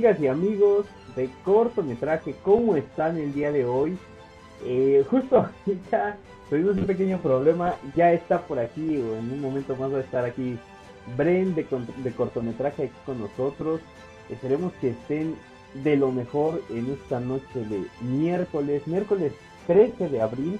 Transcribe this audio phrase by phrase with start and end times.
[0.00, 3.98] Amigas y amigos de cortometraje, ¿cómo están el día de hoy?
[4.64, 5.46] Eh, justo
[5.92, 6.16] ya
[6.48, 10.00] tuvimos un pequeño problema, ya está por aquí, o en un momento más va a
[10.00, 10.58] estar aquí
[11.18, 11.66] Bren de,
[12.02, 13.82] de cortometraje aquí con nosotros.
[14.30, 15.34] Esperemos que estén
[15.84, 19.34] de lo mejor en esta noche de miércoles, miércoles
[19.66, 20.58] 13 de abril.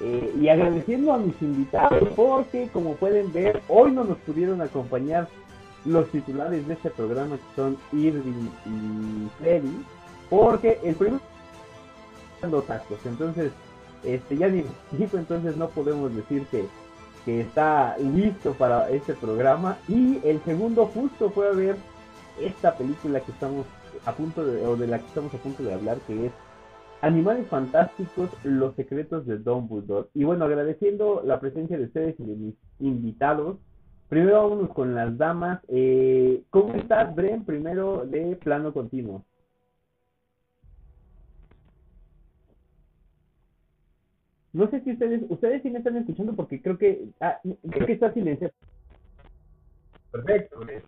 [0.00, 5.28] Eh, y agradeciendo a mis invitados porque como pueden ver hoy no nos pudieron acompañar
[5.84, 9.84] los titulares de este programa que son Irving y Freddy,
[10.30, 11.20] porque el primero
[12.50, 13.52] los tacos, entonces
[14.02, 14.64] este ya ni
[15.12, 16.66] entonces no podemos decir que,
[17.24, 21.76] que está listo para este programa y el segundo justo fue a ver
[22.40, 23.66] esta película que estamos
[24.04, 26.32] a punto de, o de la que estamos a punto de hablar que es
[27.02, 30.08] Animales Fantásticos, Los Secretos de Dumbledore.
[30.14, 33.56] Y bueno, agradeciendo la presencia de ustedes y de mis invitados,
[34.12, 35.62] Primero vámonos con las damas.
[35.68, 37.46] Eh, ¿Cómo estás, Bren?
[37.46, 39.24] Primero de plano continuo.
[44.52, 47.92] No sé si ustedes, ustedes sí me están escuchando porque creo que, ah, creo que
[47.94, 48.52] está silenciado.
[50.10, 50.82] Perfecto, Bren.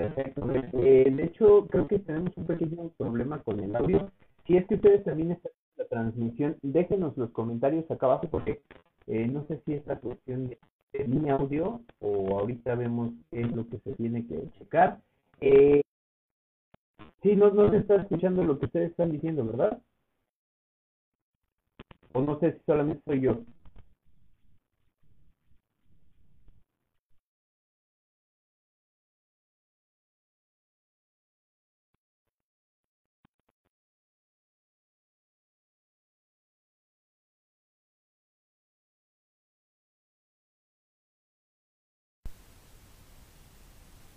[0.00, 0.50] Perfecto.
[0.78, 4.10] Eh, de hecho, creo que tenemos un pequeño problema con el audio.
[4.46, 8.60] Si es que ustedes también están en la transmisión, déjenos los comentarios acá abajo porque
[9.06, 10.58] eh, no sé si es la cuestión de,
[11.06, 15.00] mi audio o ahorita vemos qué es lo que se tiene que checar.
[15.40, 15.82] Eh,
[17.22, 19.82] sí, no, no se está escuchando lo que ustedes están diciendo, ¿verdad?
[22.12, 23.40] O no sé si solamente soy yo.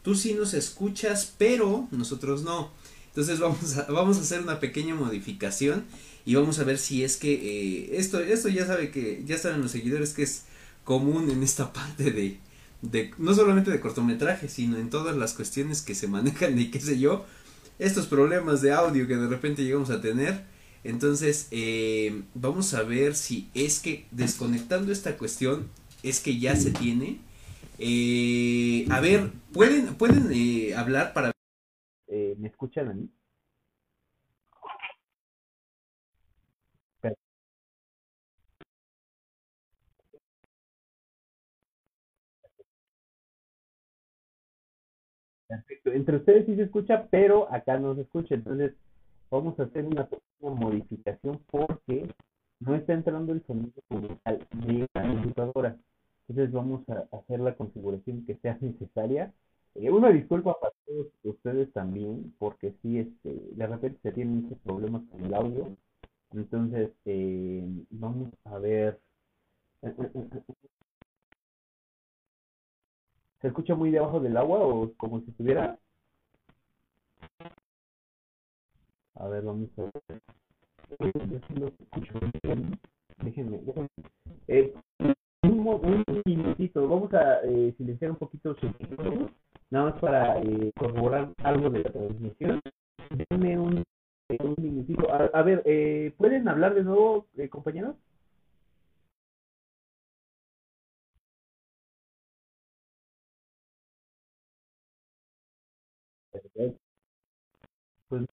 [0.07, 2.71] Tú sí nos escuchas, pero nosotros no.
[3.07, 5.83] Entonces vamos a, vamos a hacer una pequeña modificación
[6.25, 9.61] y vamos a ver si es que eh, esto, esto ya sabe que, ya saben
[9.61, 10.45] los seguidores que es
[10.85, 12.37] común en esta parte de,
[12.81, 16.79] de, no solamente de cortometraje, sino en todas las cuestiones que se manejan y qué
[16.79, 17.25] sé yo,
[17.77, 20.45] estos problemas de audio que de repente llegamos a tener.
[20.85, 25.67] Entonces, eh, vamos a ver si es que desconectando esta cuestión,
[26.01, 27.26] es que ya se tiene
[27.79, 31.31] eh, a ver, ¿pueden, pueden eh, hablar para...
[32.07, 33.09] Eh, ¿Me escuchan a mí?
[45.47, 45.91] Perfecto.
[45.91, 48.35] Entre ustedes sí se escucha, pero acá no se escucha.
[48.35, 48.73] Entonces,
[49.31, 50.07] vamos a hacer una
[50.41, 52.09] modificación porque
[52.59, 53.71] no está entrando el sonido
[54.25, 55.77] al de la computadora.
[56.27, 59.33] Entonces vamos a hacer la configuración que sea necesaria.
[59.75, 64.57] Eh, una disculpa para todos ustedes también, porque sí, este, de repente se tienen muchos
[64.59, 65.77] problemas con el audio.
[66.33, 68.99] Entonces, eh, vamos a ver.
[73.41, 75.79] ¿Se escucha muy debajo del agua o como si estuviera?
[79.15, 80.21] A ver, vamos a ver.
[83.23, 83.89] Déjenme, déjenme.
[84.47, 84.73] Eh,
[85.47, 88.67] un, minutito, vamos a eh, silenciar un poquito su
[89.69, 92.61] nada más para eh, corroborar algo de la transmisión.
[93.29, 93.83] Denme un,
[94.29, 95.07] eh, un minutito.
[95.11, 97.95] A, ver, eh, ¿pueden hablar de nuevo, eh, compañeros?
[108.09, 108.23] Pues,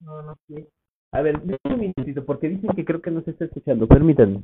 [0.00, 0.36] no, no.
[1.12, 3.86] A ver, un minutito, porque dicen que creo que no se está escuchando.
[3.86, 4.42] Permítanme.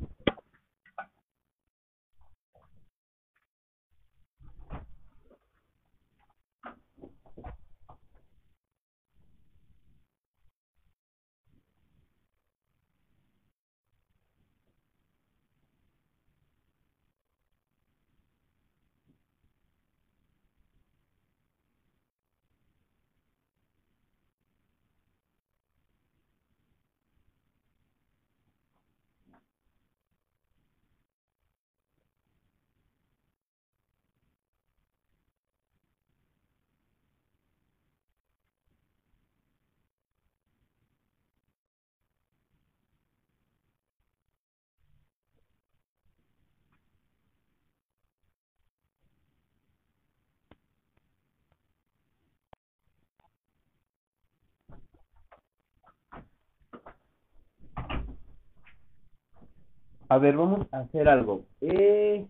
[60.15, 61.43] A ver, vamos a hacer algo.
[61.59, 62.25] Eh,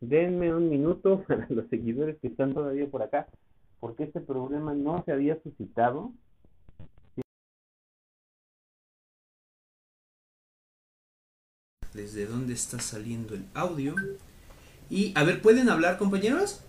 [0.00, 3.26] denme un minuto para los seguidores que están todavía por acá,
[3.80, 6.12] porque este problema no se había suscitado.
[11.92, 13.96] Desde dónde está saliendo el audio.
[14.88, 16.64] Y, a ver, ¿pueden hablar, compañeros?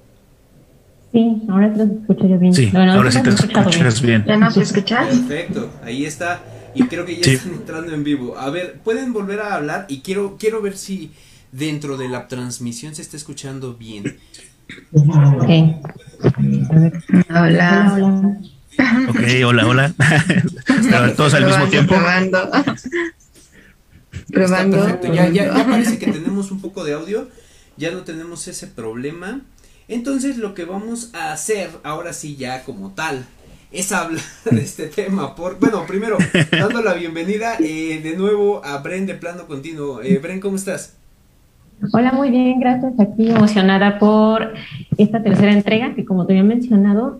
[1.11, 2.55] Sí, ahora te escucho yo bien.
[2.55, 4.25] Sí, ahora sí te escuchas bien.
[4.25, 5.05] ¿Ya nos escuchas?
[5.09, 6.41] Perfecto, ahí está.
[6.75, 8.37] Y creo que ya están entrando en vivo.
[8.37, 11.11] A ver, pueden volver a hablar y quiero, quiero ver si
[11.51, 14.17] dentro de la transmisión se está escuchando bien.
[14.93, 15.49] Ok.
[17.29, 17.97] Hola.
[17.99, 18.37] Hola.
[19.09, 19.93] Ok, hola, hola.
[21.15, 21.95] todos al mismo tiempo.
[21.95, 22.49] Probando.
[24.31, 24.77] Probando.
[24.77, 27.29] Perfecto, ya, ya, ya parece que tenemos un poco de audio.
[27.77, 29.41] Ya no tenemos ese problema.
[29.87, 33.25] Entonces lo que vamos a hacer ahora sí ya como tal
[33.73, 35.35] es hablar de este tema.
[35.35, 36.17] Por, bueno, primero,
[36.51, 40.01] dando la bienvenida eh, de nuevo a Bren de Plano Continuo.
[40.01, 40.95] Eh, Bren, ¿cómo estás?
[41.91, 42.93] Hola, muy bien, gracias.
[42.99, 44.53] Aquí emocionada por
[44.97, 47.19] esta tercera entrega que como te había mencionado,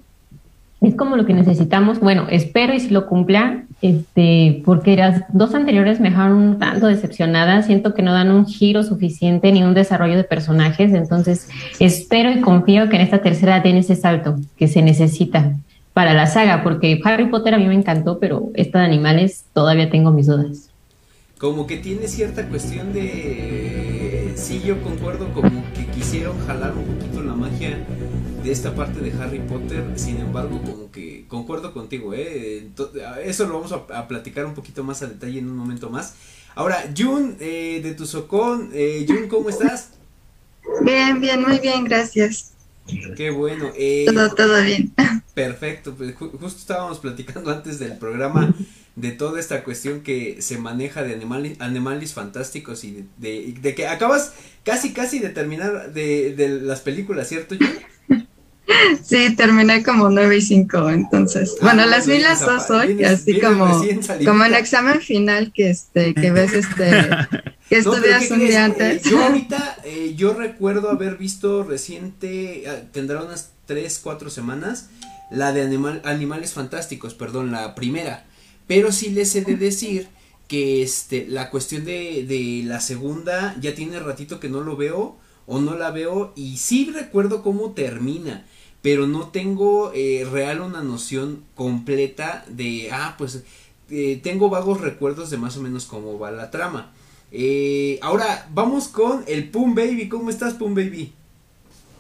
[0.79, 1.99] es como lo que necesitamos.
[1.99, 6.87] Bueno, espero y si lo cumpla, este, porque las dos anteriores me dejaron un tanto
[6.87, 7.63] decepcionada.
[7.63, 10.93] Siento que no dan un giro suficiente ni un desarrollo de personajes.
[10.93, 15.53] Entonces, espero y confío que en esta tercera den ese salto que se necesita
[15.93, 19.89] para la saga, porque Harry Potter a mí me encantó, pero esta de animales todavía
[19.89, 20.69] tengo mis dudas.
[21.37, 24.33] Como que tiene cierta cuestión de.
[24.35, 27.77] Sí, yo concuerdo, como que quisieron jalar un poquito la magia
[28.43, 32.69] de esta parte de Harry Potter, sin embargo, como que concuerdo contigo, ¿eh?
[33.23, 36.15] Eso lo vamos a, platicar un poquito más a detalle en un momento más.
[36.55, 39.91] Ahora, Jun, eh, de tu Socón, eh, Jun, ¿cómo estás?
[40.81, 42.52] Bien, bien, muy bien, gracias.
[43.15, 43.71] Qué bueno.
[43.75, 44.93] Eh, todo, todo bien.
[45.33, 48.53] Perfecto, pues justo estábamos platicando antes del programa
[48.95, 53.87] de toda esta cuestión que se maneja de animales, animales fantásticos y de, de, que
[53.87, 57.83] acabas casi, casi de terminar de, de las películas, ¿cierto, Jun?
[59.03, 61.55] Sí, terminé como 9 y 5, entonces.
[61.55, 63.81] Ah, bueno, las vi las dos hoy, así como,
[64.25, 67.09] como el examen final que este, que ves este,
[67.69, 69.03] que estudias un día antes.
[69.03, 74.89] Yo ahorita, eh, yo recuerdo haber visto reciente, ah, tendrá unas 3, 4 semanas,
[75.29, 78.25] la de animal, Animales Fantásticos, perdón, la primera.
[78.67, 80.07] Pero sí les he de decir
[80.47, 85.17] que este, la cuestión de, de la segunda ya tiene ratito que no lo veo
[85.45, 88.45] o no la veo y sí recuerdo cómo termina
[88.83, 93.43] pero no tengo eh, real una noción completa de, ah, pues
[93.89, 96.91] eh, tengo vagos recuerdos de más o menos cómo va la trama.
[97.31, 100.09] Eh, ahora vamos con el Pum Baby.
[100.09, 101.13] ¿Cómo estás, Pum Baby?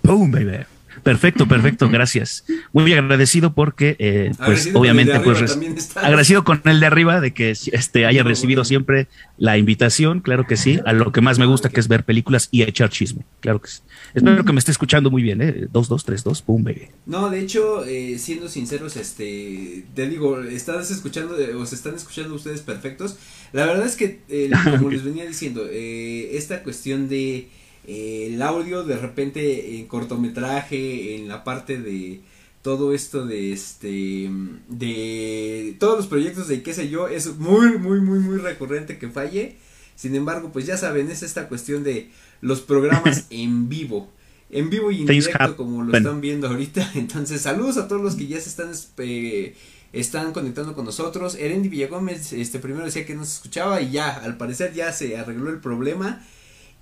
[0.01, 0.65] Pum Baby.
[1.01, 2.45] Perfecto, perfecto, gracias.
[2.71, 5.57] Muy agradecido porque, eh, pues, obviamente, pues,
[5.95, 9.07] agradecido con el de arriba de que este haya recibido siempre
[9.37, 12.49] la invitación, claro que sí, a lo que más me gusta, que es ver películas
[12.51, 13.81] y echar chisme, claro que sí.
[14.13, 15.67] Espero que me esté escuchando muy bien, ¿eh?
[15.71, 16.87] 2, 2, 3, 2, pum, baby.
[17.05, 21.95] No, de hecho, eh, siendo sinceros, este, te digo, estás escuchando, eh, o se están
[21.95, 23.17] escuchando ustedes perfectos.
[23.51, 27.49] La verdad es que, eh, como les venía diciendo, esta cuestión de
[27.87, 32.21] el audio de repente en cortometraje, en la parte de
[32.61, 34.31] todo esto de este
[34.69, 39.09] de todos los proyectos de qué sé yo es muy muy muy muy recurrente que
[39.09, 39.57] falle.
[39.95, 42.09] Sin embargo pues ya saben es esta cuestión de
[42.41, 44.09] los programas en vivo.
[44.49, 46.91] En vivo y en directo como lo están viendo ahorita.
[46.95, 49.55] Entonces saludos a todos los que ya se están eh,
[49.91, 51.35] están conectando con nosotros.
[51.35, 55.17] Erendi Villagómez este primero decía que no se escuchaba y ya al parecer ya se
[55.17, 56.25] arregló el problema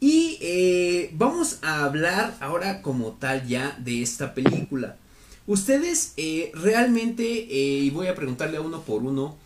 [0.04, 4.98] y eh, vamos a hablar ahora como tal ya de esta película.
[5.46, 9.38] Ustedes eh, realmente, eh, y voy a preguntarle a uno por uno,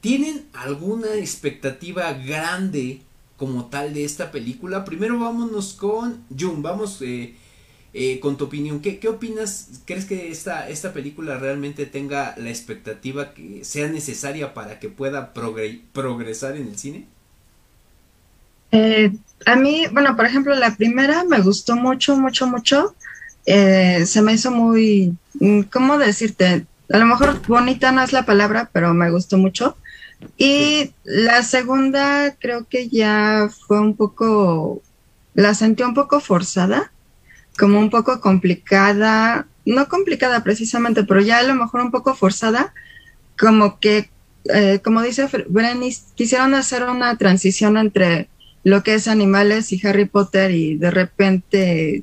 [0.00, 3.00] ¿tienen alguna expectativa grande
[3.36, 4.84] como tal de esta película?
[4.84, 7.02] Primero vámonos con Jun, vamos
[8.20, 8.80] con tu opinión.
[8.80, 9.80] ¿Qué, ¿Qué, opinas?
[9.86, 15.32] ¿Crees que esta, esta película realmente tenga la expectativa que sea necesaria para que pueda
[15.34, 17.15] progresar en el cine?
[18.76, 19.10] Eh,
[19.46, 22.94] a mí, bueno, por ejemplo, la primera me gustó mucho, mucho, mucho.
[23.46, 26.66] Eh, se me hizo muy, mm, ¿cómo decirte?
[26.92, 29.76] A lo mejor bonita no es la palabra, pero me gustó mucho.
[30.36, 34.82] Y la segunda creo que ya fue un poco,
[35.34, 36.92] la sentí un poco forzada,
[37.58, 42.74] como un poco complicada, no complicada precisamente, pero ya a lo mejor un poco forzada,
[43.38, 44.10] como que,
[44.52, 48.28] eh, como dice Brenis, quisieron hacer una transición entre
[48.66, 52.02] lo que es animales y Harry Potter y de repente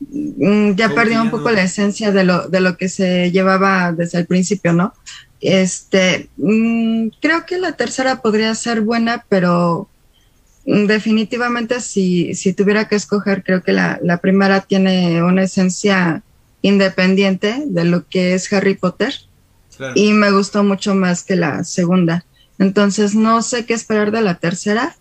[0.00, 4.18] mm, ya perdió un poco la esencia de lo, de lo que se llevaba desde
[4.18, 4.92] el principio, ¿no?
[5.40, 9.88] Este, mm, creo que la tercera podría ser buena, pero
[10.66, 16.22] definitivamente si, si tuviera que escoger, creo que la, la primera tiene una esencia
[16.60, 19.14] independiente de lo que es Harry Potter
[19.94, 22.26] y me gustó mucho más que la segunda.
[22.58, 24.96] Entonces no sé qué esperar de la tercera.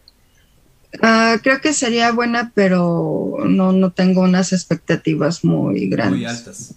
[1.01, 6.19] Ah, creo que sería buena, pero no, no tengo unas expectativas muy grandes.
[6.19, 6.75] Muy altas.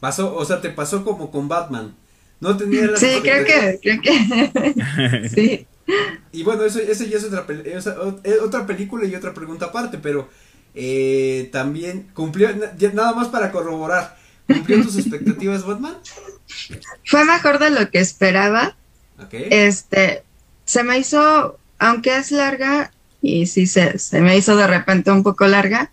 [0.00, 1.94] Pasó, o sea, te pasó como con Batman.
[2.40, 5.66] No tenía Sí, creo que, creo que sí.
[6.32, 7.46] Y bueno, eso, eso ya es otra,
[8.42, 10.28] otra película y otra pregunta aparte, pero
[10.74, 12.50] eh, también cumplió,
[12.92, 15.96] nada más para corroborar, ¿cumplió tus expectativas Batman?
[17.04, 18.76] Fue mejor de lo que esperaba.
[19.32, 20.22] Este,
[20.64, 25.22] se me hizo, aunque es larga, y sí se, se me hizo de repente un
[25.22, 25.90] poco larga,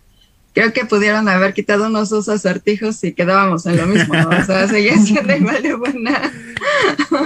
[0.56, 4.66] creo que pudieron haber quitado unos dos acertijos y quedábamos en lo mismo, O sea,
[4.66, 6.32] seguía siendo igual de buena.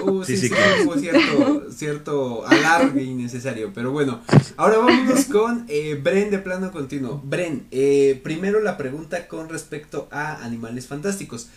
[0.02, 0.54] Uh, sí, sí, sí,
[0.98, 4.20] cierto, cierto alargue innecesario, pero bueno,
[4.56, 7.22] ahora vámonos con eh, Bren de plano continuo.
[7.24, 11.50] Bren, eh, primero la pregunta con respecto a Animales Fantásticos.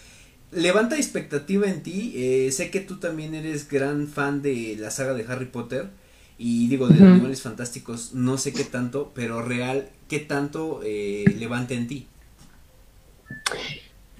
[0.51, 5.15] Levanta expectativa en ti, eh, sé que tú también eres gran fan de la saga
[5.15, 5.89] de Harry Potter.
[6.37, 11.73] Y digo, de Animales Fantásticos, no sé qué tanto, pero real, ¿qué tanto eh, levanta
[11.73, 12.07] en ti?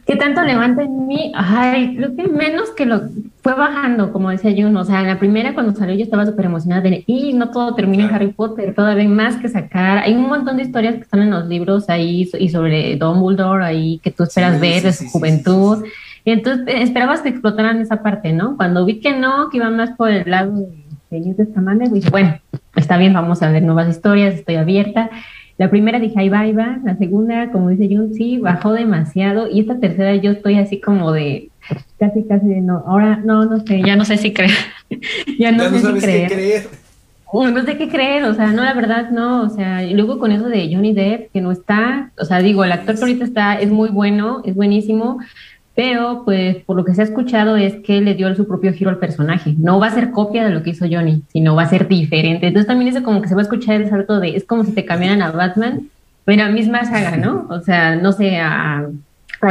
[0.05, 1.32] ¿Qué tanto levanta en mí?
[1.34, 3.03] Ay, creo que menos que lo
[3.41, 4.70] fue bajando, como decía yo.
[4.70, 7.74] O sea, en la primera cuando salió yo estaba súper emocionada de, y no todo
[7.74, 10.00] termina en Harry Potter, todavía hay más que sacar.
[10.00, 14.00] Hay un montón de historias que están en los libros ahí y sobre Dumbledore ahí
[14.03, 15.86] que tú esperas ver de su juventud.
[16.25, 18.58] Y entonces eh, esperabas que explotaran esa parte, ¿no?
[18.58, 20.83] Cuando vi que no, que iban más por el lado de
[21.17, 22.38] esta manera, dije, bueno,
[22.75, 25.10] está bien, vamos a ver nuevas historias, estoy abierta.
[25.58, 26.79] La primera dije, ahí va, ahí va.
[26.84, 29.50] La segunda, como dice Jun, sí, bajó demasiado.
[29.50, 31.50] Y esta tercera yo estoy así como de,
[32.00, 34.51] casi, casi, no, ahora no, no sé, ya no sé si creer.
[35.39, 36.67] ya no, sé si creer.
[37.34, 40.32] no sé qué creer, o sea, no, la verdad, no, o sea, y luego con
[40.32, 43.60] eso de Johnny Depp, que no está, o sea, digo, el actor que ahorita está
[43.60, 45.20] es muy bueno, es buenísimo,
[45.75, 48.92] pero pues por lo que se ha escuchado es que le dio su propio giro
[48.92, 49.56] al personaje.
[49.58, 52.48] No va a ser copia de lo que hizo Johnny, sino va a ser diferente.
[52.48, 54.72] Entonces también eso como que se va a escuchar el salto de, es como si
[54.72, 55.89] te cambiaran a Batman,
[56.25, 57.48] pero a misma saga, ¿no?
[57.50, 58.88] O sea, no sé, a,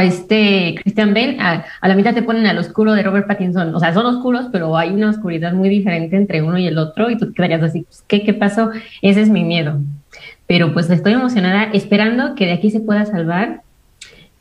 [0.01, 3.75] este Christian Bale, a, la mitad te ponen al oscuro de Robert Pattinson.
[3.75, 7.09] O sea, son oscuros, pero hay una oscuridad muy diferente entre uno y el otro
[7.09, 8.71] y tú te quedarías así, pues, ¿qué, ¿qué pasó?
[9.01, 9.79] Ese es mi miedo.
[10.47, 13.61] Pero pues estoy emocionada esperando que de aquí se pueda salvar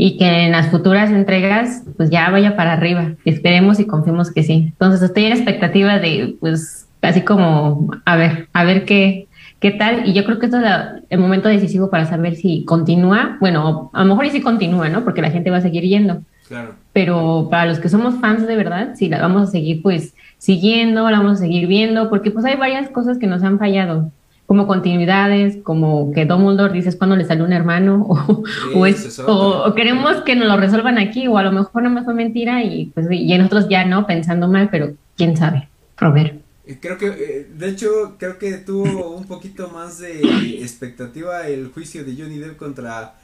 [0.04, 3.12] y que en las futuras entregas pues ya vaya para arriba.
[3.24, 4.70] Esperemos y confiemos que sí.
[4.72, 9.28] Entonces estoy en expectativa de pues así como a ver, a ver qué,
[9.60, 10.08] qué tal.
[10.08, 10.64] Y yo creo que esto es
[11.08, 13.36] el momento decisivo para saber si continúa.
[13.38, 15.04] Bueno, a lo mejor y si continúa, ¿no?
[15.04, 16.22] Porque la gente va a seguir yendo.
[16.48, 16.74] Claro.
[16.92, 21.08] Pero para los que somos fans de verdad, sí la vamos a seguir pues siguiendo,
[21.08, 24.10] la vamos a seguir viendo, porque pues hay varias cosas que nos han fallado
[24.46, 28.06] como continuidades, como que Dumbledore dices cuando le salió un hermano,
[28.74, 28.86] o,
[29.26, 32.62] o, queremos que nos lo resuelvan aquí, o a lo mejor no más fue mentira
[32.62, 35.68] y pues y nosotros ya no, pensando mal, pero quién sabe.
[36.10, 36.40] Ver.
[36.80, 40.20] Creo que, eh, de hecho, creo que tuvo un poquito más de
[40.60, 43.14] expectativa el juicio de Johnny Depp contra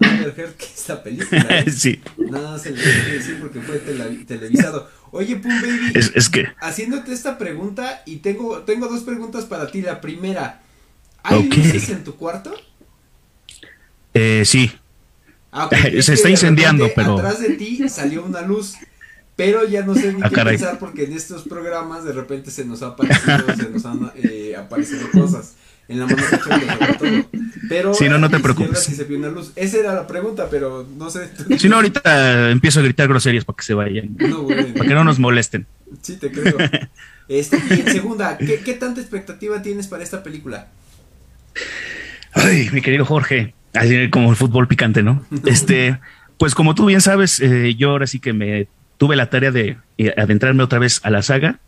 [0.00, 1.46] Amber Heard que esta película.
[1.50, 1.70] ¿eh?
[1.70, 2.00] Sí.
[2.18, 3.78] No, se le que decir porque fue
[4.26, 4.88] televisado.
[5.12, 6.46] Oye, Pum Baby, es, que...
[6.60, 9.80] haciéndote esta pregunta y tengo, tengo dos preguntas para ti.
[9.82, 10.60] La primera,
[11.26, 12.54] ¿Hay luces en tu cuarto?
[14.14, 14.72] Eh, sí.
[15.52, 15.68] Ah,
[16.00, 17.18] Se está incendiando, pero.
[17.18, 18.74] Atrás de ti salió una luz.
[19.36, 22.64] Pero ya no sé ni ah, qué pensar porque en estos programas de repente se
[22.64, 25.56] nos ha aparecido, se nos han eh, aparecido cosas.
[25.88, 27.30] En la mano sobre todo.
[27.68, 28.78] Pero si no, no te preocupes.
[28.80, 29.52] se vio una luz.
[29.54, 31.30] Esa era la pregunta, pero no sé.
[31.58, 34.16] Si no, ahorita empiezo a gritar groserías para que se vayan.
[34.18, 35.66] No, para que no nos molesten.
[36.00, 36.56] Sí, te creo.
[37.28, 40.68] Este, y en segunda, ¿qué, ¿qué tanta expectativa tienes para esta película?
[42.32, 45.24] Ay, mi querido Jorge, así como el fútbol picante, ¿no?
[45.46, 45.98] Este,
[46.38, 49.76] pues como tú bien sabes, eh, yo ahora sí que me tuve la tarea de
[49.98, 51.60] eh, adentrarme otra vez a la saga.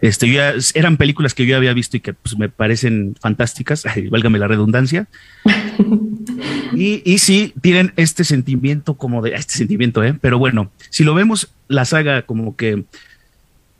[0.00, 4.38] Este, ya, eran películas que yo había visto y que pues, me parecen fantásticas, válgame
[4.38, 5.08] la redundancia.
[6.74, 10.14] y, y sí, tienen este sentimiento como de, este sentimiento, ¿eh?
[10.20, 12.84] Pero bueno, si lo vemos la saga como que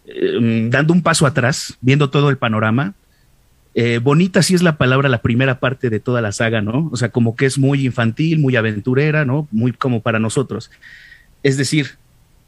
[0.07, 2.95] eh, dando un paso atrás, viendo todo el panorama,
[3.75, 6.89] eh, bonita sí es la palabra, la primera parte de toda la saga, ¿no?
[6.93, 9.49] O sea, como que es muy infantil, muy aventurera, ¿no?
[9.51, 10.71] Muy como para nosotros.
[11.43, 11.97] Es decir,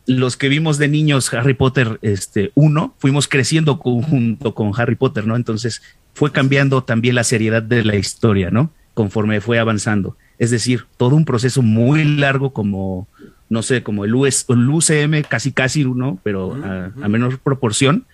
[0.07, 5.27] los que vimos de niños Harry Potter este, uno, fuimos creciendo junto con Harry Potter,
[5.27, 5.35] ¿no?
[5.35, 5.83] Entonces
[6.15, 8.71] fue cambiando también la seriedad de la historia, ¿no?
[8.95, 10.17] Conforme fue avanzando.
[10.39, 13.09] Es decir, todo un proceso muy largo como,
[13.49, 16.21] no sé, como el, US, el UCM, casi casi, ¿no?
[16.23, 18.05] Pero a, a menor proporción.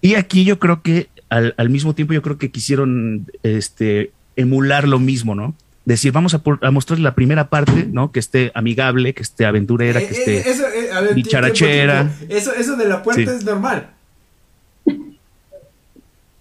[0.00, 4.86] Y aquí yo creo que al, al, mismo tiempo yo creo que quisieron este, emular
[4.86, 5.54] lo mismo, ¿no?
[5.86, 8.12] Decir, vamos a, a mostrar la primera parte, ¿no?
[8.12, 12.12] Que esté amigable, que esté aventurera, que esté eh, eso, eh, dicharachera.
[12.28, 13.90] Eso, eso de la puerta es normal.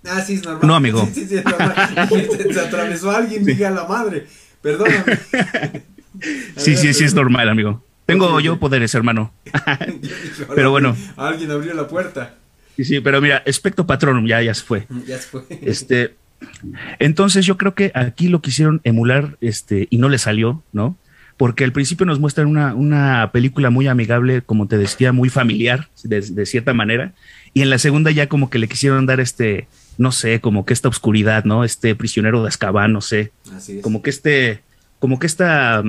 [0.05, 0.67] Ah, sí, es normal.
[0.67, 1.07] No, amigo.
[1.13, 2.09] Sí, sí, es normal.
[2.53, 3.63] se, atravesó alguien, sí.
[3.63, 4.27] a la madre.
[4.61, 5.03] Perdóname.
[6.57, 7.81] sí, sí, sí, es normal, amigo.
[8.05, 9.31] Tengo yo poderes, hermano.
[10.53, 10.97] pero bueno.
[11.15, 12.40] Alguien abrió la puerta.
[12.75, 14.87] Sí, sí, pero mira, espectro patronum, ya, ya se fue.
[15.07, 15.43] Ya se fue.
[15.61, 16.15] Este,
[16.99, 20.97] entonces yo creo que aquí lo quisieron emular, este, y no le salió, ¿no?
[21.37, 25.89] Porque al principio nos muestran una, una película muy amigable, como te decía, muy familiar,
[26.03, 27.13] de, de cierta manera,
[27.53, 30.73] y en la segunda ya como que le quisieron dar este, no sé, como que
[30.73, 31.63] esta oscuridad, ¿no?
[31.63, 33.31] Este prisionero de Azkaban, no sé.
[33.55, 33.83] Así es.
[33.83, 34.61] Como que este,
[34.99, 35.83] como que esta,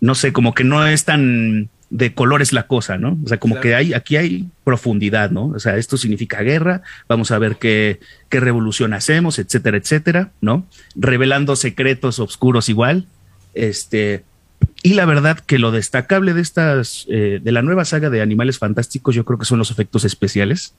[0.00, 3.18] no sé, como que no es tan de colores la cosa, ¿no?
[3.24, 3.62] O sea, como claro.
[3.62, 5.46] que hay, aquí hay profundidad, ¿no?
[5.46, 10.66] O sea, esto significa guerra, vamos a ver qué, qué revolución hacemos, etcétera, etcétera, ¿no?
[10.94, 13.06] Revelando secretos oscuros igual.
[13.54, 14.24] Este,
[14.82, 18.58] y la verdad que lo destacable de estas, eh, de la nueva saga de Animales
[18.58, 20.74] Fantásticos, yo creo que son los efectos especiales.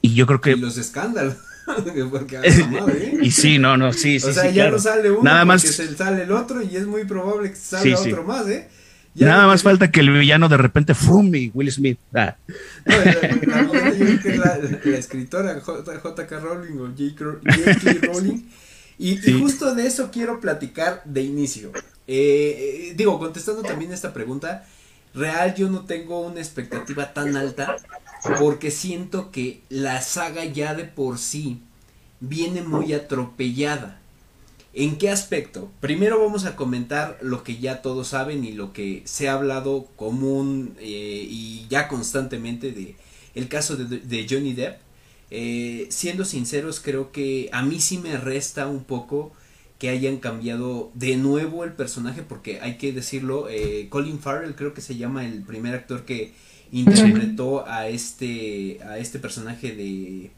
[0.00, 0.52] Y yo creo que.
[0.52, 1.36] Y los escándalos.
[2.10, 2.38] porque
[2.70, 4.28] madre, y sí, no, no, sí, sí.
[4.28, 4.76] O sea, sí, ya claro.
[4.76, 7.98] no sale uno, Nada más se sale el otro y es muy probable que salga
[7.98, 8.12] Sí, sí.
[8.12, 8.68] otro más, ¿eh?
[9.18, 11.34] Ya Nada más falta que el villano de repente ¡fum!
[11.34, 11.98] y Will Smith.
[12.14, 12.36] Ah,
[12.86, 12.94] No,
[13.74, 16.38] la, yo que escritora J.K.
[16.38, 18.06] Rowling o J.K.
[18.06, 18.42] Rowling.
[18.96, 21.72] Y, y justo de eso quiero platicar de inicio.
[22.06, 24.66] Eh, eh, digo, contestando también esta pregunta,
[25.14, 27.76] real yo no tengo una expectativa tan alta
[28.38, 31.60] porque siento que la saga ya de por sí
[32.20, 34.00] viene muy atropellada.
[34.80, 35.72] ¿En qué aspecto?
[35.80, 39.88] Primero vamos a comentar lo que ya todos saben y lo que se ha hablado
[39.96, 42.94] común eh, y ya constantemente de
[43.34, 44.78] el caso de, de Johnny Depp.
[45.32, 49.32] Eh, siendo sinceros, creo que a mí sí me resta un poco
[49.80, 54.74] que hayan cambiado de nuevo el personaje, porque hay que decirlo, eh, Colin Farrell creo
[54.74, 56.34] que se llama el primer actor que
[56.70, 60.30] interpretó a este a este personaje de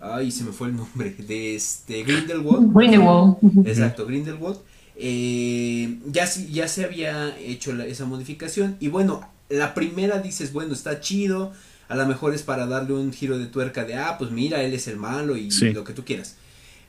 [0.00, 3.36] ay se me fue el nombre de este Grindelwald Grindelwald.
[3.66, 4.58] Exacto, Grindelwald.
[5.02, 8.76] Eh, ya, se- ya se había hecho la- esa modificación.
[8.80, 11.52] Y bueno, la primera dices, bueno, está chido.
[11.88, 14.72] A lo mejor es para darle un giro de tuerca de, ah, pues mira, él
[14.74, 15.72] es el malo y Sí.
[15.72, 16.36] lo que tú quieras.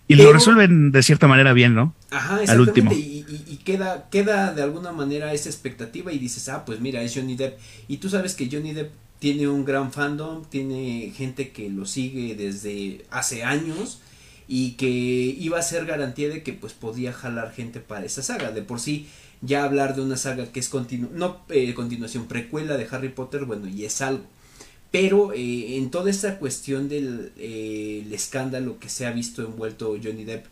[0.07, 1.95] y Pero- lo resuelven de cierta manera bien, ¿no?
[2.09, 2.81] Ajá, Al exactamente.
[2.81, 2.91] último.
[2.91, 7.01] Y, y- y queda, queda de alguna manera esa expectativa y dices, ah, pues mira,
[7.01, 7.57] es Johnny Depp.
[7.87, 12.33] Y tú sabes que Johnny Depp tiene un gran fandom, tiene gente que lo sigue
[12.35, 14.01] desde hace años
[14.47, 18.51] y que iba a ser garantía de que pues podía jalar gente para esa saga.
[18.51, 19.05] De por sí,
[19.41, 23.45] ya hablar de una saga que es continu no eh, continuación, precuela de Harry Potter,
[23.45, 24.23] bueno, y es algo.
[24.89, 29.95] Pero eh, en toda esta cuestión del eh, el escándalo que se ha visto envuelto
[30.03, 30.47] Johnny Depp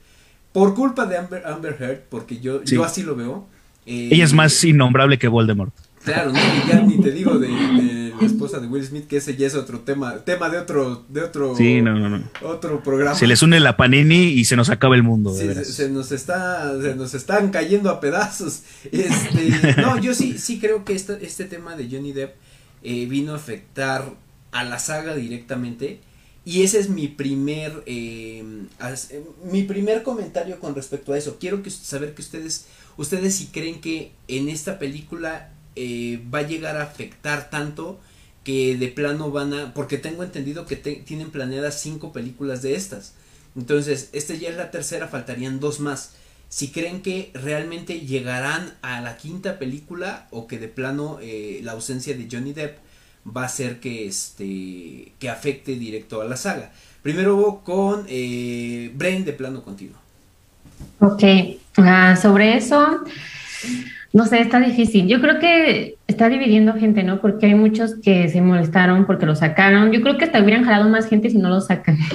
[0.53, 2.75] por culpa de Amber, Amber Heard, porque yo, Sí.
[2.75, 3.47] yo así lo veo.
[3.87, 5.73] eh, Ella es más innombrable que Voldemort.
[6.13, 9.17] Claro, no, y ya ni te digo de, de la esposa de Will Smith, que
[9.17, 12.23] ese ya es otro tema, tema de otro, de otro, Sí, no, no, no.
[12.41, 13.15] otro programa.
[13.15, 15.33] Se les une la panini y se nos acaba el mundo.
[15.33, 18.63] Sí, se, nos está, se nos están cayendo a pedazos.
[18.91, 22.35] Este, no, yo sí, sí creo que esta, este tema de Johnny Depp
[22.83, 24.03] eh, vino a afectar
[24.51, 25.99] a la saga directamente.
[26.45, 28.43] Y ese es mi primer, eh,
[28.79, 31.37] as- eh, mi primer comentario con respecto a eso.
[31.39, 32.65] Quiero que, saber que ustedes,
[32.97, 37.99] ustedes si creen que en esta película eh, va a llegar a afectar tanto
[38.43, 43.13] que de plano van a, porque tengo entendido que tienen planeadas cinco películas de estas.
[43.55, 46.13] Entonces, esta ya es la tercera, faltarían dos más.
[46.47, 51.73] Si creen que realmente llegarán a la quinta película o que de plano eh, la
[51.73, 52.79] ausencia de Johnny Depp
[53.25, 56.71] va a hacer que este que afecte directo a la saga.
[57.03, 59.97] Primero con eh, Bren de plano continuo.
[60.99, 61.23] Ok,
[61.77, 63.03] ah, sobre eso,
[64.11, 65.07] no sé, está difícil.
[65.07, 67.21] Yo creo que está dividiendo gente, ¿no?
[67.21, 69.91] Porque hay muchos que se molestaron porque lo sacaron.
[69.91, 71.97] Yo creo que hasta hubieran jalado más gente si no lo sacan.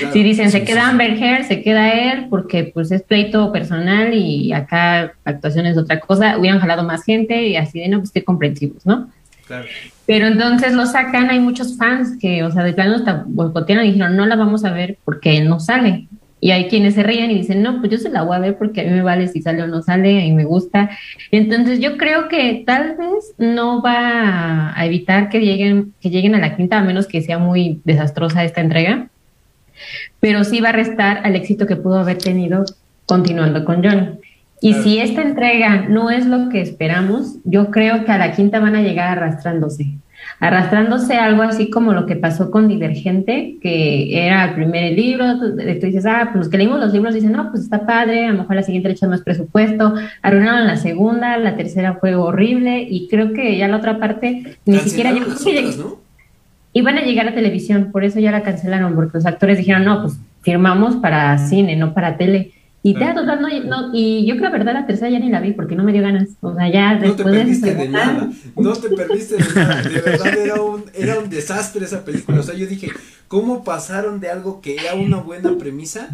[0.00, 0.88] Claro, si dicen, se queda.
[0.88, 5.98] Amber Heard, se queda él, porque pues es pleito personal y acá actuación es otra
[6.00, 9.08] cosa, hubieran jalado más gente y así de, no, pues qué comprensivos, ¿no?
[9.46, 9.66] Claro.
[10.04, 13.92] Pero entonces lo sacan, hay muchos fans que, o sea, de plano hasta boicotearon y
[13.92, 16.08] dijeron, no la vamos a ver porque él no sale.
[16.40, 18.58] Y hay quienes se ríen y dicen, no, pues yo se la voy a ver
[18.58, 20.90] porque a mí me vale si sale o no sale y me gusta.
[21.32, 26.38] Entonces yo creo que tal vez no va a evitar que lleguen, que lleguen a
[26.38, 29.08] la quinta, a menos que sea muy desastrosa esta entrega.
[30.20, 32.64] Pero sí va a restar al éxito que pudo haber tenido
[33.06, 34.20] continuando con John.
[34.60, 34.84] Y Claro.
[34.84, 38.74] si esta entrega no es lo que esperamos, yo creo que a la quinta van
[38.74, 39.86] a llegar arrastrándose.
[40.40, 45.56] Arrastrándose algo así como lo que pasó con Divergente, que era el primer libro, tú,
[45.56, 48.38] dices, ah, pues los que leímos los libros dicen, no, pues está padre, a lo
[48.38, 53.08] mejor la siguiente le echan más presupuesto, arruinaron la segunda, la tercera fue horrible, y
[53.08, 55.26] creo que ya la otra parte ni siquiera llegó.
[55.76, 55.98] ¿no?
[56.72, 60.02] Iban a llegar a televisión, por eso ya la cancelaron, porque los actores dijeron, no,
[60.02, 62.52] pues firmamos para cine, no para tele.
[62.90, 65.74] Y total, no, no, y yo creo, verdad, la tercera ya ni la vi porque
[65.74, 66.28] no me dio ganas.
[66.40, 68.30] O sea, ya no después te perdiste de, nada.
[68.56, 69.82] No te perdiste de nada.
[69.82, 72.40] De verdad era un, era un desastre esa película.
[72.40, 72.90] O sea, yo dije,
[73.26, 76.08] ¿cómo pasaron de algo que era una buena premisa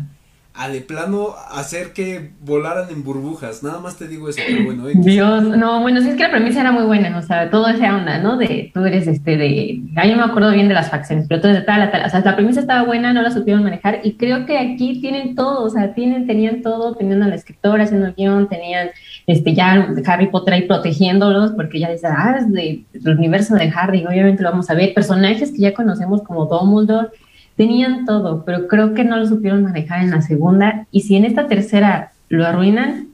[0.56, 3.64] a de plano hacer que volaran en burbujas.
[3.64, 4.86] Nada más te digo eso, pero bueno.
[4.86, 7.96] Dios, no, bueno, sí es que la premisa era muy buena, o sea, todo esa
[7.96, 8.36] onda, ¿no?
[8.36, 11.52] De, tú eres este, de, ahí no me acuerdo bien de las facciones, pero todo
[11.52, 14.46] de tal, tal, o sea, la premisa estaba buena, no la supieron manejar y creo
[14.46, 18.14] que aquí tienen todo, o sea, tienen, tenían todo, tenían a la escritora haciendo el
[18.14, 18.90] guion, tenían,
[19.26, 23.72] este, ya Harry Potter ahí protegiéndolos, porque ya dice, ah, es de, del universo de
[23.74, 27.08] Harry, obviamente lo vamos a ver, personajes que ya conocemos como Dumbledore,
[27.56, 30.86] tenían todo, pero creo que no lo supieron manejar en la segunda.
[30.90, 33.08] Y si en esta tercera lo arruinan,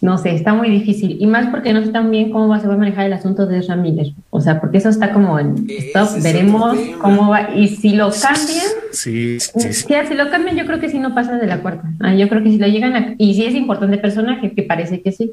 [0.00, 1.16] no sé, está muy difícil.
[1.18, 3.62] Y más porque no sé tan bien cómo se va a manejar el asunto de
[3.62, 4.08] Ramírez.
[4.30, 7.54] O sea, porque eso está como en stop, veremos cómo va.
[7.54, 11.36] Y si lo cambian, sí, sí, si lo cambian, yo creo que sí no pasa
[11.36, 11.90] de la cuarta.
[12.00, 13.14] Ah, yo creo que si lo llegan a.
[13.16, 15.32] Y si es importante personaje, que parece que sí.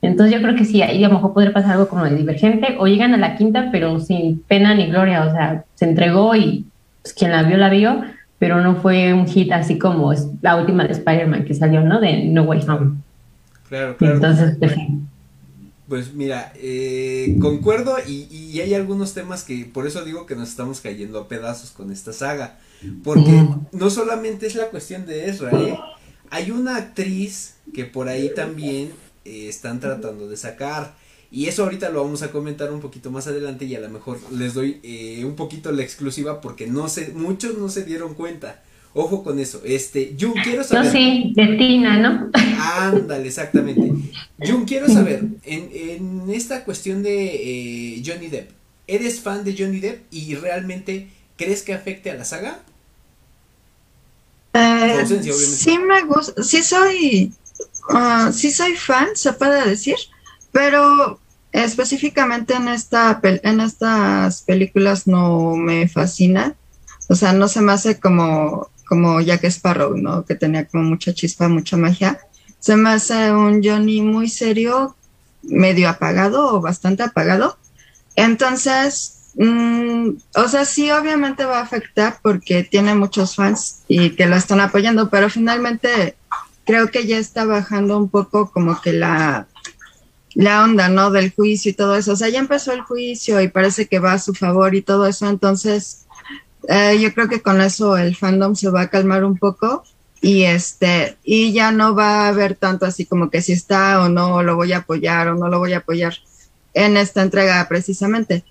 [0.00, 2.76] Entonces yo creo que sí, ahí a lo mejor podría pasar algo como de divergente,
[2.78, 5.26] o llegan a la quinta, pero sin pena ni gloria.
[5.26, 6.64] O sea, se entregó y
[7.04, 8.02] pues, quien la vio, la vio,
[8.38, 12.00] pero no fue un hit así como la última de Spider-Man que salió, ¿no?
[12.00, 12.96] De No Way Home.
[13.68, 14.14] Claro, claro.
[14.14, 14.74] Entonces, pues,
[15.86, 20.48] pues mira, eh, concuerdo y, y, hay algunos temas que por eso digo que nos
[20.48, 22.56] estamos cayendo a pedazos con esta saga.
[23.02, 25.78] Porque no solamente es la cuestión de Ezra, ¿eh?
[26.30, 28.92] hay una actriz que por ahí también
[29.24, 30.94] eh, están tratando de sacar.
[31.34, 34.20] Y eso ahorita lo vamos a comentar un poquito más adelante y a lo mejor
[34.30, 38.62] les doy eh, un poquito la exclusiva porque no sé, muchos no se dieron cuenta.
[38.92, 39.60] Ojo con eso.
[39.64, 40.84] Este, Jun, quiero saber.
[40.84, 42.30] No, sí, de Tina, ¿no?
[42.60, 43.92] Ándale, exactamente.
[44.38, 48.50] Jun, quiero saber, en, en esta cuestión de eh, Johnny Depp,
[48.86, 52.60] ¿eres fan de Johnny Depp y realmente crees que afecte a la saga?
[54.52, 57.32] Eh, sí me gusta, sí soy,
[57.90, 59.96] uh, sí soy fan, se puede decir,
[60.52, 61.18] pero
[61.54, 66.56] Específicamente en, esta, en estas películas no me fascina,
[67.08, 70.24] o sea, no se me hace como, como Jack Sparrow, ¿no?
[70.24, 72.18] Que tenía como mucha chispa, mucha magia.
[72.58, 74.96] Se me hace un Johnny muy serio,
[75.44, 77.56] medio apagado o bastante apagado.
[78.16, 84.26] Entonces, mm, o sea, sí, obviamente va a afectar porque tiene muchos fans y que
[84.26, 86.16] lo están apoyando, pero finalmente
[86.64, 89.46] creo que ya está bajando un poco como que la,
[90.34, 91.10] la onda, ¿no?
[91.10, 92.12] Del juicio y todo eso.
[92.12, 95.06] O sea, ya empezó el juicio y parece que va a su favor y todo
[95.06, 95.28] eso.
[95.28, 96.06] Entonces,
[96.68, 99.84] eh, yo creo que con eso el fandom se va a calmar un poco
[100.20, 104.08] y este, y ya no va a haber tanto así como que si está o
[104.08, 106.14] no, lo voy a apoyar o no lo voy a apoyar
[106.72, 108.44] en esta entrega precisamente.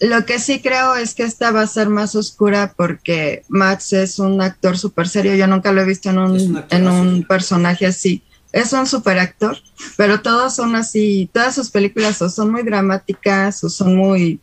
[0.00, 4.18] Lo que sí creo es que esta va a ser más oscura porque Max es
[4.18, 5.34] un actor súper serio.
[5.34, 9.56] Yo nunca lo he visto en un, en un personaje así es un super actor,
[9.96, 14.40] pero todos son así, todas sus películas o son muy dramáticas o son muy,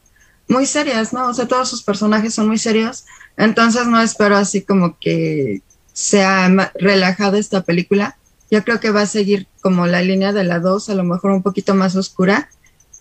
[0.48, 1.28] muy serias, ¿no?
[1.28, 5.62] O sea, todos sus personajes son muy serios, entonces no espero así como que
[5.94, 8.18] sea relajada esta película.
[8.50, 11.32] Yo creo que va a seguir como la línea de la 2, a lo mejor
[11.32, 12.50] un poquito más oscura.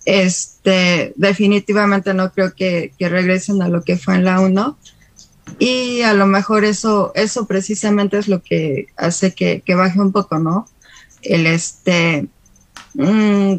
[0.05, 4.79] Este, definitivamente no creo que, que regresen a lo que fue en la 1.
[5.59, 10.11] Y a lo mejor eso, eso precisamente es lo que hace que, que baje un
[10.11, 10.67] poco, ¿no?
[11.29, 12.29] El este
[12.95, 13.55] mm,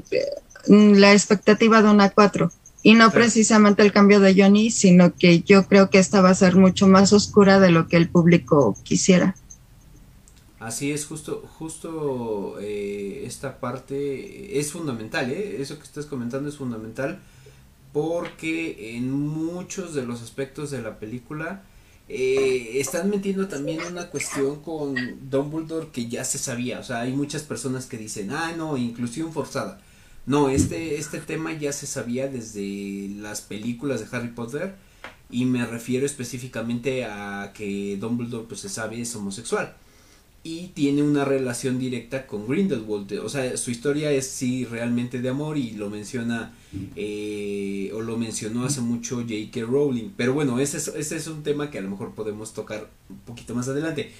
[0.67, 2.51] la expectativa de una 4
[2.83, 6.35] y no precisamente el cambio de Johnny, sino que yo creo que esta va a
[6.35, 9.35] ser mucho más oscura de lo que el público quisiera.
[10.59, 15.61] Así es, justo, justo eh, esta parte es fundamental, ¿eh?
[15.61, 17.19] eso que estás comentando es fundamental
[17.93, 21.63] porque en muchos de los aspectos de la película
[22.09, 24.95] eh, están metiendo también una cuestión con
[25.29, 29.33] Dumbledore que ya se sabía, o sea, hay muchas personas que dicen, ah, no, inclusión
[29.33, 29.81] forzada.
[30.25, 34.75] No, este, este tema ya se sabía desde las películas de Harry Potter
[35.29, 39.75] y me refiero específicamente a que Dumbledore pues se sabe es homosexual
[40.47, 43.11] y tiene una relación directa con Grindelwald.
[43.19, 46.53] O sea, su historia es sí realmente de amor y lo menciona
[46.95, 49.59] eh, o lo mencionó hace mucho J.K.
[49.65, 50.11] Rowling.
[50.15, 53.17] Pero bueno, ese es, ese es un tema que a lo mejor podemos tocar un
[53.19, 54.13] poquito más adelante.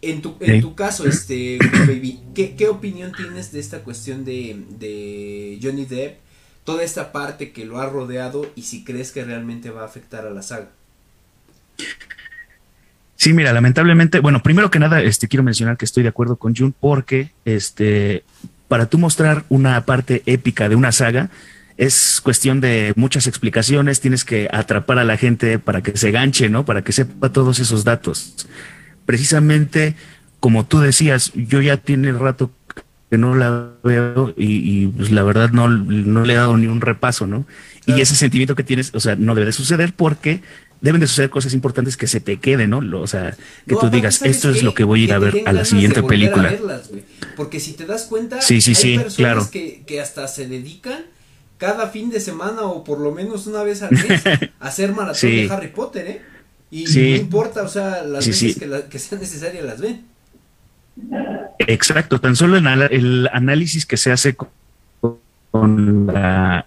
[0.00, 1.58] En tu, en tu caso, este,
[1.88, 6.20] baby, ¿qué, ¿qué, opinión tienes de esta cuestión de, de Johnny Depp
[6.62, 10.24] toda esta parte que lo ha rodeado y si crees que realmente va a afectar
[10.24, 10.70] a la saga.
[13.24, 16.54] Sí, mira, lamentablemente, bueno, primero que nada, este quiero mencionar que estoy de acuerdo con
[16.54, 18.22] Jun porque este
[18.68, 21.30] para tú mostrar una parte épica de una saga
[21.78, 26.50] es cuestión de muchas explicaciones, tienes que atrapar a la gente para que se ganche,
[26.50, 26.66] ¿no?
[26.66, 28.46] Para que sepa todos esos datos.
[29.06, 29.96] Precisamente
[30.38, 32.50] como tú decías, yo ya tiene rato
[33.10, 36.82] que no la veo y, pues la verdad no, no, le he dado ni un
[36.82, 37.46] repaso, ¿no?
[37.86, 40.42] Y ese sentimiento que tienes, o sea, no debe de suceder porque
[40.84, 42.82] deben de suceder cosas importantes que se te queden, ¿no?
[43.00, 43.34] O sea,
[43.66, 46.02] que tú digas, esto es lo que voy a ir a ver a la siguiente
[46.02, 46.52] película.
[47.36, 49.50] porque si te das cuenta, sí, sí, hay personas claro.
[49.50, 51.06] que, que hasta se dedican
[51.56, 54.26] cada fin de semana o por lo menos una vez al mes
[54.60, 56.22] a hacer maratón de Harry Potter, ¿eh?
[56.70, 60.04] Y no importa, o sea, las veces que, que sean necesarias las ven.
[61.60, 64.36] Exacto, tan solo en el análisis que se hace
[65.50, 66.66] con la,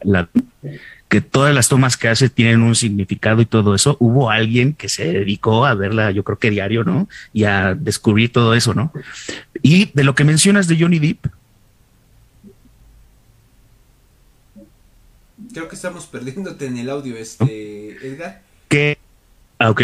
[1.09, 4.89] que todas las tomas que hace tienen un significado y todo eso, hubo alguien que
[4.89, 7.07] se dedicó a verla, yo creo que diario, ¿no?
[7.33, 8.91] Y a descubrir todo eso, ¿no?
[9.61, 11.27] Y de lo que mencionas de Johnny Depp.
[15.53, 18.41] Creo que estamos perdiéndote en el audio, este, Edgar.
[18.67, 18.97] Que,
[19.59, 19.81] ah, ok.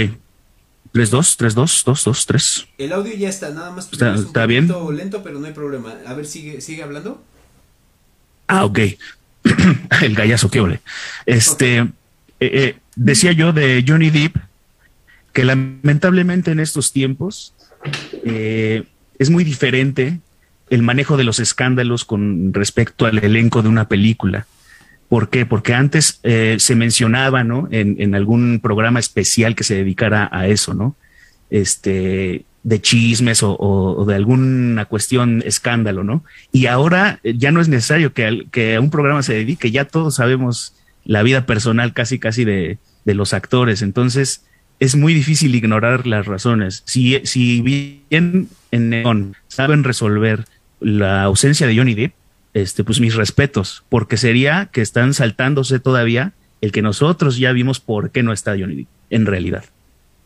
[0.91, 2.67] 3, 2, 3, 2, 2, 2, 3.
[2.77, 3.91] El audio ya está, nada más.
[3.91, 4.71] Está, un está bien.
[4.91, 5.95] lento, pero no hay problema.
[6.05, 7.23] A ver, sigue, sigue hablando.
[8.47, 8.79] Ah, ok.
[10.01, 10.79] el gallazo, qué ole.
[11.25, 11.87] Este, eh,
[12.39, 14.37] eh, decía yo de Johnny Depp
[15.31, 17.53] que lamentablemente en estos tiempos
[18.23, 18.83] eh,
[19.17, 20.19] es muy diferente
[20.69, 24.45] el manejo de los escándalos con respecto al elenco de una película.
[25.09, 25.45] ¿Por qué?
[25.45, 27.67] Porque antes se mencionaba, ¿no?
[27.69, 30.95] En, en, algún programa especial que se dedicara a eso, ¿no?
[31.51, 36.23] Este, de chismes o, de alguna cuestión escándalo, ¿no?
[36.51, 39.85] Y ahora eh, ya no es necesario que, que a un programa se dedique, ya
[39.85, 40.73] todos sabemos
[41.05, 43.81] la vida personal casi, casi de, de los actores.
[43.81, 44.45] Entonces,
[44.79, 46.83] es muy difícil ignorar las razones.
[46.85, 50.45] Si, si bien en Neon saben resolver
[50.79, 52.13] la ausencia de Johnny Depp,
[52.53, 57.79] este, pues mis respetos, porque sería que están saltándose todavía el que nosotros ya vimos
[57.79, 59.65] por qué no está Johnny en realidad.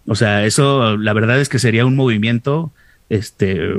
[0.07, 2.71] O sea, eso la verdad es que sería un movimiento
[3.09, 3.73] este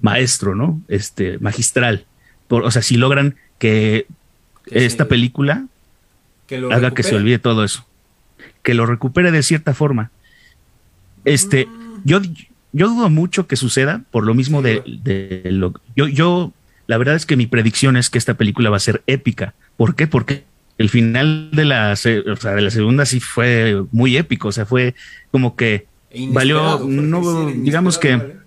[0.00, 0.80] maestro, ¿no?
[0.88, 2.06] Este magistral.
[2.48, 4.06] Por, o sea, si logran que,
[4.70, 5.66] esta película
[6.70, 7.84] haga que se olvide todo eso,
[8.62, 10.10] que lo recupere de cierta forma.
[11.24, 12.02] Este, mm.
[12.04, 12.20] yo
[12.72, 16.52] yo dudo mucho que suceda por lo mismo de, de lo yo yo
[16.86, 19.54] la verdad es que mi predicción es que esta película va a ser épica.
[19.76, 20.06] ¿Por qué?
[20.06, 20.44] Porque
[20.78, 24.94] el final de la, de la segunda sí fue muy épico, o sea, fue
[25.30, 25.86] como que
[26.30, 28.40] valió, no, digamos que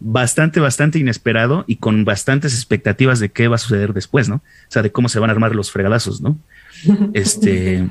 [0.00, 4.36] bastante, bastante inesperado y con bastantes expectativas de qué va a suceder después, ¿no?
[4.36, 6.38] O sea, de cómo se van a armar los fregadazos, ¿no?
[7.14, 7.88] Este,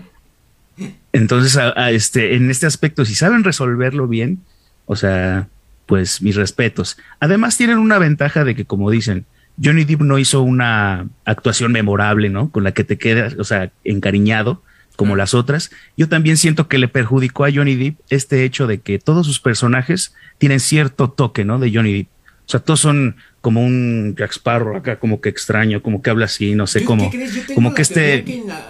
[1.14, 1.58] entonces,
[1.90, 4.40] este, en este aspecto, si saben resolverlo bien,
[4.86, 5.48] o sea,
[5.86, 6.98] pues mis respetos.
[7.20, 9.26] Además tienen una ventaja de que, como dicen,
[9.64, 12.52] Johnny Depp no hizo una actuación memorable, ¿no?
[12.52, 14.62] Con la que te quedas, o sea, encariñado
[14.96, 15.72] como las otras.
[15.98, 19.40] Yo también siento que le perjudicó a Johnny Depp este hecho de que todos sus
[19.40, 21.60] personajes tienen cierto toque, ¿no?
[21.60, 22.08] De Johnny Depp.
[22.46, 26.26] O sea, todos son como un Jack Sparrow acá, como que extraño, como que habla
[26.26, 27.10] así, no sé cómo.
[27.56, 28.20] como que este.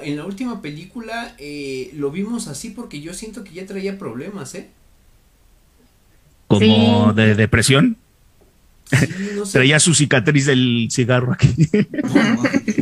[0.04, 4.56] en, la, última película eh, lo vimos así porque yo siento que ya traía problemas,
[4.56, 4.70] ¿eh?
[6.60, 7.98] como de depresión.
[9.51, 11.54] Traía su cicatriz del cigarro aquí.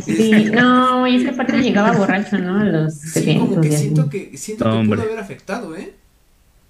[0.04, 2.64] sí, no, y es que aparte llegaba borracho, ¿no?
[2.64, 5.94] Los sí, como que siento que, siento que pudo haber afectado, ¿eh?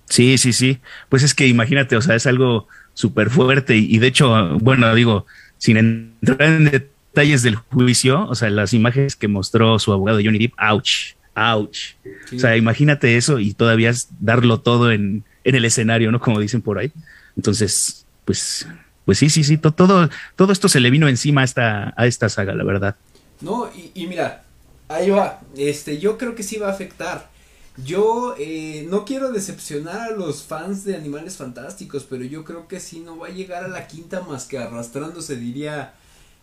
[0.08, 0.78] Sí, sí, sí.
[1.08, 5.26] Pues es que imagínate, o sea, es algo súper fuerte y, de hecho, bueno, digo,
[5.56, 10.38] sin entrar en detalles del juicio, o sea, las imágenes que mostró su abogado Johnny
[10.38, 11.94] Depp, ouch, ouch.
[12.34, 16.20] O sea, imagínate eso y todavía darlo todo en, en el escenario, ¿no?
[16.20, 16.92] Como dicen por ahí.
[17.36, 18.66] Entonces, pues,
[19.10, 22.28] pues sí, sí, sí, todo, todo esto se le vino encima a esta, a esta
[22.28, 22.94] saga, la verdad.
[23.40, 24.44] No, y, mira,
[24.86, 27.28] ahí va, este, yo creo que sí va a afectar.
[27.84, 32.78] Yo eh, no quiero decepcionar a los fans de Animales Fantásticos, pero yo creo que
[32.78, 35.94] sí no va a llegar a la quinta más que arrastrándose, diría,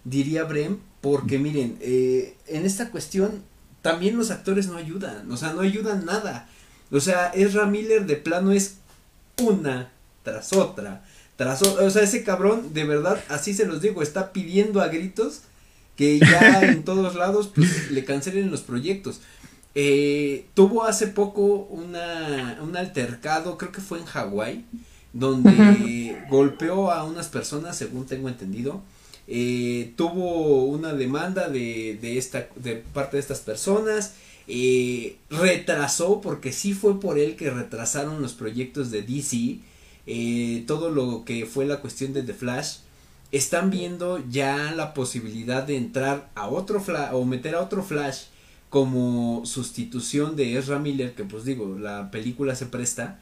[0.03, 3.43] diría Brem, porque miren, eh, en esta cuestión
[3.81, 6.49] también los actores no ayudan, o sea, no ayudan nada.
[6.91, 8.79] O sea, Ezra Miller de plano es
[9.41, 9.89] una
[10.23, 11.05] tras otra,
[11.39, 15.41] O sea, ese cabrón, de verdad, así se los digo, está pidiendo a gritos
[15.95, 19.21] que ya en todos lados pues, le cancelen los proyectos.
[19.75, 24.65] Eh, tuvo hace poco una, un altercado, creo que fue en Hawái,
[25.13, 28.81] donde golpeó a unas personas, según tengo entendido.
[29.27, 34.13] eh, tuvo una demanda de, de, esta, de parte de estas personas,
[34.47, 39.59] eh, retrasó, porque sí fue por él que retrasaron los proyectos de DC,
[40.07, 42.77] eh, todo lo que fue la cuestión de The Flash,
[43.31, 48.23] están viendo ya la posibilidad de entrar a otro Flash o meter a otro Flash
[48.69, 53.19] como sustitución de Ezra Miller, que pues digo, la película se presta.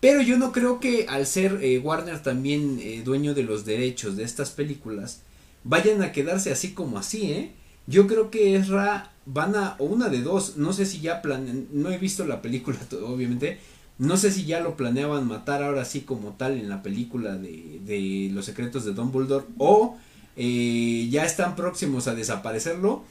[0.00, 4.50] Pero yo no creo que al ser Warner también dueño de los derechos de estas
[4.50, 5.20] películas,
[5.64, 7.52] vayan a quedarse así como así, ¿eh?
[7.86, 11.68] Yo creo que Ezra van a, o una de dos, no sé si ya planean,
[11.72, 13.58] no he visto la película obviamente,
[14.02, 17.80] no sé si ya lo planeaban matar ahora sí como tal en la película de,
[17.84, 19.96] de Los Secretos de Dumbledore o
[20.36, 23.04] eh, ya están próximos a desaparecerlo.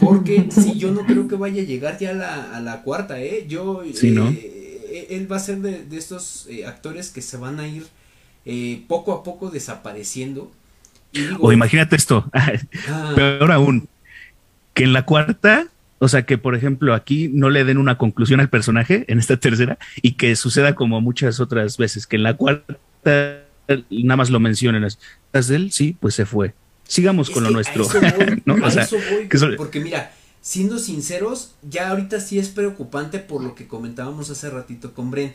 [0.00, 3.20] Porque si yo no creo que vaya a llegar ya a la, a la cuarta,
[3.20, 3.46] ¿eh?
[3.48, 7.68] Yo, eh, él va a ser de, de estos eh, actores que se van a
[7.68, 7.86] ir
[8.46, 10.50] eh, poco a poco desapareciendo
[11.40, 13.12] o imagínate esto, ah.
[13.14, 13.88] peor aún,
[14.74, 15.66] que en la cuarta,
[16.02, 19.36] o sea, que por ejemplo aquí no le den una conclusión al personaje en esta
[19.36, 23.44] tercera y que suceda como muchas otras veces, que en la cuarta
[23.88, 25.70] nada más lo mencionen, ¿estás de él?
[25.70, 26.54] Sí, pues se fue.
[26.88, 27.86] Sigamos con lo nuestro.
[29.56, 34.94] porque mira, siendo sinceros, ya ahorita sí es preocupante por lo que comentábamos hace ratito
[34.94, 35.34] con Bren.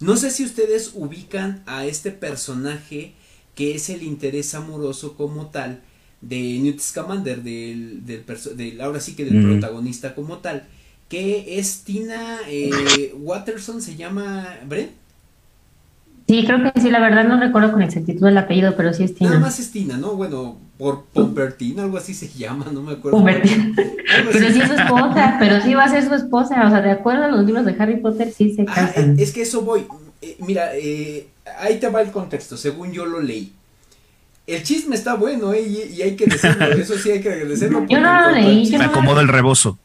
[0.00, 3.14] No sé si ustedes ubican a este personaje
[3.54, 5.84] que es el interés amoroso como tal
[6.20, 10.64] de Newt Scamander, del, del, ahora sí que del protagonista como tal,
[11.08, 14.90] que es Tina eh, Watterson, se llama Bren.
[16.28, 19.14] Sí, creo que sí, la verdad no recuerdo con exactitud el apellido, pero sí es
[19.14, 19.30] Tina.
[19.30, 20.14] Nada más es Tina, ¿no?
[20.14, 23.24] Bueno, por Pompertina, algo así se llama, no me acuerdo.
[23.24, 23.44] pero
[24.50, 27.24] sí es su esposa, pero sí va a ser su esposa, o sea, de acuerdo
[27.24, 29.18] a los libros de Harry Potter, sí se ah, casan.
[29.18, 29.86] es que eso voy,
[30.22, 31.26] eh, mira, eh,
[31.58, 33.52] ahí te va el contexto, según yo lo leí.
[34.46, 35.62] El chisme está bueno, ¿eh?
[35.62, 37.86] Y, hay que decirlo, eso sí hay que agradecerlo.
[37.86, 38.70] Yo no lo leí.
[38.70, 39.78] Me acomodo el rebozo.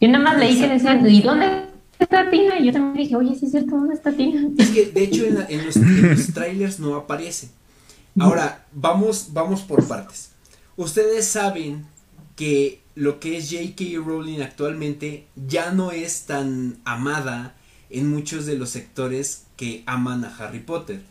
[0.00, 1.64] Yo nada más leí que decían, ¿y dónde
[1.98, 2.58] está Tina?
[2.58, 4.48] Y yo también dije, oye, sí es cierto, ¿dónde está Tina?
[4.58, 7.50] Es que, de hecho, en, los, trailers no aparece.
[8.18, 10.30] Ahora, vamos, vamos por partes.
[10.76, 11.86] Ustedes saben
[12.36, 14.00] que lo que es J.K.
[14.04, 17.54] Rowling actualmente ya no es tan amada
[17.90, 21.02] en muchos de los sectores que aman a Harry Potter.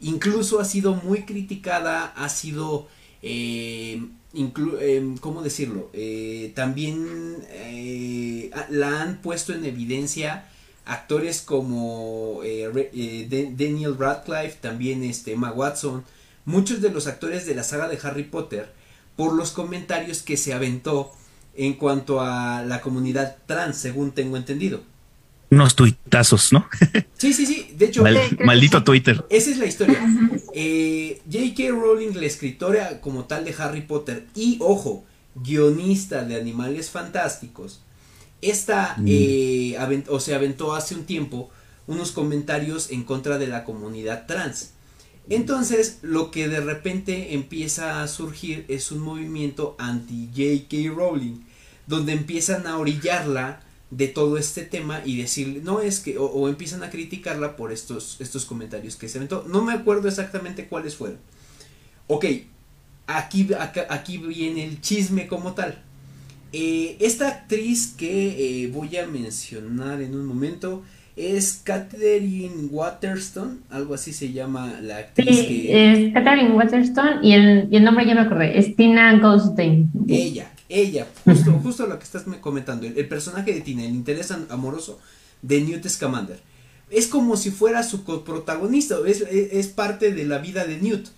[0.00, 2.86] Incluso ha sido muy criticada, ha sido,
[3.22, 4.02] eh,
[4.34, 5.90] eh ¿cómo decirlo?
[5.94, 10.48] Eh, también eh, la han puesto en evidencia
[10.84, 16.04] actores como Daniel Radcliffe, también este, Emma Watson,
[16.44, 18.72] muchos de los actores de la saga de Harry Potter,
[19.16, 21.10] por los comentarios que se aventó
[21.54, 24.82] en cuanto a la comunidad trans, según tengo entendido
[25.50, 26.68] unos tuitazos, ¿no?
[27.18, 27.70] Sí, sí, sí.
[27.76, 28.04] De hecho,
[28.44, 29.24] maldito Twitter.
[29.30, 29.98] Esa es la historia.
[30.54, 31.70] Eh, J.K.
[31.70, 37.80] Rowling, la escritora como tal de Harry Potter, y ojo, guionista de Animales Fantásticos,
[38.42, 39.04] esta, mm.
[39.08, 41.50] eh, o se aventó hace un tiempo
[41.86, 44.72] unos comentarios en contra de la comunidad trans.
[45.28, 50.94] Entonces, lo que de repente empieza a surgir es un movimiento anti J.K.
[50.94, 51.40] Rowling,
[51.86, 56.82] donde empiezan a orillarla de todo este tema y decirle, no es que, o, empiezan
[56.82, 59.44] a criticarla por estos, estos comentarios que se aventó.
[59.48, 61.18] No me acuerdo exactamente cuáles fueron.
[62.08, 62.24] Ok,
[63.06, 63.48] aquí,
[63.88, 65.82] aquí viene el chisme como tal.
[66.52, 70.82] Eh, esta actriz que eh, voy a mencionar en un momento
[71.16, 75.46] es Catherine Waterston, algo así se llama la actriz.
[75.46, 79.90] Sí, es Catherine Waterston y el, y el, nombre ya me acordé, es Tina Goldstein.
[80.08, 84.98] Ella, ella, justo, justo lo que estás comentando, el, personaje de Tina, el interés amoroso
[85.42, 86.40] de Newt Scamander.
[86.90, 91.08] Es como si fuera su coprotagonista, es, es, parte de la vida de Newt.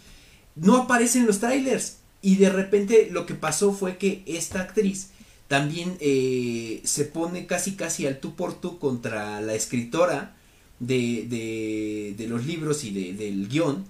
[0.57, 1.99] No aparece en los trailers.
[2.21, 5.11] Y de repente lo que pasó fue que esta actriz
[5.47, 10.37] también eh, se pone casi casi al tú por tú contra la escritora
[10.81, 13.85] de, de, de los libros y de, del guion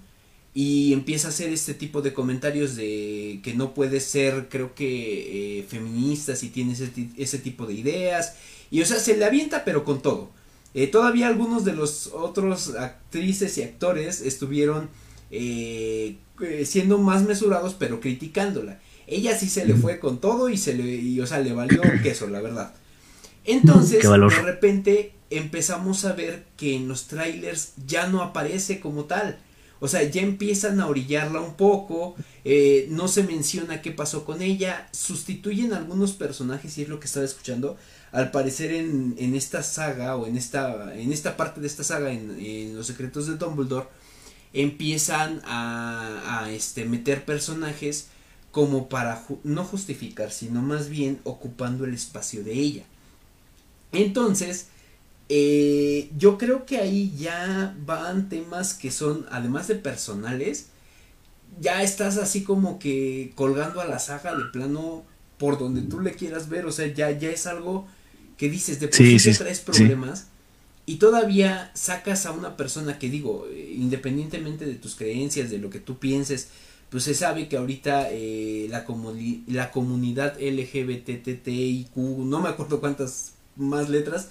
[0.55, 5.61] y empieza a hacer este tipo de comentarios de que no puede ser, creo que,
[5.61, 6.75] eh, feminista si tiene
[7.17, 8.35] ese, tipo de ideas.
[8.71, 10.31] Y o sea, se le avienta pero con todo.
[10.75, 14.89] Eh, todavía algunos de los otros actrices y actores estuvieron
[15.31, 16.17] eh,
[16.65, 18.81] siendo más mesurados pero criticándola.
[19.07, 21.81] Ella sí se le fue con todo y se le, y, o sea, le valió
[22.03, 22.75] queso, la verdad.
[23.45, 29.39] Entonces, de repente empezamos a ver que en los trailers ya no aparece como tal.
[29.81, 34.43] O sea, ya empiezan a orillarla un poco, eh, no se menciona qué pasó con
[34.43, 37.77] ella, sustituyen algunos personajes y es lo que estaba escuchando.
[38.11, 42.75] Al parecer en, esta saga o en esta, en esta parte de esta saga, en,
[42.75, 43.87] Los Secretos de Dumbledore,
[44.53, 48.09] empiezan a, a este, meter personajes
[48.51, 52.85] como para no justificar, sino más bien ocupando el espacio de ella.
[53.93, 54.69] Entonces,
[55.29, 60.67] eh, yo creo que ahí ya van temas que son, además de personales,
[61.61, 65.05] ya estás así como que colgando a la saga de plano
[65.39, 67.87] por donde tú le quieras ver, o sea, ya, ya es algo
[68.37, 70.29] que dices, de por sí, traes problemas
[70.87, 75.69] y todavía sacas a una persona que digo, eh, independientemente de tus creencias, de lo
[75.69, 76.49] que tú pienses,
[76.89, 78.87] pues se sabe que ahorita eh, la,
[79.49, 84.29] la comunidad LGBTTIQ, no me acuerdo cuántas más letras,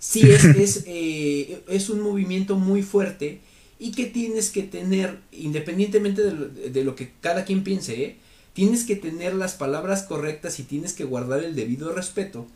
[0.00, 3.40] sí es, es, eh, es un movimiento muy fuerte
[3.78, 8.16] y que tienes que tener, independientemente de lo, de lo que cada quien piense, ¿eh?
[8.52, 12.46] tienes que tener las palabras correctas y tienes que guardar el debido respeto,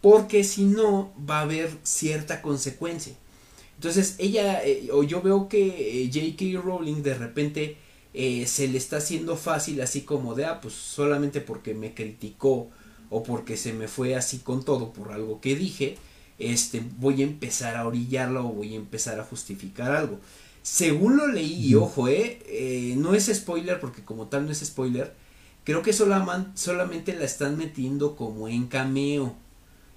[0.00, 3.14] porque si no va a haber cierta consecuencia.
[3.74, 6.60] Entonces ella, eh, o yo veo que J.K.
[6.62, 7.76] Rowling de repente
[8.46, 12.68] se le está haciendo fácil así como de, ah, pues solamente porque me criticó
[13.08, 15.96] o porque se me fue así con todo por algo que dije,
[16.50, 20.18] este, voy a empezar a orillarla o voy a empezar a justificar algo.
[20.62, 24.60] Según lo leí, y ojo, eh, eh, no es spoiler porque como tal no es
[24.60, 25.14] spoiler,
[25.64, 29.34] creo que solamente la están metiendo como en cameo.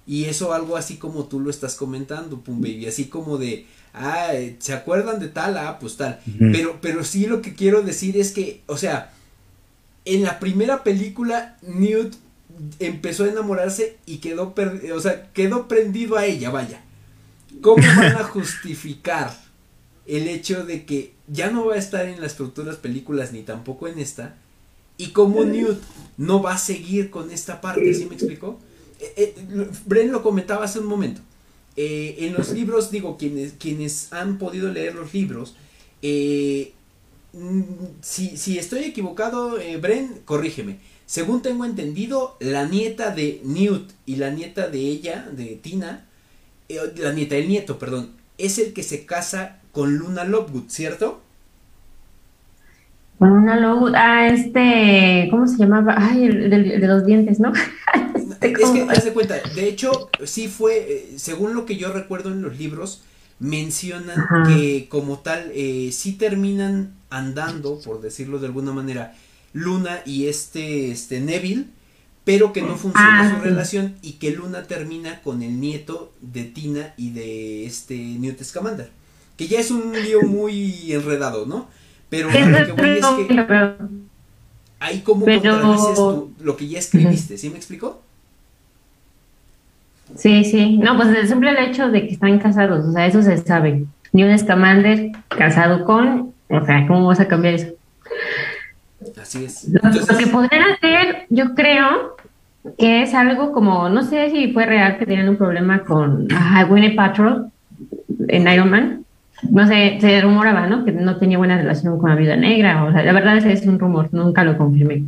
[0.06, 4.30] Y eso algo así como tú lo estás comentando, Pum Baby, así como de, ah,
[4.60, 5.56] ¿se acuerdan de tal?
[5.58, 6.20] Ah, pues tal.
[6.38, 9.12] Pero, pero sí lo que quiero decir es que, o sea,
[10.04, 12.14] en la primera película, Newt
[12.78, 14.54] empezó a enamorarse y quedó,
[14.94, 16.82] o sea, quedó prendido a ella, vaya.
[17.60, 19.36] ¿Cómo van a justificar
[20.06, 23.88] el hecho de que ya no va a estar en las futuras películas ni tampoco
[23.88, 24.36] en esta?
[24.98, 25.78] Y como Newt
[26.16, 28.58] no va a seguir con esta parte, ¿sí me explicó?
[29.00, 29.34] Eh, eh,
[29.84, 31.20] Bren lo comentaba hace un momento.
[31.76, 35.54] Eh, en los libros, digo, quienes, quienes han podido leer los libros,
[36.02, 36.72] mm,
[38.00, 44.30] si, si, estoy equivocado, Bren, corrígeme según tengo entendido, la nieta de Newt y la
[44.30, 46.04] nieta de ella, de Tina,
[46.68, 51.20] eh, la nieta del nieto, perdón, es el que se casa con Luna Lovegood, ¿cierto?
[53.20, 55.94] Con Luna Lovegood, ah, este, ¿cómo se llamaba?
[55.96, 57.52] Ay, el, de, los dientes, ¿no?
[58.40, 62.32] es que, haz de cuenta, de hecho, sí fue, eh, según lo que yo recuerdo
[62.32, 63.04] en los libros,
[63.38, 69.14] mencionan que como tal, eh, sí terminan andando, por decirlo de alguna manera,
[69.56, 71.64] Luna y este, este Neville,
[72.24, 76.44] pero que no ah, funciona su relación y que Luna termina con el nieto de
[76.44, 78.90] Tina y de este Newt Scamander,
[79.38, 81.68] que ya es un lío muy enredado, ¿no?
[82.10, 83.46] Pero lo que voy es que
[84.78, 88.02] ahí como contradices tú lo que ya escribiste, ¿sí me explicó?
[90.16, 93.38] Sí, sí, no, pues el simple hecho de que están casados, o sea, eso se
[93.38, 93.86] sabe.
[94.12, 97.72] Newt Scamander casado con, o sea, ¿cómo vas a cambiar eso?
[99.26, 99.68] Así es.
[99.68, 99.80] Lo,
[100.16, 102.16] que podrían hacer, yo creo,
[102.78, 106.28] que es algo como, no sé si fue real que tenían un problema con
[106.68, 107.50] Winnie Patrol
[108.28, 109.04] en Iron Man.
[109.50, 110.84] No sé, se rumoraba, ¿no?
[110.84, 112.84] Que no tenía buena relación con la vida negra.
[112.84, 115.02] O sea, la verdad es, es un rumor, nunca lo confirmé.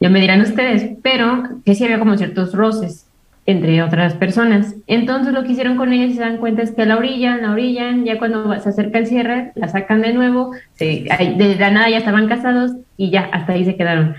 [0.00, 3.03] Ya me dirán ustedes, pero que sí había como ciertos roces
[3.46, 4.74] entre otras personas.
[4.86, 7.52] Entonces lo que hicieron con ella, si se dan cuenta, es que la orillan, la
[7.52, 11.90] orillan, ya cuando se acerca el cierre, la sacan de nuevo, se, de la nada
[11.90, 14.14] ya estaban casados y ya, hasta ahí se quedaron.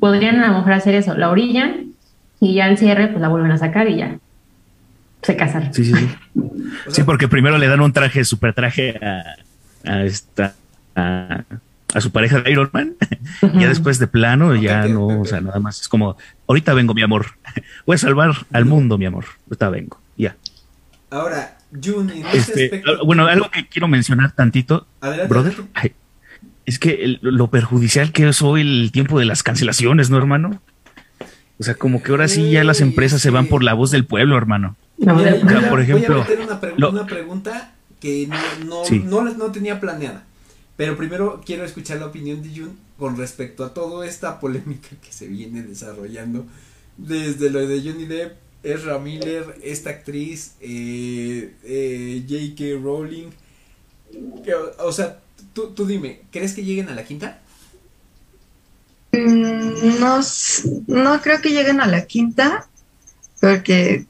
[0.00, 1.92] Podrían a lo mejor hacer eso, la orillan
[2.40, 4.18] y ya el cierre, pues la vuelven a sacar y ya
[5.22, 5.72] se casan.
[5.72, 6.08] Sí, sí, sí.
[6.88, 9.34] sí, porque primero le dan un traje, super traje a,
[9.84, 10.54] a esta...
[10.94, 11.42] A,
[11.94, 12.96] a su pareja de Iron Man,
[13.54, 16.16] ya después de plano, ya no, o sea, nada más es como,
[16.46, 17.26] ahorita vengo, mi amor,
[17.86, 20.36] voy a salvar al mundo, mi amor, ahorita vengo, ya.
[21.10, 24.86] Ahora, Jun, en este, ah, bueno, algo que quiero mencionar tantito,
[25.28, 25.54] brother,
[26.66, 30.60] es que lo perjudicial que es hoy el tiempo de las cancelaciones, ¿no, hermano?
[31.58, 34.04] O sea, como que ahora sí ya las empresas se van por la voz del
[34.04, 34.76] pueblo, hermano.
[35.70, 36.26] por ejemplo,
[36.76, 38.28] una, pregunta que
[38.64, 40.24] no, no, no tenía planeada.
[40.78, 45.12] Pero primero quiero escuchar la opinión de Jun con respecto a toda esta polémica que
[45.12, 46.46] se viene desarrollando
[46.96, 52.80] desde lo de Johnny Depp, Ezra Miller, esta actriz, eh, eh, J.K.
[52.80, 53.30] Rowling.
[54.78, 55.18] o sea,
[55.52, 57.40] tú, tú dime, ¿crees que lleguen a la quinta?
[59.10, 60.20] Mm, no,
[60.86, 62.68] no creo que lleguen a la quinta,
[63.40, 64.06] porque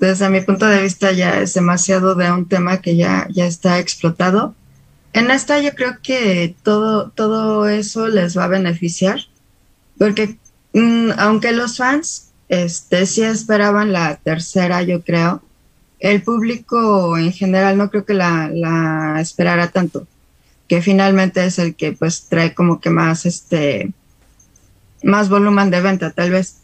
[0.00, 3.78] desde mi punto de vista ya es demasiado de un tema que ya, ya está
[3.78, 4.56] explotado.
[5.12, 9.20] En esta yo creo que todo, todo eso les va a beneficiar,
[9.98, 10.38] porque
[10.72, 15.42] mm, aunque los fans este, sí esperaban la tercera, yo creo,
[15.98, 20.06] el público en general no creo que la, la esperara tanto,
[20.68, 23.92] que finalmente es el que pues trae como que más este
[25.02, 26.56] más volumen de venta, tal vez.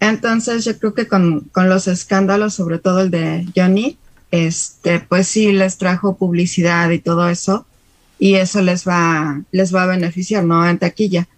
[0.00, 3.98] Entonces, yo creo que con, con los escándalos, sobre todo el de Johnny,
[4.30, 7.66] este, pues sí les trajo publicidad y todo eso,
[8.18, 10.66] y eso les va, les va a beneficiar, ¿no?
[10.68, 11.28] En taquilla.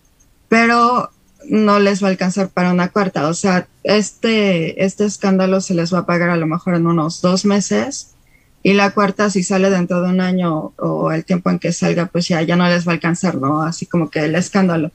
[0.49, 1.11] Pero
[1.49, 3.29] no les va a alcanzar para una cuarta.
[3.29, 7.21] O sea, este, este escándalo se les va a pagar a lo mejor en unos
[7.21, 8.15] dos meses
[8.63, 12.07] y la cuarta si sale dentro de un año o el tiempo en que salga,
[12.07, 13.63] pues ya, ya no les va a alcanzar, ¿no?
[13.63, 14.91] Así como que el escándalo.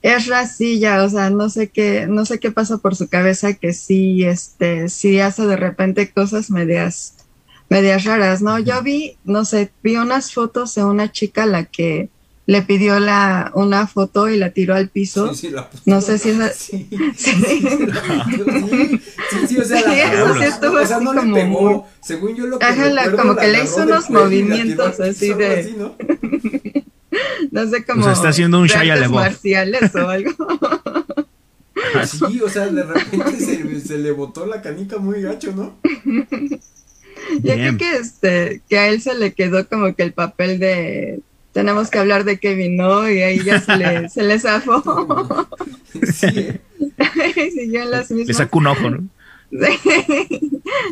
[0.00, 3.74] Es racilla, o sea, no sé qué, no sé qué pasa por su cabeza que
[3.74, 7.14] sí, este, sí hace de repente cosas medias,
[7.68, 8.58] medias raras, ¿no?
[8.58, 12.08] Yo vi, no sé, vi unas fotos de una chica a la que
[12.48, 15.34] le pidió la, una foto y la tiró al piso.
[15.34, 17.60] Sí, sí, la no sé si es Sí, sí,
[19.48, 23.12] sí, o sea, la o sea, no le pegó, según yo lo que Ajá, la,
[23.12, 25.74] como que le hizo unos movimientos así de...
[25.76, 25.94] ¿no?
[27.50, 28.00] no sé cómo...
[28.00, 30.32] O sea, está haciendo un Shia marciales o algo.
[32.06, 35.78] Sí, o sea, de repente se, se le botó la canica muy gacho, ¿no?
[37.42, 41.20] Yo creo que este, que a él se le quedó como que el papel de
[41.52, 43.10] tenemos que hablar de Kevin, ¿no?
[43.10, 45.48] Y ahí ya se le, se le zafó.
[46.12, 46.52] Sí.
[47.52, 48.28] Siguió en las mismas.
[48.28, 49.08] Le sacó un ojo, ¿no?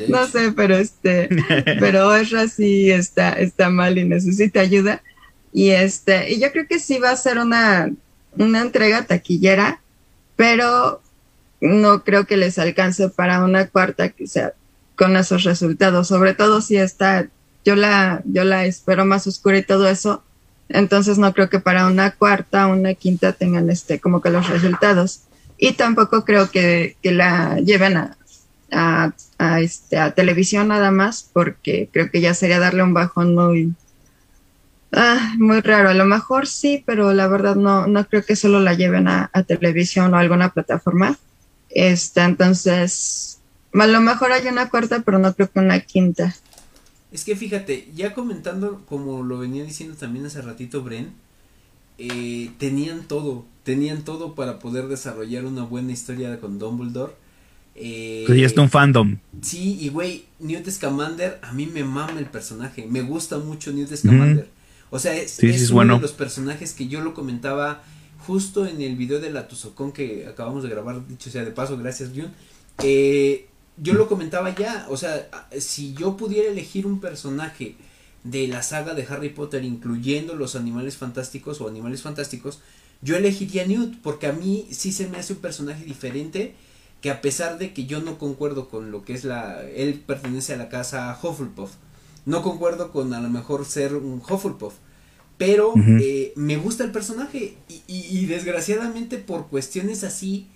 [0.09, 1.29] no sé, pero este,
[1.79, 5.03] pero Ezra sí está, está mal y necesita ayuda.
[5.53, 7.93] Y este, y yo creo que sí va a ser una,
[8.37, 9.81] una entrega taquillera,
[10.37, 11.03] pero
[11.61, 14.55] no creo que les alcance para una cuarta que sea
[14.97, 16.09] con esos resultados.
[16.09, 17.29] Sobre todo si está,
[17.65, 20.23] yo la, yo la espero más oscura y todo eso,
[20.69, 25.21] entonces no creo que para una cuarta una quinta tengan este como que los resultados.
[25.59, 28.17] Y tampoco creo que, la lleven a,
[28.71, 33.73] a, este, a televisión nada más, porque creo que ya sería darle un bajón muy,
[34.93, 35.89] ah, muy raro.
[35.89, 39.31] A lo mejor sí, pero la verdad no, no creo que solo la lleven a,
[39.33, 41.17] a televisión o alguna plataforma.
[41.71, 43.36] Este, entonces,
[43.83, 46.35] a lo mejor hay una cuarta, pero no creo que una quinta.
[47.13, 51.13] Es que fíjate, ya comentando como lo venía diciendo también hace ratito Bren,
[51.99, 57.13] eh, tenían todo, tenían todo para poder desarrollar una buena historia con Dumbledore.
[57.75, 59.19] Eh, pues ya está un fandom.
[59.43, 63.95] Sí, y güey, Newt Scamander, a mí me mama el personaje, me gusta mucho Newt
[63.95, 64.49] Scamander.
[64.91, 65.39] O sea, es,
[65.71, 67.83] uno de los personajes que yo lo comentaba
[68.27, 71.77] justo en el video de la Tuzocón que acabamos de grabar, dicho sea de paso,
[71.77, 72.33] gracias Jun.
[72.83, 73.47] Eh,
[73.77, 77.77] yo lo comentaba ya, o sea, si yo pudiera elegir un personaje
[78.25, 82.61] de la saga de Harry Potter, incluyendo los animales fantásticos o animales fantásticos,
[83.03, 86.55] yo elegiría Newt, porque a mí sí se me hace un personaje diferente,
[87.03, 90.55] que a pesar de que yo no concuerdo con lo que es la, él pertenece
[90.55, 91.73] a la casa Hufflepuff,
[92.25, 94.75] no concuerdo con a lo mejor ser un Hufflepuff,
[95.39, 100.49] pero eh, me gusta el personaje y, y desgraciadamente por cuestiones así,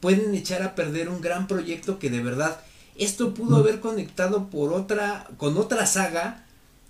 [0.00, 2.60] pueden echar a perder un gran proyecto que de verdad
[2.96, 6.44] esto pudo haber conectado por otra con otra saga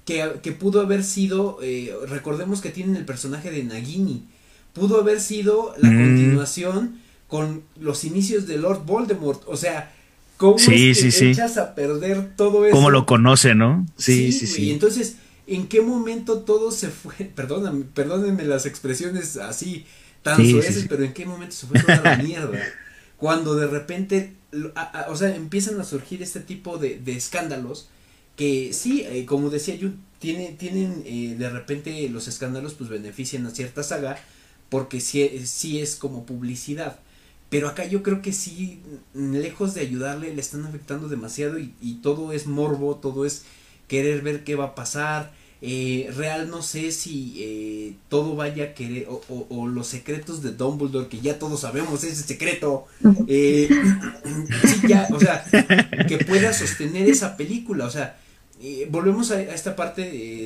[0.04, 4.24] que, que pudo haber sido eh, recordemos que tienen el personaje de Nagini
[4.72, 5.96] pudo haber sido la mm.
[5.96, 9.42] continuación con los inicios de Lord Voldemort.
[9.46, 9.92] O sea
[10.36, 15.16] cómo echas a perder todo eso cómo lo conoce no sí sí sí, y entonces
[15.46, 19.86] en qué momento todo se fue perdóname perdónenme las expresiones así
[20.22, 22.58] tan suaves pero en qué momento se fue toda la mierda
[23.16, 24.34] cuando de repente,
[25.08, 27.88] o sea, empiezan a surgir este tipo de, de escándalos
[28.36, 33.46] que sí, eh, como decía yo, tiene, tienen eh, de repente los escándalos pues benefician
[33.46, 34.18] a cierta saga
[34.68, 36.98] porque sí, sí es como publicidad.
[37.48, 38.82] Pero acá yo creo que sí,
[39.14, 43.44] lejos de ayudarle, le están afectando demasiado y todo es morbo, todo es
[43.86, 45.32] querer ver qué va a pasar,
[45.68, 51.08] eh, real no sé si eh, todo vaya a querer o, los secretos de Dumbledore
[51.08, 52.86] que ya todos sabemos ese secreto
[53.26, 53.68] eh,
[55.12, 55.44] o sea
[56.06, 58.16] que pueda sostener esa película o sea
[58.62, 60.02] eh, volvemos a, esta parte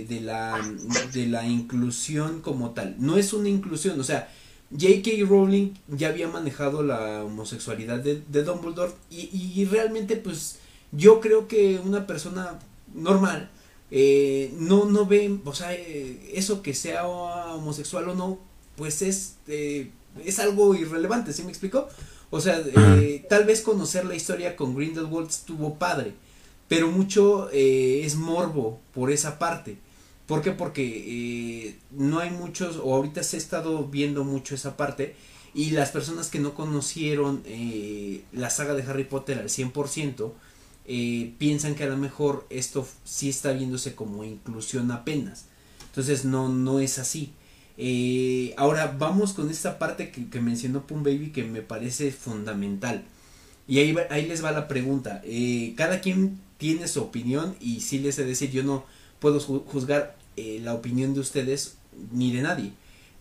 [0.09, 0.59] de la
[1.13, 4.33] de la inclusión como tal no es una inclusión o sea
[4.73, 5.11] J.K.
[5.29, 10.61] Rowling ya había manejado la homosexualidad de, de Dumbledore y, y realmente pues
[10.93, 12.59] yo creo que una persona
[12.95, 13.51] normal
[13.91, 18.39] eh, no, no ven, o sea, eh, eso que sea homosexual o no,
[18.77, 19.91] pues es, eh,
[20.25, 21.89] es algo irrelevante, ¿sí me explico?
[22.31, 22.63] O sea,
[23.29, 26.15] tal vez conocer la historia con Grindelwald estuvo padre,
[26.69, 29.79] pero mucho es morbo por esa parte.
[30.29, 30.53] ¿Por qué?
[30.53, 35.17] Porque no hay muchos, o ahorita se ha estado viendo mucho esa parte,
[35.55, 37.43] y las personas que no conocieron
[38.31, 40.33] la saga de Harry Potter al 100%,
[40.93, 45.45] eh, piensan que a lo mejor esto sí está viéndose como inclusión apenas.
[45.87, 47.31] Entonces no, no es así.
[47.79, 53.05] Eh, ahora vamos con esta parte que, mencionó Pum Baby que me parece fundamental.
[53.69, 55.23] Y ahí, ahí les va la pregunta.
[55.25, 58.85] Eh, cada quien tiene su opinión y sí les he de decir, yo no
[59.21, 61.77] puedo juzgar la opinión de ustedes
[62.11, 62.73] ni de nadie.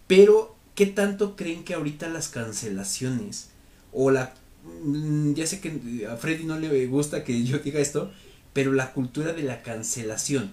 [0.07, 3.49] Pero, ¿qué tanto creen que ahorita las cancelaciones
[3.93, 4.33] o la...
[4.63, 8.11] Mm, ya sé que a Freddy no le gusta que yo diga esto,
[8.53, 10.51] pero la cultura de la cancelación.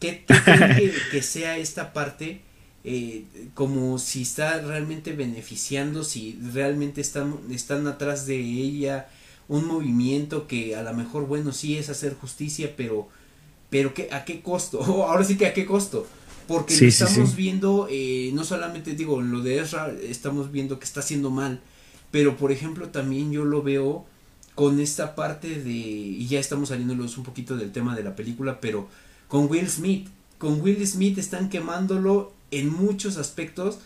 [0.00, 2.42] ¿Qué, creen que, sea esta parte?
[2.84, 3.24] Eh,
[3.54, 9.08] como si está realmente beneficiando, si realmente están, están atrás de ella
[9.48, 13.08] un movimiento que a lo mejor, bueno, sí es hacer justicia, pero,
[13.70, 14.82] pero ¿qué, ¿a qué costo?
[15.04, 16.06] Ahora sí que a qué costo.
[16.48, 21.00] Porque estamos viendo, eh, no solamente digo, en lo de Ezra estamos viendo que está
[21.00, 21.60] haciendo mal,
[22.12, 24.06] pero por ejemplo también yo lo veo
[24.54, 28.60] con esta parte de, y ya estamos saliéndolos un poquito del tema de la película,
[28.60, 28.86] pero
[29.26, 30.08] con Will Smith,
[30.38, 33.78] con Will Smith están quemándolo en muchos aspectos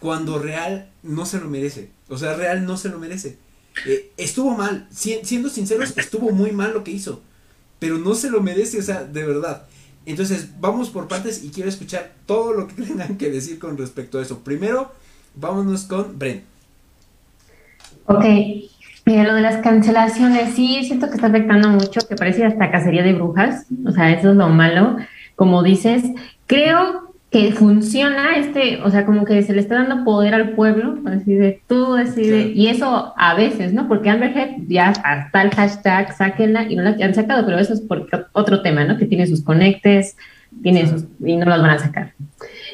[0.00, 3.38] cuando Real no se lo merece, o sea, Real no se lo merece.
[3.86, 7.20] Eh, estuvo mal, siendo sinceros, estuvo muy mal lo que hizo,
[7.80, 9.66] pero no se lo merece, o sea, de verdad.
[10.06, 14.18] Entonces, vamos por partes y quiero escuchar todo lo que tengan que decir con respecto
[14.18, 14.40] a eso.
[14.40, 14.92] Primero,
[15.34, 16.53] vámonos con Bren.
[18.06, 18.24] Ok,
[19.06, 23.02] Mira, lo de las cancelaciones, sí, siento que está afectando mucho, que parece hasta cacería
[23.02, 24.96] de brujas, o sea, eso es lo malo.
[25.36, 26.04] Como dices,
[26.46, 30.96] creo que funciona este, o sea, como que se le está dando poder al pueblo,
[31.06, 33.88] así de tú decide, y eso a veces, ¿no?
[33.88, 37.74] Porque Amber Heard ya hasta el hashtag, sáquenla, y no la han sacado, pero eso
[37.74, 38.96] es porque otro tema, ¿no?
[38.96, 40.16] Que tiene sus conectes,
[40.62, 42.14] tiene sus, y no los van a sacar.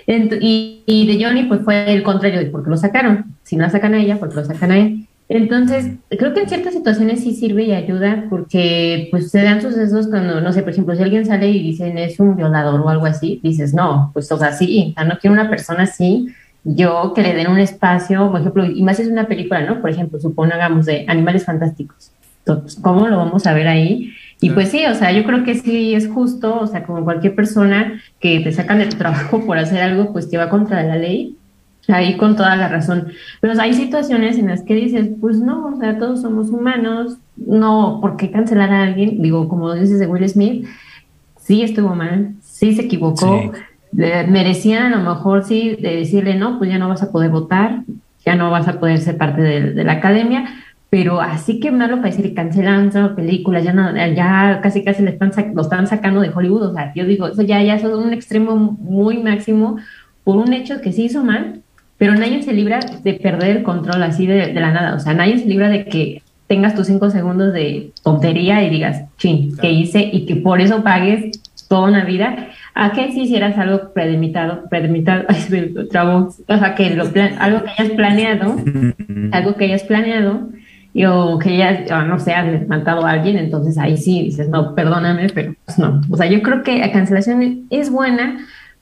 [0.06, 3.34] y, y, de Johnny, pues fue el contrario, porque lo sacaron.
[3.42, 5.06] Si no la sacan a ella, porque lo sacan a él.
[5.32, 10.08] Entonces, creo que en ciertas situaciones sí sirve y ayuda porque pues se dan sucesos
[10.08, 13.06] cuando, no sé, por ejemplo, si alguien sale y dicen es un violador o algo
[13.06, 16.26] así, dices, no, pues o sea, sí, no quiero una persona así,
[16.64, 19.80] yo que le den un espacio, por ejemplo, y más es una película, ¿no?
[19.80, 22.10] Por ejemplo, supongamos de animales fantásticos.
[22.44, 24.12] Entonces, ¿cómo lo vamos a ver ahí?
[24.40, 27.36] Y pues sí, o sea, yo creo que sí es justo, o sea, como cualquier
[27.36, 30.96] persona que te sacan de tu trabajo por hacer algo, pues que va contra la
[30.96, 31.36] ley,
[31.88, 33.08] ahí con toda la razón.
[33.40, 37.98] Pero hay situaciones en las que dices, pues no, o sea, todos somos humanos, no,
[38.00, 39.22] ¿por qué cancelar a alguien?
[39.22, 40.66] Digo, como dices de Will Smith,
[41.36, 43.52] sí estuvo mal, sí se equivocó,
[43.92, 47.82] merecían a lo mejor sí de decirle, no, pues ya no vas a poder votar,
[48.24, 50.44] ya no vas a poder ser parte de, la academia,
[50.90, 55.32] pero así que malo para decir cancelando películas, ya no, ya casi casi le están
[55.54, 58.56] lo están sacando de Hollywood, o sea, yo digo, eso ya, ya es un extremo
[58.56, 59.76] muy máximo
[60.24, 61.62] por un hecho que se hizo mal,
[62.00, 64.94] pero nadie se libra de perder el control así de, la nada.
[64.94, 69.02] O sea, nadie se libra de que tengas tus cinco segundos de tontería y digas,
[69.18, 70.08] ching, ¿qué hice?
[70.10, 71.38] Y que por eso pagues
[71.68, 72.48] toda una vida.
[72.74, 75.26] ¿A qué si hicieras algo premeditado, premeditado,
[76.48, 77.04] o sea, que lo
[77.38, 78.56] algo que hayas planeado,
[79.32, 80.48] algo que hayas planeado,
[80.94, 84.74] y, o que ya, no sé, has matado a alguien, entonces ahí sí dices, no,
[84.74, 86.00] perdóname, pero pues no.
[86.08, 88.38] O sea, yo creo que la cancelación es buena,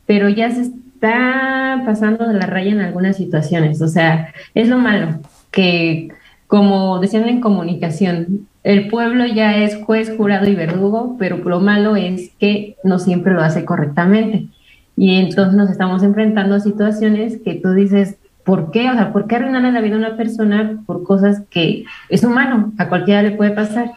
[0.06, 3.80] pero ya se está pasando de la raya en algunas situaciones.
[3.80, 5.20] O sea, es lo malo,
[5.52, 6.08] que
[6.48, 11.94] como decían en comunicación, el pueblo ya es juez, jurado y verdugo, pero lo malo
[11.94, 14.48] es que no siempre lo hace correctamente.
[14.96, 18.90] Y entonces nos estamos enfrentando a situaciones que tú dices, ¿por qué?
[18.90, 22.72] O sea, ¿por qué arruinar la vida a una persona por cosas que es humano?
[22.78, 23.92] A cualquiera le puede pasar.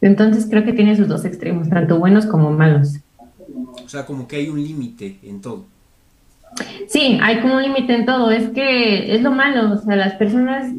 [0.00, 2.98] Entonces creo que tiene sus dos extremos, tanto buenos como malos.
[3.84, 5.73] O sea, como que hay un límite en todo.
[6.88, 8.30] Sí, hay como un límite en todo.
[8.30, 9.72] Es que es lo malo.
[9.72, 10.72] O sea, las personas,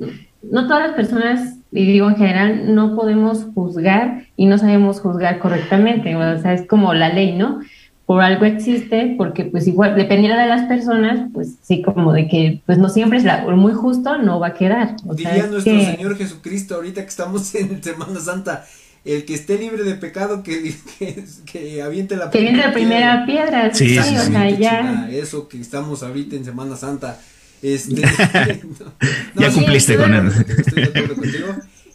[0.43, 5.39] no todas las personas, y digo en general, no podemos juzgar y no sabemos juzgar
[5.39, 6.15] correctamente.
[6.15, 7.59] O sea, es como la ley, ¿no?
[8.05, 12.61] Por algo existe, porque pues igual, dependiendo de las personas, pues sí, como de que
[12.65, 14.95] pues no siempre es la, muy justo, no va a quedar.
[15.15, 18.63] Diría nuestro Señor Jesucristo ahorita que estamos en Semana Santa,
[19.05, 23.25] el que esté libre de pecado que, que, que aviente la que primera, la primera
[23.25, 23.73] piedra.
[23.73, 25.07] Sí, sí, o sea, ya.
[25.11, 27.19] Eso que estamos ahorita en Semana Santa.
[27.61, 28.01] Este,
[29.35, 30.31] ya cumpliste con él.
[30.57, 31.47] Estoy de acuerdo contigo.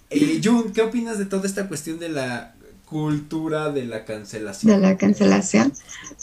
[0.08, 2.54] Eh, Jun, ¿qué opinas de toda esta cuestión de la
[2.84, 4.72] cultura de la cancelación?
[4.72, 5.72] De la cancelación.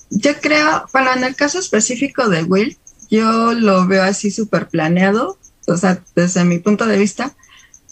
[0.10, 2.78] Yo creo, bueno, en el caso específico de Will,
[3.10, 7.36] yo lo veo así súper planeado, o sea, desde mi punto de vista,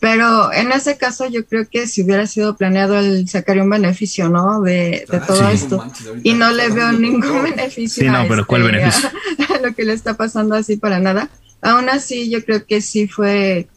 [0.06, 4.30] pero en ese caso yo creo que si hubiera sido planeado el sacaría un beneficio,
[4.30, 4.62] ¿no?
[4.62, 5.84] De, de ah, todo esto.
[6.22, 8.04] y no le veo ningún beneficio.
[8.04, 9.10] Sí, no, pero ¿cuál este, beneficio?
[9.64, 11.32] lo que le está pasando así para nada.
[11.60, 13.68] Aún así yo creo que sí fue,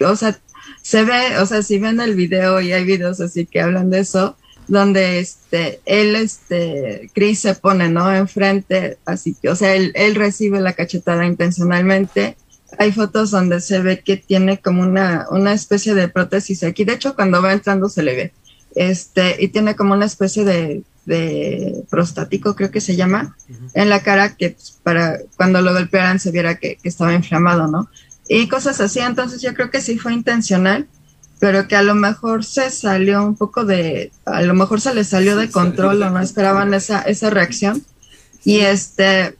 [0.00, 0.38] o sea,
[0.80, 3.98] se ve, o sea, si ven el video y hay videos así que hablan de
[3.98, 4.34] eso,
[4.66, 8.10] donde este, él, este, Chris se pone, ¿no?
[8.14, 12.38] Enfrente, así que, o sea, él, él recibe la cachetada intencionalmente.
[12.76, 16.84] Hay fotos donde se ve que tiene como una, una especie de prótesis aquí.
[16.84, 18.32] De hecho, cuando va entrando se le ve.
[18.74, 23.36] Este, y tiene como una especie de, de prostático, creo que se llama,
[23.74, 27.66] en la cara que pues, para cuando lo golpearan se viera que, que estaba inflamado,
[27.66, 27.88] ¿no?
[28.28, 29.00] Y cosas así.
[29.00, 30.86] Entonces yo creo que sí fue intencional
[31.38, 35.04] pero que a lo mejor se salió un poco de, a lo mejor se le
[35.04, 37.84] salió de control o no esperaban esa, esa reacción.
[38.44, 39.36] Y este,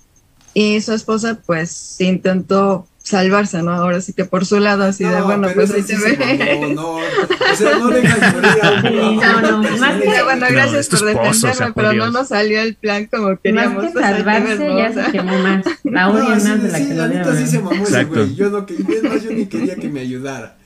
[0.55, 3.72] y su esposa pues intentó salvarse, ¿no?
[3.72, 6.72] Ahora sí que por su lado, así de, bueno, pues ahí se ve.
[6.74, 11.04] No, no, o sea, no dejas morir a No, no, más que, bueno, gracias por
[11.04, 13.84] defenderme, pero no nos salió el plan como queríamos.
[13.84, 15.64] Más que salvarse, ya se quemó más.
[15.84, 17.36] La odia más de la que lo dio.
[17.36, 20.56] Sí se mamó ese güey, yo no, yo ni quería que me ayudara.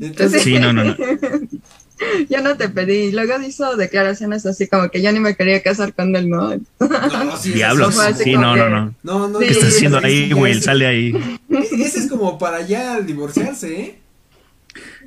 [0.00, 0.96] Entonces, sí, no, no, no.
[2.28, 3.12] yo no te pedí.
[3.12, 6.56] Luego hizo declaraciones así como que yo ni me quería casar con él, ¿no?
[6.56, 7.96] no sí, Diablos.
[8.22, 9.38] Sí, no, no, no, no, no.
[9.38, 10.60] ¿Qué estás haciendo ahí, güey?
[10.60, 11.12] Sale ahí.
[11.50, 13.98] E-, ese es como para ya divorciarse, ¿eh?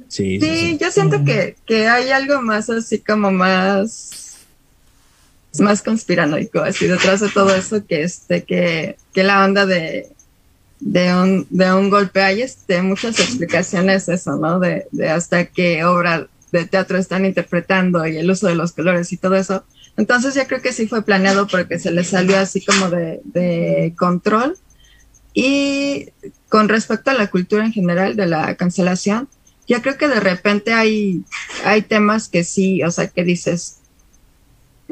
[0.08, 4.40] Sí, sí, yo siento que, que hay algo más así como más
[5.60, 10.10] más conspiranoico así detrás de todo eso que este que, que la onda de
[10.82, 12.22] de un, de un golpe.
[12.22, 14.60] Hay este, muchas explicaciones eso, ¿no?
[14.60, 19.12] De, de hasta qué obra de teatro están interpretando y el uso de los colores
[19.12, 19.66] y todo eso.
[19.98, 23.94] Entonces yo creo que sí fue planeado porque se le salió así como de, de
[23.98, 24.58] control.
[25.34, 26.10] Y
[26.50, 29.30] con respecto a la cultura en general de la cancelación,
[29.68, 31.24] yo creo que de repente hay,
[31.64, 33.78] hay temas que sí, o sea, que dices,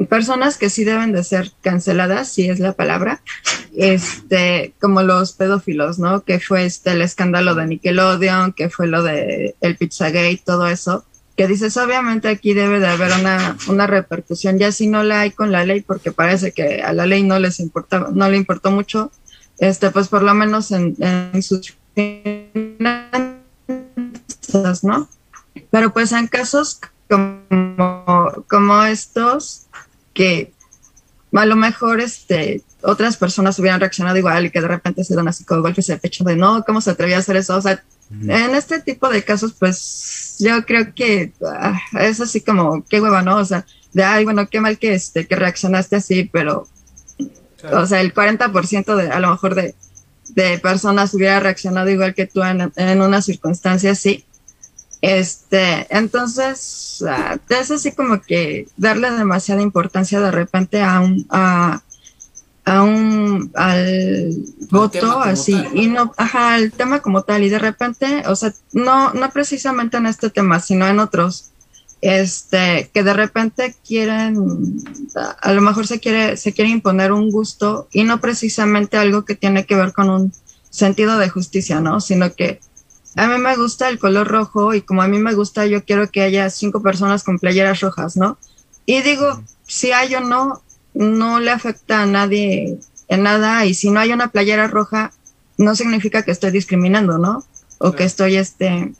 [0.08, 3.20] personas que sí deben de ser canceladas, si es la palabra,
[3.76, 6.24] este, como los pedófilos, ¿no?
[6.24, 11.04] Que fue este el escándalo de Nickelodeon, que fue lo de el Pizzagate, todo eso,
[11.40, 15.30] que dices, obviamente aquí debe de haber una, una repercusión, ya si no la hay
[15.30, 18.70] con la ley, porque parece que a la ley no les importa, no le importó
[18.70, 19.10] mucho,
[19.56, 23.38] este, pues por lo menos en, en sus finanzas,
[24.82, 25.08] ¿no?
[25.70, 26.78] Pero pues en casos
[27.08, 29.64] como, como estos,
[30.12, 30.52] que
[31.32, 35.28] a lo mejor este, otras personas hubieran reaccionado igual y que de repente se dan
[35.28, 37.56] así como golpes de pecho de no, ¿cómo se atrevía a hacer eso?
[37.56, 42.84] O sea, en este tipo de casos, pues yo creo que ah, es así como,
[42.88, 43.36] qué hueva, ¿no?
[43.36, 46.66] O sea, de, ay, bueno, qué mal que, este, que reaccionaste así, pero,
[47.72, 49.74] o sea, el 40% de, a lo mejor de,
[50.28, 54.24] de personas hubiera reaccionado igual que tú en, en una circunstancia así.
[55.02, 61.82] Este, entonces, uh, es así como que darle demasiada importancia de repente a un, a,
[62.70, 64.32] a un, al
[64.70, 69.12] voto así, y no, ajá, al tema como tal, y de repente, o sea, no,
[69.12, 71.50] no precisamente en este tema, sino en otros,
[72.00, 74.84] este, que de repente quieren,
[75.42, 79.34] a lo mejor se quiere, se quiere imponer un gusto y no precisamente algo que
[79.34, 80.32] tiene que ver con un
[80.70, 82.00] sentido de justicia, ¿no?
[82.00, 82.60] Sino que
[83.16, 86.08] a mí me gusta el color rojo y como a mí me gusta, yo quiero
[86.08, 88.38] que haya cinco personas con playeras rojas, ¿no?
[88.86, 90.62] Y digo, si hay o no,
[90.94, 92.78] no le afecta a nadie
[93.08, 95.12] en nada y si no hay una playera roja,
[95.58, 97.44] no significa que estoy discriminando, ¿no?
[97.78, 98.92] O que estoy, este,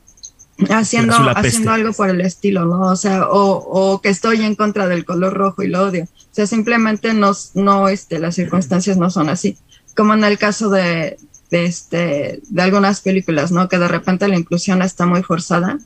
[0.69, 2.81] haciendo, haciendo algo por el estilo, ¿no?
[2.83, 6.05] O sea, o, o, que estoy en contra del color rojo y lo odio.
[6.05, 9.59] O sea, simplemente no, no, este, las circunstancias no son así.
[9.97, 11.17] Como en el caso de,
[11.51, 13.69] de, este, de algunas películas, ¿no?
[13.69, 15.79] Que de repente la inclusión está muy forzada.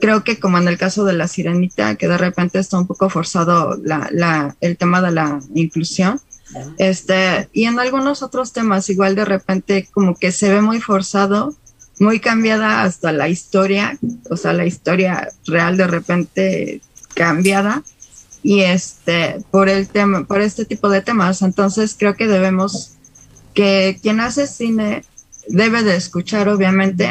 [0.00, 3.10] Creo que como en el caso de La Sirenita, que de repente está un poco
[3.10, 6.20] forzado la, la, el tema de la inclusión.
[6.78, 11.54] Este, y en algunos otros temas, igual de repente como que se ve muy forzado,
[11.98, 13.98] muy cambiada hasta la historia,
[14.30, 16.80] o sea, la historia real de repente
[17.14, 17.82] cambiada
[18.42, 22.94] y este por el tema por este tipo de temas entonces creo que debemos
[23.54, 25.04] que quien hace cine
[25.48, 27.08] debe de escuchar obviamente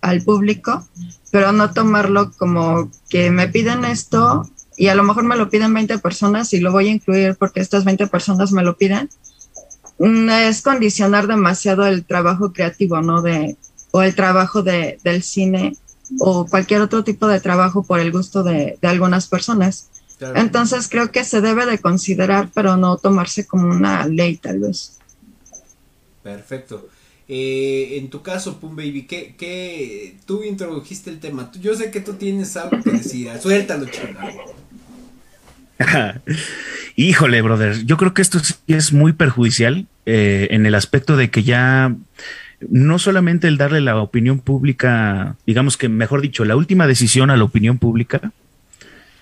[0.00, 0.86] al público,
[1.32, 5.72] pero no tomarlo como que me piden esto y a lo mejor me lo piden
[5.72, 9.08] 20 personas y lo voy a incluir porque estas 20 personas me lo piden.
[9.98, 13.22] Mm, es condicionar demasiado el trabajo creativo, ¿no?
[13.22, 13.56] De,
[13.92, 15.74] o el trabajo de, del cine
[16.18, 19.88] o cualquier otro tipo de trabajo por el gusto de, de algunas personas.
[20.34, 24.98] Entonces creo que se debe de considerar, pero no tomarse como una ley tal vez.
[26.22, 26.88] Perfecto.
[27.34, 31.50] Eh, en tu caso, Pum Baby, ¿qué, ¿qué, tú introdujiste el tema?
[31.58, 34.54] Yo sé que tú tienes algo que decir, suéltalo, chingado.
[36.96, 41.30] Híjole, brother, yo creo que esto sí es muy perjudicial eh, en el aspecto de
[41.30, 41.96] que ya
[42.68, 47.38] no solamente el darle la opinión pública, digamos que, mejor dicho, la última decisión a
[47.38, 48.30] la opinión pública,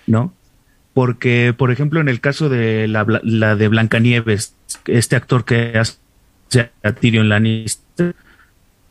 [0.05, 0.33] ¿no?
[0.93, 4.53] porque, por ejemplo, en el caso de la, la de Blancanieves,
[4.85, 5.93] este actor que hace
[6.83, 8.15] a Tyrion Lannister,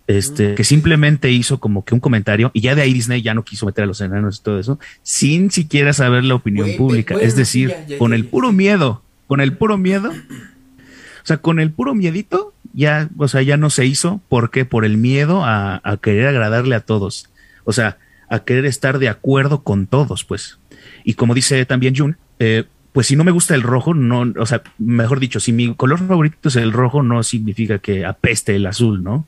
[0.06, 3.44] este, que simplemente hizo como que un comentario y ya de ahí Disney ya no
[3.44, 7.14] quiso meter a los enanos y todo eso, sin siquiera saber la opinión pública.
[7.20, 10.10] es decir, con el puro miedo, con el puro miedo,
[11.22, 14.20] o sea, con el puro miedito, ya, o sea, ya no se hizo.
[14.28, 14.64] ¿Por qué?
[14.64, 17.30] Por el miedo a, querer agradarle a todos.
[17.64, 17.98] O sea,
[18.28, 20.58] a querer estar de acuerdo con todos, pues.
[21.04, 24.46] Y como dice también Jun, eh, pues si no me gusta el rojo, no, o
[24.46, 28.66] sea, mejor dicho, si mi color favorito es el rojo, no significa que apeste el
[28.66, 29.26] azul, ¿no?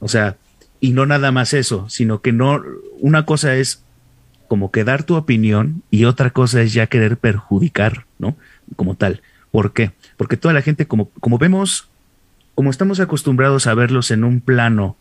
[0.00, 0.36] O sea,
[0.80, 2.62] y no nada más eso, sino que no,
[3.00, 3.84] una cosa es
[4.48, 8.36] como que dar tu opinión y otra cosa es ya querer perjudicar, ¿no?
[8.76, 9.22] Como tal.
[9.50, 9.92] ¿Por qué?
[10.16, 11.88] Porque toda la gente, como, como vemos,
[12.54, 14.96] como estamos acostumbrados a verlos en un plano,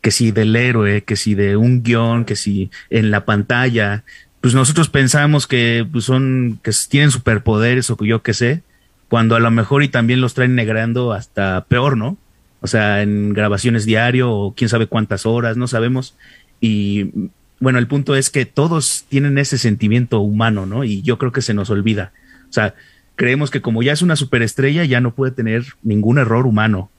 [0.00, 4.04] que si del héroe, que si de un guion, que si en la pantalla,
[4.40, 8.62] pues nosotros pensamos que pues son, que tienen superpoderes o yo qué sé,
[9.08, 12.16] cuando a lo mejor y también los traen negrando hasta peor, ¿no?
[12.60, 16.14] o sea, en grabaciones diario o quién sabe cuántas horas, no sabemos.
[16.60, 20.84] Y bueno, el punto es que todos tienen ese sentimiento humano, ¿no?
[20.84, 22.12] Y yo creo que se nos olvida.
[22.48, 22.74] O sea,
[23.16, 26.90] creemos que como ya es una superestrella, ya no puede tener ningún error humano.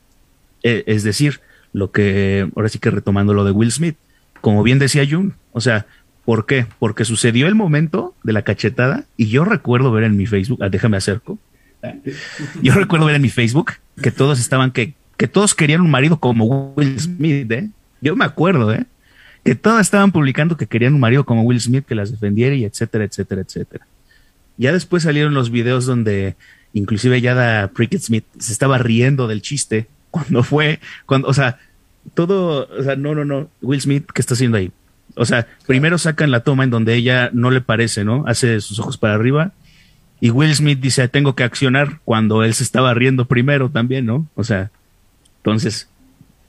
[0.63, 1.41] E, es decir,
[1.73, 3.97] lo que, ahora sí que retomando lo de Will Smith,
[4.41, 5.85] como bien decía Jun, o sea,
[6.25, 6.67] ¿por qué?
[6.79, 10.69] Porque sucedió el momento de la cachetada y yo recuerdo ver en mi Facebook, ah,
[10.69, 11.39] déjame acerco,
[12.61, 16.19] yo recuerdo ver en mi Facebook que todos estaban que que todos querían un marido
[16.19, 17.69] como Will Smith, ¿eh?
[18.01, 18.87] Yo me acuerdo, ¿eh?
[19.43, 22.65] Que todos estaban publicando que querían un marido como Will Smith que las defendiera y
[22.65, 23.85] etcétera, etcétera, etcétera.
[24.57, 26.35] Ya después salieron los videos donde
[26.73, 31.59] inclusive ya da Prickett Smith se estaba riendo del chiste cuando fue, cuando, o sea,
[32.15, 34.71] todo, o sea, no, no, no, Will Smith, ¿qué está haciendo ahí?
[35.15, 38.23] O sea, primero sacan la toma en donde ella no le parece, ¿no?
[38.27, 39.53] Hace sus ojos para arriba
[40.21, 44.27] y Will Smith dice, tengo que accionar cuando él se estaba riendo primero también, ¿no?
[44.35, 44.69] O sea,
[45.37, 45.89] entonces,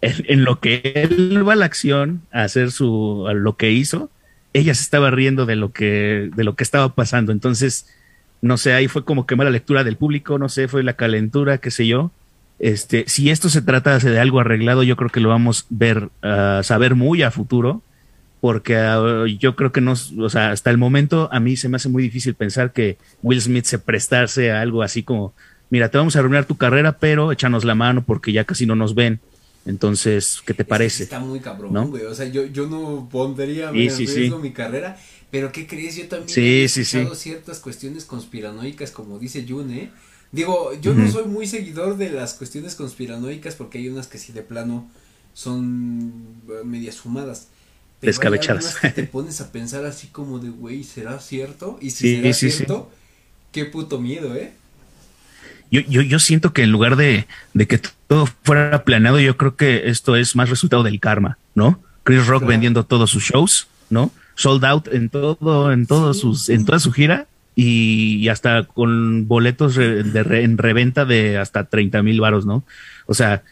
[0.03, 4.11] en, lo que él va a la acción a hacer su, a lo que hizo,
[4.53, 7.33] ella se estaba riendo de lo que, de lo que estaba pasando.
[7.33, 7.87] Entonces,
[8.43, 11.57] no sé, ahí fue como que mala lectura del público, no sé, fue la calentura,
[11.57, 12.11] qué sé yo.
[12.59, 16.11] Este, si esto se trata de algo arreglado, yo creo que lo vamos a ver,
[16.21, 17.83] a saber muy a futuro,
[18.43, 21.77] porque ah, yo creo que no, o sea, hasta el momento a mí se me
[21.77, 25.33] hace muy difícil pensar que Will Smith se prestase a algo así como
[25.71, 28.75] mira, te vamos a arruinar tu carrera, pero échanos la mano porque ya casi no
[28.75, 29.21] nos ven.
[29.65, 31.05] Entonces, ¿qué te parece?
[31.05, 32.03] está muy cabrón, güey.
[32.03, 34.99] O sea, yo, yo no pondría en riesgo mi carrera,
[35.31, 35.97] pero ¿qué crees?
[35.97, 39.91] Yo también he escuchado ciertas cuestiones conspiranoicas, como dice Jun, ¿eh?
[40.33, 44.33] Digo, yo no soy muy seguidor de las cuestiones conspiranoicas porque hay unas que sí
[44.33, 44.91] de plano
[45.33, 46.13] son
[46.49, 47.49] eh, medias fumadas.
[48.03, 48.77] Descabechadas.
[48.95, 51.79] te pones a pensar así como de, güey, ¿será cierto?
[51.81, 52.91] Y si será cierto,
[53.53, 54.53] qué puto miedo, ¿eh?
[55.73, 59.57] yo, yo, yo siento que en lugar de, de, que todo fuera planeado, yo creo
[59.57, 61.81] que esto es más resultado del karma, ¿no?
[62.05, 64.13] Chris Rock vendiendo todos sus shows, ¿no?
[64.35, 67.27] Sold out en todo, en todos sus, en toda su gira
[67.57, 70.01] y, hasta con boletos de
[70.43, 72.65] en reventa de hasta 30 mil varos, ¿no?
[73.07, 73.43] O sea,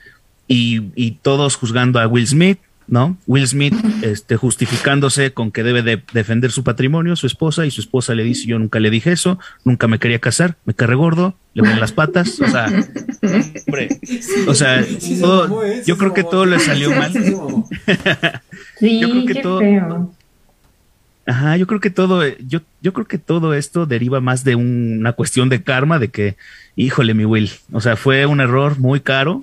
[0.46, 2.58] y, y todos juzgando a Will Smith,
[2.90, 3.16] ¿no?
[3.26, 7.80] Will Smith este, justificándose con que debe de defender su patrimonio, su esposa, y su
[7.80, 11.36] esposa le dice, yo nunca le dije eso, nunca me quería casar, me carré gordo,
[11.54, 12.66] le ven las patas, o sea,
[13.66, 14.00] hombre,
[14.46, 14.84] o sea,
[15.86, 17.12] yo creo que todo le salió mal.
[18.78, 19.60] Sí, yo creo que todo,
[21.26, 25.12] Ajá, yo creo que todo, yo, yo creo que todo esto deriva más de una
[25.12, 26.36] cuestión de karma, de que,
[26.74, 29.42] híjole, mi Will, o sea, fue un error muy caro,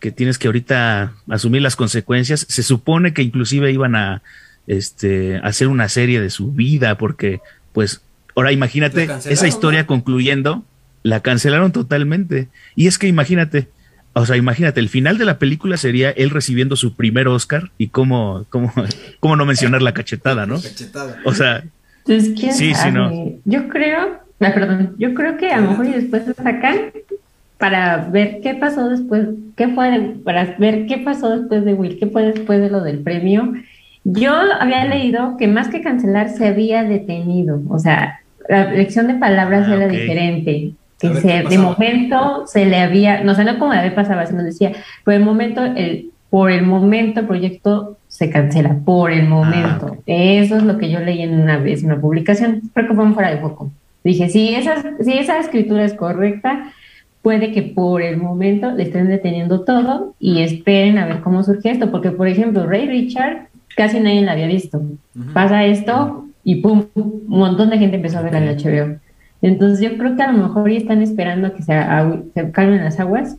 [0.00, 2.46] que tienes que ahorita asumir las consecuencias.
[2.48, 4.22] Se supone que inclusive iban a
[4.66, 7.40] este, hacer una serie de su vida, porque,
[7.72, 8.02] pues,
[8.34, 10.64] ahora imagínate esa historia concluyendo,
[11.02, 12.48] la cancelaron totalmente.
[12.76, 13.68] Y es que imagínate,
[14.14, 17.88] o sea, imagínate, el final de la película sería él recibiendo su primer Oscar y
[17.88, 18.72] cómo, cómo,
[19.20, 20.60] cómo no mencionar la cachetada, ¿no?
[20.60, 21.20] Cachetada.
[21.24, 21.64] O sea,
[22.04, 23.32] pues, sí, sí, no.
[23.44, 26.92] Yo creo, perdón, yo creo que a lo mejor y después sacan
[27.58, 32.06] para ver qué pasó después, qué fue, para ver qué pasó después de Will, qué
[32.06, 33.52] fue después de lo del premio.
[34.04, 39.14] Yo había leído que más que cancelar se había detenido, o sea, la elección de
[39.14, 43.72] palabras ah, era diferente, que se, de momento se le había, no sé, no como
[43.72, 44.72] la vez pasaba, sino decía,
[45.04, 49.96] por el momento, el, por el momento el proyecto se cancela, por el momento.
[49.98, 53.12] Ah, Eso es lo que yo leí en una vez, una publicación, creo que fue
[53.12, 53.70] fuera de poco.
[54.02, 56.72] Dije, si esa, si esa escritura es correcta,
[57.24, 61.70] puede que por el momento le estén deteniendo todo y esperen a ver cómo surge
[61.70, 64.82] esto, porque por ejemplo, Ray Richard casi nadie la había visto.
[65.32, 68.98] Pasa esto y pum, un montón de gente empezó a ver en HBO.
[69.40, 71.72] Entonces yo creo que a lo mejor ya están esperando a que se,
[72.34, 73.38] se calmen las aguas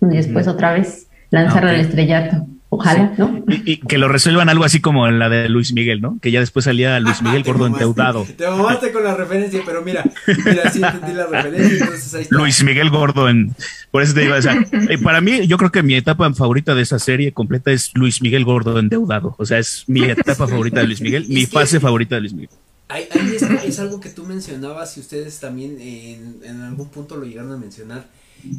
[0.00, 2.46] y después otra vez lanzar al estrellato.
[2.72, 3.44] Ojalá, ¿no?
[3.48, 6.20] Y, que lo resuelvan algo así como la de Luis Miguel, ¿no?
[6.22, 8.24] Que ya después salía Luis Miguel gordo endeudado.
[8.36, 10.04] Te mamaste con la referencia, pero mira,
[10.44, 12.36] mira, sí entendí la referencia, entonces ahí está.
[12.36, 13.56] Luis Miguel gordo en...
[13.90, 14.56] Por eso te digo, o sea,
[14.88, 18.22] eh, para mí, yo creo que mi etapa favorita de esa serie completa es Luis
[18.22, 19.34] Miguel gordo endeudado.
[19.36, 22.50] O sea, es mi etapa favorita de Luis Miguel, mi fase favorita de Luis Miguel.
[22.86, 27.24] Ahí, es, es, algo que tú mencionabas y ustedes también en, en algún punto lo
[27.24, 28.04] llegaron a mencionar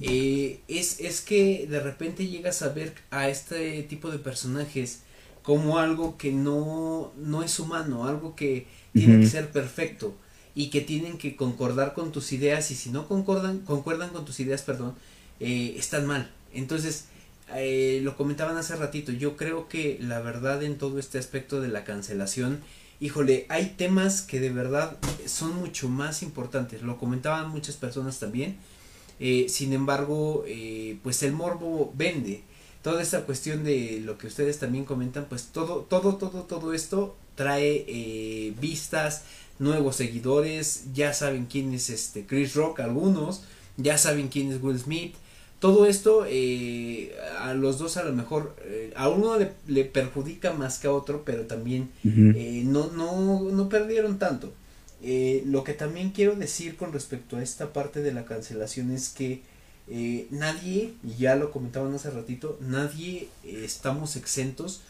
[0.02, 5.02] eh, es, es que de repente llegas a ver a este tipo de personajes
[5.44, 10.16] como algo que no, no es humano, algo que tiene que ser perfecto
[10.54, 14.40] y que tienen que concordar con tus ideas y si no concordan, concuerdan con tus
[14.40, 14.96] ideas, perdón,
[15.40, 16.30] eh, están mal.
[16.54, 17.06] Entonces,
[17.56, 21.70] eh, lo comentaban hace ratito, yo creo que la verdad en todo este aspecto de
[21.70, 22.60] la cancelación,
[23.00, 28.58] híjole, hay temas que de verdad son mucho más importantes, lo comentaban muchas personas también,
[29.24, 32.41] eh, sin embargo, eh, pues el morbo vende.
[32.82, 37.15] Toda esta cuestión de lo que ustedes también comentan, pues todo, todo, todo, todo esto
[37.36, 39.26] trae eh, vistas,
[39.59, 43.43] nuevos seguidores, ya saben quién es este Chris Rock, algunos,
[43.78, 45.13] ya saben quién es Will Smith.
[45.59, 48.55] Todo esto a los dos a lo mejor,
[48.95, 54.51] a uno le, perjudica más que a otro, pero también no, no, no perdieron tanto.
[55.04, 59.10] Eh, lo que también quiero decir con respecto a esta parte de la cancelación es
[59.10, 59.41] que
[59.88, 64.82] eh, nadie, y ya lo comentaban hace ratito, nadie eh, estamos exentos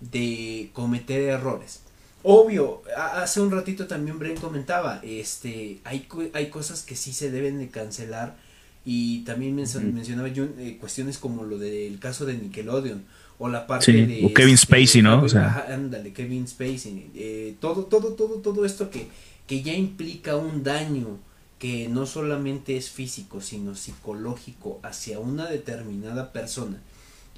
[0.00, 1.80] de cometer errores.
[2.22, 7.58] Obvio, hace un ratito también Bren comentaba, este, hay, hay cosas que sí se deben
[7.58, 8.36] de cancelar
[8.84, 10.46] y también mencionaba yo
[10.80, 13.04] cuestiones como lo del caso de Nickelodeon
[13.38, 15.22] o la parte de o Kevin este, Spacey, ¿no?
[15.22, 19.06] O sea, ándale, Kevin Spacey, todo, todo, todo, todo esto que
[19.48, 21.18] que ya implica un daño
[21.58, 26.80] que no solamente es físico, sino psicológico hacia una determinada persona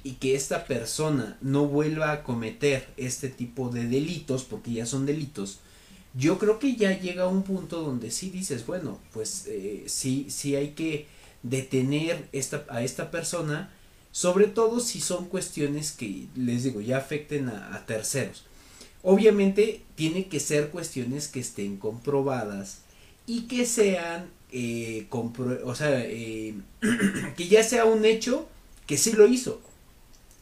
[0.03, 5.05] y que esta persona no vuelva a cometer este tipo de delitos, porque ya son
[5.05, 5.59] delitos,
[6.13, 10.27] yo creo que ya llega a un punto donde sí dices, bueno, pues eh, sí,
[10.29, 11.07] sí hay que
[11.43, 13.71] detener esta, a esta persona,
[14.11, 18.43] sobre todo si son cuestiones que, les digo, ya afecten a terceros.
[19.03, 22.79] Obviamente tiene que ser cuestiones que estén comprobadas
[23.25, 26.55] y que sean, eh, o sea, eh,
[27.37, 28.47] que ya sea un hecho
[28.85, 29.61] que sí lo hizo.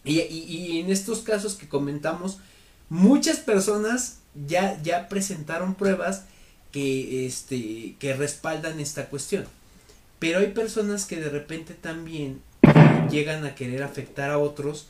[0.03, 2.39] Y, y, en estos casos que comentamos,
[2.89, 6.23] muchas personas ya, ya presentaron pruebas
[6.71, 9.45] que, este, que respaldan esta cuestión.
[10.19, 12.41] Pero hay personas que de repente también
[13.09, 14.87] llegan a querer afectar a otros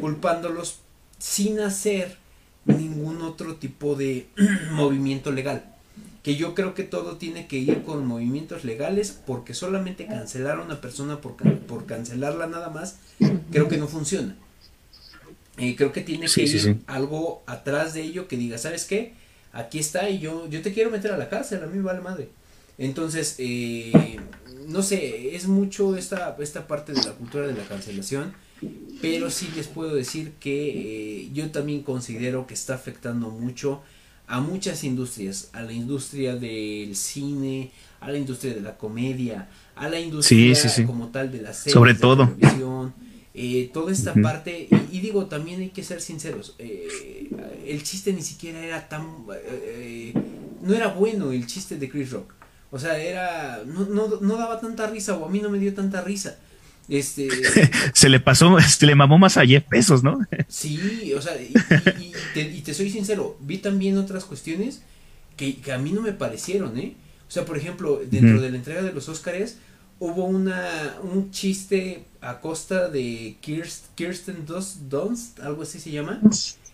[0.00, 0.78] culpándolos
[1.18, 2.18] sin hacer
[2.64, 4.26] ningún otro tipo de
[4.72, 5.64] movimiento legal.
[6.22, 10.62] Que yo creo que todo tiene que ir con movimientos legales porque solamente cancelar a
[10.62, 12.98] una persona por, por cancelarla nada más,
[13.50, 14.36] creo que no funciona.
[15.58, 19.14] Eh, creo que tiene que ir algo atrás de ello que diga, ¿sabes qué?
[19.52, 22.28] Aquí está y yo, yo te quiero meter a la cárcel, a mí vale madre.
[22.78, 24.18] Entonces, eh,
[24.68, 28.32] no sé, es mucho esta, esta parte de la cultura de la cancelación
[29.00, 33.82] pero sí les puedo decir que eh, yo también considero que está afectando mucho
[34.28, 39.88] a muchas industrias, a la industria del cine, a la industria de la comedia, a
[39.88, 42.32] la industria como tal de la serie, sobre todo.
[43.34, 47.30] Eh, toda esta parte, y, digo, también hay que ser sinceros, eh,
[47.66, 49.06] el chiste ni siquiera era tan,
[50.62, 52.34] no era bueno el chiste de Chris Rock,
[52.70, 55.74] o sea, era, no, no, no daba tanta risa, o a mí no me dio
[55.74, 56.38] tanta risa,
[56.88, 57.28] este.
[57.94, 60.20] se le pasó, se le mamó más a Jeff Pesos, ¿no?
[60.48, 64.82] sí, o sea, y, te, soy sincero, vi también otras cuestiones
[65.36, 66.94] que, a mí no me parecieron, ¿eh?
[67.28, 69.56] O sea, por ejemplo, dentro de la entrega de los Óscares
[69.98, 76.20] hubo una, un chiste a costa de Kirsten, Dunst, algo así se llama,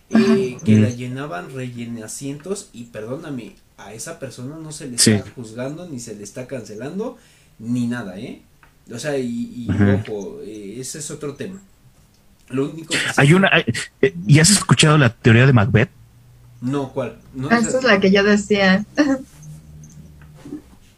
[0.09, 5.23] eh, que la llenaban rellene asientos y perdóname, a esa persona no se le está
[5.35, 7.17] juzgando, ni se le está cancelando,
[7.59, 8.41] ni nada, ¿eh?
[8.93, 11.59] O sea, y, ojo, eh, ese es otro tema.
[12.49, 13.49] Lo único que Hay una.
[14.01, 15.89] Eh, ¿Y has escuchado la teoría de Macbeth?
[16.61, 17.17] No, ¿cuál?
[17.33, 18.85] No, esa es la que yo decía.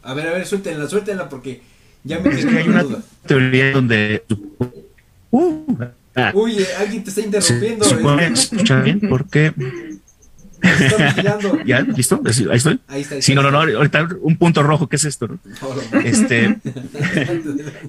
[0.02, 1.62] a ver, a ver, suéltenla, suéltenla porque
[2.04, 2.84] ya me quedé hay una
[3.26, 4.24] teoría donde.
[5.30, 5.76] Uh,
[6.16, 6.32] ah.
[6.34, 7.84] Uy, eh, alguien te está interrumpiendo.
[7.84, 9.52] Se, escucha bien porque
[11.66, 11.80] ¿Ya?
[11.80, 12.20] ¿Listo?
[12.24, 12.80] Ahí estoy.
[12.88, 13.20] Ahí está.
[13.20, 15.28] sí, no, no, no, ahorita un punto rojo, ¿qué es esto?
[15.28, 15.38] No?
[16.04, 16.58] Este,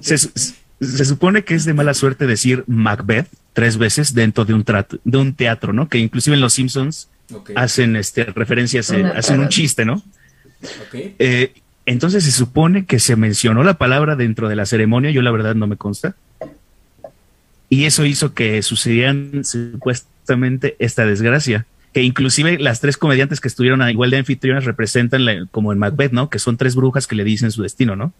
[0.00, 4.98] se, supone que es de mala suerte decir Macbeth tres veces dentro de un, trato,
[5.04, 5.88] de un teatro, ¿no?
[5.88, 7.08] Que inclusive en Los Simpsons
[7.54, 10.02] hacen este, referencias, hacen un chiste, ¿no?
[10.88, 11.14] Okay.
[11.18, 11.52] Eh,
[11.86, 15.54] entonces se supone que se mencionó la palabra dentro de la ceremonia, yo la verdad
[15.54, 16.16] no me consta.
[17.68, 21.66] Y eso hizo que sucedieran supuestamente esta desgracia.
[21.94, 26.12] Que inclusive las tres comediantes que estuvieron a igual de anfitriones representan como en Macbeth,
[26.12, 26.28] ¿no?
[26.28, 28.12] Que son tres brujas que le dicen su destino, ¿no?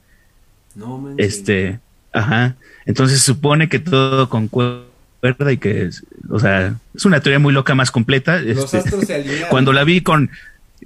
[0.75, 1.81] No, Este,
[2.13, 2.57] ajá.
[2.87, 5.91] Entonces se supone que todo concuerda y que,
[6.31, 8.41] o sea, es una teoría muy loca más completa.
[8.41, 10.31] Los este, astros se Cuando la vi con,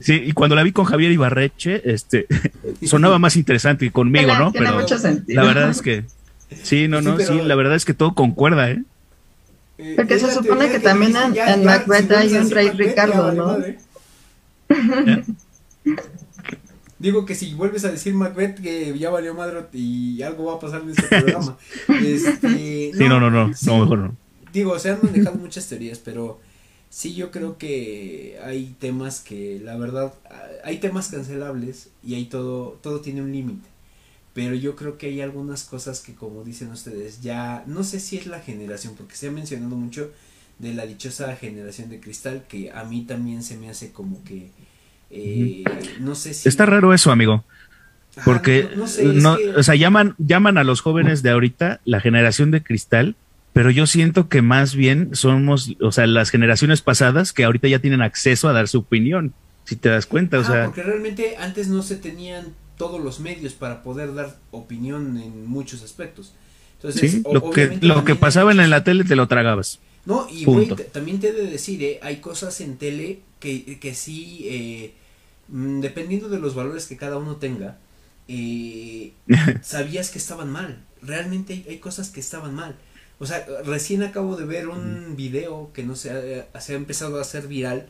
[0.00, 2.26] Sí, y cuando la vi con Javier Ibarreche, este,
[2.84, 4.52] sonaba más interesante y conmigo, ¿no?
[4.52, 4.86] Pero
[5.26, 6.04] la verdad es que,
[6.62, 8.82] sí, no, no, sí, la verdad es que todo concuerda, ¿eh?
[9.78, 13.56] Eh Porque se supone que, también en, Macbeth hay un rey Ricardo, ¿no?
[16.98, 20.58] Digo que si vuelves a decir Macbeth que ya valió madre y algo va a
[20.58, 21.56] pasar en este programa.
[22.04, 24.16] Este, sí, no, no, no, no, mejor no.
[24.52, 26.40] Digo, se han manejado muchas teorías, pero
[26.90, 30.12] sí yo creo que hay temas que la verdad
[30.64, 33.68] hay temas cancelables y hay todo todo tiene un límite
[34.38, 38.18] pero yo creo que hay algunas cosas que como dicen ustedes ya no sé si
[38.18, 40.12] es la generación porque se ha mencionado mucho
[40.60, 44.50] de la dichosa generación de cristal que a mí también se me hace como que
[45.10, 45.64] eh,
[45.98, 47.42] no sé si está raro eso amigo
[48.24, 53.16] porque no, o sea llaman llaman a los jóvenes de ahorita la generación de cristal
[53.52, 57.80] pero yo siento que más bien somos, o sea, las generaciones pasadas que ahorita ya
[57.80, 59.34] tienen acceso a dar su opinión,
[59.64, 60.66] si te das cuenta, o sea.
[60.66, 65.82] Porque realmente antes no se tenían todos los medios para poder dar opinión en muchos
[65.82, 66.32] aspectos.
[66.76, 69.80] Entonces, sí, lo que, lo que pasaba en la tele te lo tragabas.
[70.06, 70.46] No, y
[70.92, 74.94] también te he de decir, eh, hay cosas en tele que, que sí, eh,
[75.48, 77.76] mm, dependiendo de los valores que cada uno tenga,
[78.26, 79.12] eh,
[79.62, 80.82] sabías que estaban mal.
[81.02, 82.76] Realmente hay cosas que estaban mal.
[83.18, 87.18] O sea, recién acabo de ver un video que no se ha, se ha empezado
[87.18, 87.86] a hacer viral,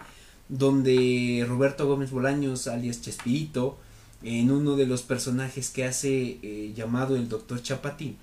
[0.49, 3.79] donde Roberto Gómez Bolaños, alias Chespirito,
[4.23, 8.17] en uno de los personajes que hace eh, llamado el doctor Chapatín,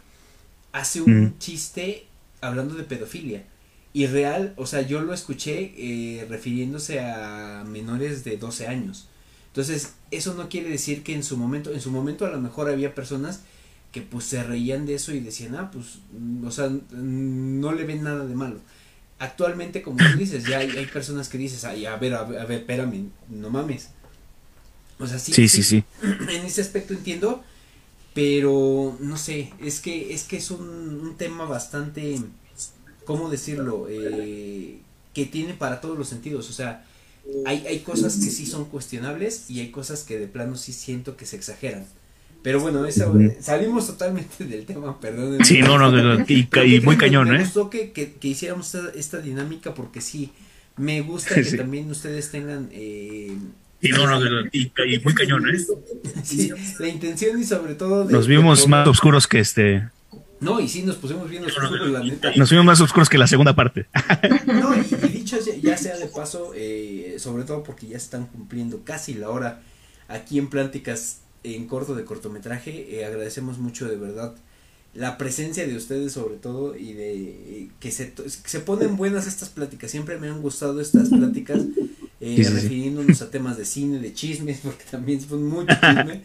[0.72, 2.06] hace un chiste
[2.42, 3.46] hablando de pedofilia.
[3.94, 9.08] Y real, o sea, yo lo escuché eh, refiriéndose a menores de 12 años.
[9.48, 12.70] Entonces, eso no quiere decir que en su momento, en su momento a lo mejor
[12.70, 13.44] había personas
[13.94, 16.00] que pues se reían de eso y decían, ah, pues,
[16.46, 18.60] o sea, no le ven nada de malo.
[19.18, 22.52] Actualmente, como tú dices, ya hay, hay personas que dices, ay, a ver, a ver,
[22.52, 23.92] espérame, no mames.
[25.00, 25.84] O sea, sí, sí, sí, sí.
[26.02, 27.44] En ese aspecto entiendo,
[28.14, 30.68] pero no sé, es que es que es un,
[31.02, 32.20] un tema bastante,
[33.04, 33.88] ¿cómo decirlo?
[33.90, 34.80] Eh,
[35.14, 36.86] que tiene para todos los sentidos, o sea,
[37.46, 41.18] hay, hay cosas que sí son cuestionables y hay cosas que de plano sí siento
[41.18, 41.86] que se exageran.
[42.46, 43.12] Pero bueno, eso,
[43.42, 45.44] salimos totalmente del tema, perdón.
[45.44, 46.48] Sí, no, no, y,
[46.84, 47.40] muy cañón, ¿eh?
[47.40, 50.32] Me gustó que, que, hiciéramos esta, dinámica porque sí,
[50.78, 52.70] me gusta que también ustedes tengan...
[52.72, 53.36] Eh,
[53.82, 54.72] y no, no, y,
[55.04, 55.60] muy cañón, ¿eh?
[56.24, 58.06] sí, la intención y sobre todo...
[58.06, 59.88] nos vimos más oscuros que este...
[60.40, 62.32] No, y sí, nos pusimos bien oscuros, la neta.
[62.36, 63.88] Nos vimos más oscuros que la segunda parte.
[64.48, 69.14] no, y, dicho ya sea de paso, eh, sobre todo porque ya están cumpliendo casi
[69.14, 69.62] la hora
[70.08, 72.96] aquí en Plánticas en corto de cortometraje.
[72.96, 74.36] Eh, agradecemos mucho de verdad
[74.94, 79.92] la presencia de ustedes sobre todo y de que se, se ponen buenas estas pláticas.
[79.92, 81.62] Siempre me han gustado estas pláticas
[82.26, 86.22] eh, refiriéndonos a temas de cine, de chismes, porque también son mucho chisme.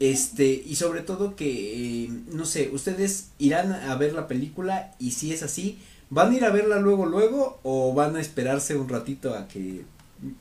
[0.00, 5.10] este, y sobre todo que, eh, no sé, ustedes irán a ver la película y
[5.10, 5.78] si es así,
[6.10, 9.84] ¿van a ir a verla luego, luego o van a esperarse un ratito a que,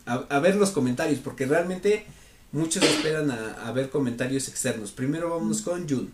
[0.05, 1.19] a ver los comentarios?
[1.19, 2.05] Porque realmente
[2.53, 4.91] muchos esperan a, ver comentarios externos.
[4.91, 6.11] Primero vamos con Jun.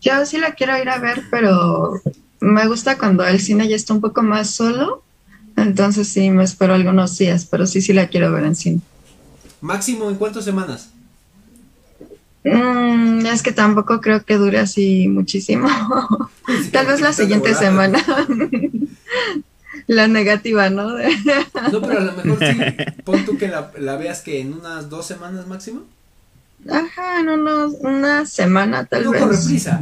[0.00, 1.94] Yo sí la quiero ir a ver, pero
[2.40, 5.02] me gusta cuando el cine ya está un poco más solo.
[5.56, 8.80] Entonces sí, me espero algunos días, pero sí, sí la quiero ver en cine.
[9.60, 10.90] ¿Máximo en cuántas semanas?
[12.44, 15.68] Mm, es que tampoco creo que dure así muchísimo.
[16.72, 18.02] Tal vez la siguiente semana.
[19.86, 20.90] la negativa, ¿no?
[21.72, 22.58] no, pero a lo mejor sí,
[23.04, 25.82] pon tú que la, la, veas que en unas dos semanas máximo.
[26.68, 29.22] Ajá, en unos, una semana tal no vez.
[29.22, 29.80] corre prisa.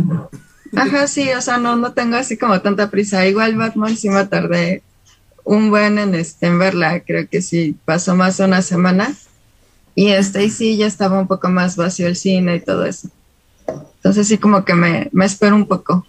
[0.75, 3.27] Ajá, sí, o sea, no, no tengo así como tanta prisa.
[3.27, 4.83] Igual Batman sí me tardé
[5.49, 9.15] un buen en, este, en verla, creo que sí pasó más de una semana.
[9.95, 13.09] Y este, y sí, ya estaba un poco más vacío el cine y todo eso.
[13.67, 16.07] Entonces sí como que me, me espero un poco.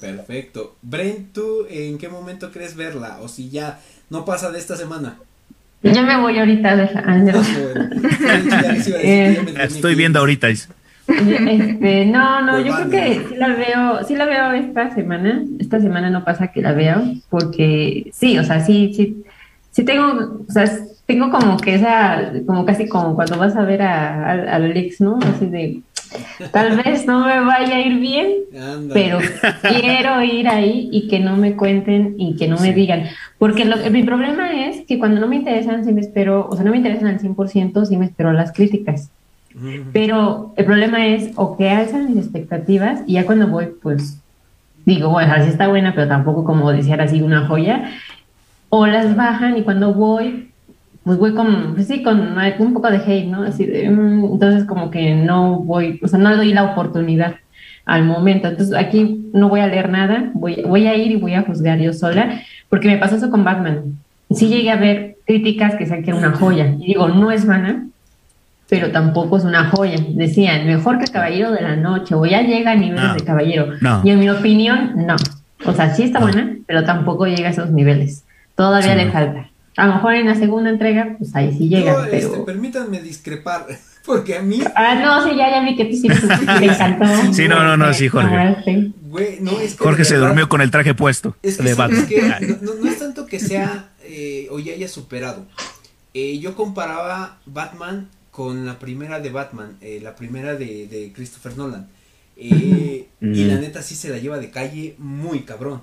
[0.00, 0.76] Perfecto.
[0.80, 3.18] Brent, ¿tú en qué momento crees verla?
[3.20, 5.18] O si ya no pasa de esta semana.
[5.82, 7.16] Ya me voy ahorita a
[9.64, 10.48] Estoy viendo ahorita.
[11.08, 15.44] Este, no, no, yo creo que sí la veo, sí la veo esta semana.
[15.58, 19.24] Esta semana no pasa que la veo, porque sí, o sea, sí, sí,
[19.70, 20.70] sí tengo, o sea,
[21.06, 25.18] tengo como que esa, como casi como cuando vas a ver a, a, Alex, ¿no?
[25.22, 25.82] Así de,
[26.50, 28.28] tal vez no me vaya a ir bien,
[28.92, 29.18] pero
[29.62, 33.04] quiero ir ahí y que no me cuenten y que no me digan.
[33.38, 36.72] Porque mi problema es que cuando no me interesan, sí me espero, o sea, no
[36.72, 39.10] me interesan al 100%, sí me espero las críticas.
[39.92, 44.20] Pero el problema es o que alzan mis expectativas y ya cuando voy, pues
[44.84, 47.90] digo, bueno, así está buena, pero tampoco como decir así una joya,
[48.68, 50.50] o las bajan y cuando voy,
[51.04, 53.42] pues voy con, pues sí, con un poco de hate, ¿no?
[53.44, 57.36] Así de, mm, entonces como que no voy, o sea, no doy la oportunidad
[57.86, 58.48] al momento.
[58.48, 61.78] Entonces aquí no voy a leer nada, voy, voy a ir y voy a juzgar
[61.78, 63.98] yo sola, porque me pasó eso con Batman.
[64.30, 66.74] Sí llegué a ver críticas que decían que era una joya.
[66.78, 67.86] Y digo, no es vana,
[68.68, 69.96] pero tampoco es una joya.
[70.10, 73.72] Decían, mejor que Caballero de la Noche, o ya llega a niveles de Caballero.
[74.02, 75.16] Y en mi opinión, no.
[75.64, 78.24] O sea, sí está buena, pero tampoco llega a esos niveles.
[78.54, 79.50] Todavía le falta.
[79.76, 82.06] A lo mejor en la segunda entrega, pues ahí sí llega.
[82.10, 82.16] pero...
[82.16, 83.66] este, permítanme discrepar,
[84.06, 84.60] porque a mí.
[84.74, 87.04] Ah, no, sí, ya, ya vi que tú sí me encantó.
[87.32, 88.92] Sí, no, no, no, sí, Jorge.
[89.02, 91.36] Güey, no, es que Jorge se durmió con el traje puesto.
[91.42, 95.44] Es que, es que no, no, es tanto que sea eh, o ya haya superado.
[96.14, 101.56] Eh, yo comparaba Batman con la primera de Batman, eh, la primera de, de Christopher
[101.56, 101.88] Nolan.
[102.36, 105.80] Eh, y la neta sí se la lleva de calle muy cabrón.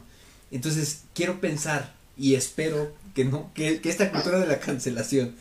[0.51, 5.33] Entonces, quiero pensar y espero que no, que, esta cultura de la cancelación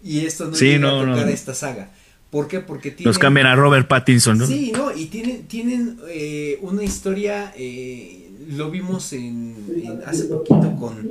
[0.00, 1.90] y esto no sí, no, a tocar esta saga.
[2.30, 2.60] ¿Por qué?
[2.60, 3.08] Porque tienen...
[3.08, 4.46] Nos cambian a Robert Pattinson, ¿no?
[4.46, 11.08] Sí, no, y tienen, tienen eh, una historia, eh, lo vimos en, hace poquito con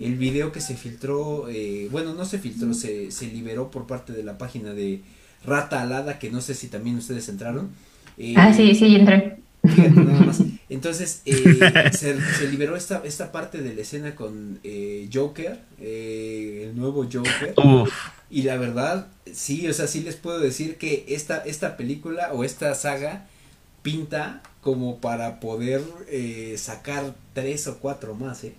[0.00, 4.12] el video que se filtró, eh, bueno, no se filtró, se, se liberó por parte
[4.12, 5.00] de la página de
[5.44, 7.70] Rata Alada, que no sé si también ustedes entraron.
[8.36, 9.38] ah, sí, sí, entré.
[9.64, 10.42] Fíjate nada más.
[10.68, 16.68] Entonces, eh, se, se, liberó esta, esta parte de la escena con eh, Joker, eh,
[16.68, 17.54] el nuevo Joker.
[18.30, 22.44] Y la verdad, sí, o sea, sí les puedo decir que esta, esta película o
[22.44, 23.26] esta saga
[23.82, 28.54] pinta como para poder eh, sacar tres o cuatro más, ¿eh?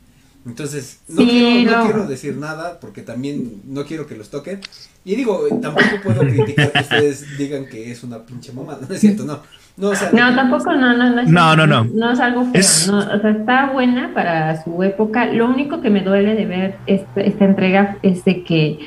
[0.45, 4.59] Entonces, no, quiero, no, quiero decir nada porque también no quiero que los toquen.
[5.05, 8.99] Y digo, tampoco puedo criticar que ustedes digan que es una pinche mamada, no es
[8.99, 9.39] cierto, no.
[9.75, 9.91] No,
[10.35, 11.21] tampoco, no, no, no.
[11.21, 11.85] Es, no, no, no.
[11.85, 15.25] No es algo feo, no, o sea, está buena para su época.
[15.25, 18.79] Lo único que me duele de ver esta, esta entrega es de que,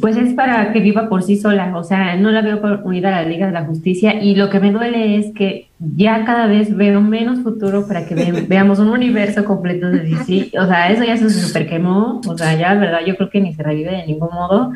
[0.00, 3.22] pues es para que viva por sí sola, o sea, no la veo unida a
[3.22, 6.76] la Liga de la Justicia y lo que me duele es que ya cada vez
[6.76, 8.14] veo menos futuro para que
[8.48, 12.54] veamos un universo completo de DC, o sea, eso ya se super quemó, o sea,
[12.54, 14.72] ya, verdad, yo creo que ni se revive de ningún modo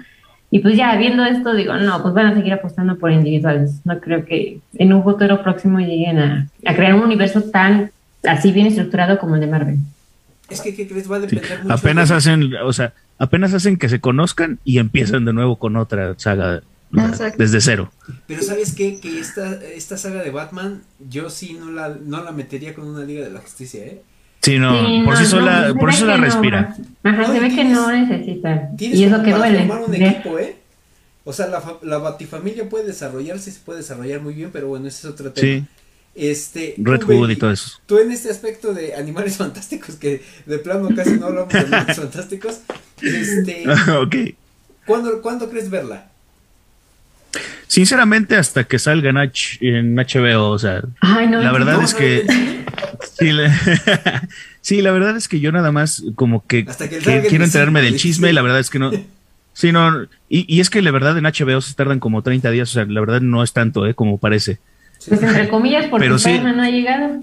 [0.55, 3.81] y pues ya viendo esto digo, no, pues van a seguir apostando por individuales.
[3.85, 7.91] No creo que en un futuro próximo lleguen a, crear un universo tan
[8.23, 9.79] así bien estructurado como el de Marvel.
[10.51, 11.11] Es que, ¿qué crees?
[11.11, 12.93] Va a depender mucho Apenas hacen, o sea,
[13.23, 16.63] apenas hacen que se conozcan y empiezan de nuevo con otra saga
[17.39, 17.93] desde cero.
[18.27, 18.99] Pero ¿sabes qué?
[18.99, 23.05] Que esta, esta saga de Batman, yo sí no la, no la metería con una
[23.05, 24.03] Liga de la Justicia, ¿eh?
[24.41, 26.77] Sí, no, por, sí sola, por eso la respira.
[27.05, 28.71] Ajá, se ve que no necesita.
[28.77, 29.69] Y es lo que duele.
[29.69, 30.57] Formar un equipo, ¿eh?
[31.23, 35.07] O sea, la, la batifamilia puede desarrollarse, se puede desarrollar muy bien, pero bueno, ese
[35.07, 35.47] es otro tema.
[35.47, 35.65] Sí.
[36.15, 37.81] Este, Red Hood y todo eso.
[37.87, 41.97] Tú en este aspecto de animales fantásticos, que de plano casi no hablamos de animales
[41.99, 42.61] fantásticos,
[43.01, 43.65] este,
[43.99, 44.17] ok.
[44.87, 46.09] ¿cuándo, ¿cuándo crees verla?
[47.67, 52.27] Sinceramente, hasta que salga en, HBO, o sea, la verdad es que
[54.61, 58.35] sí, la, verdad es que yo nada más como que, quiero enterarme del chisme y
[58.35, 58.91] la verdad es que no.
[59.55, 62.73] Sí, no, y, es que la verdad en HBO se tardan como 30 días, o
[62.75, 63.95] sea, la verdad no es tanto, ¿eh?
[63.95, 64.59] Como parece.
[65.09, 67.21] Pues entre comillas, porque Pero sí, no ha llegado.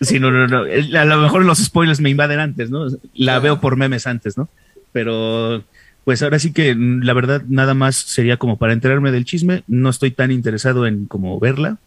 [0.00, 0.62] Sí, no, no, no.
[0.62, 2.86] A lo mejor los spoilers me invaden antes, ¿no?
[3.14, 4.48] La veo por memes antes, ¿no?
[4.92, 5.64] Pero
[6.04, 9.64] pues ahora sí que mm, la verdad nada más sería como para enterarme del chisme,
[9.66, 11.78] no estoy tan interesado en como verla.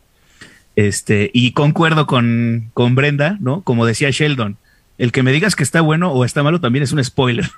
[0.75, 3.61] Este, y concuerdo con, con Brenda, ¿no?
[3.61, 4.57] Como decía Sheldon,
[4.97, 7.49] el que me digas que está bueno o está malo también es un spoiler.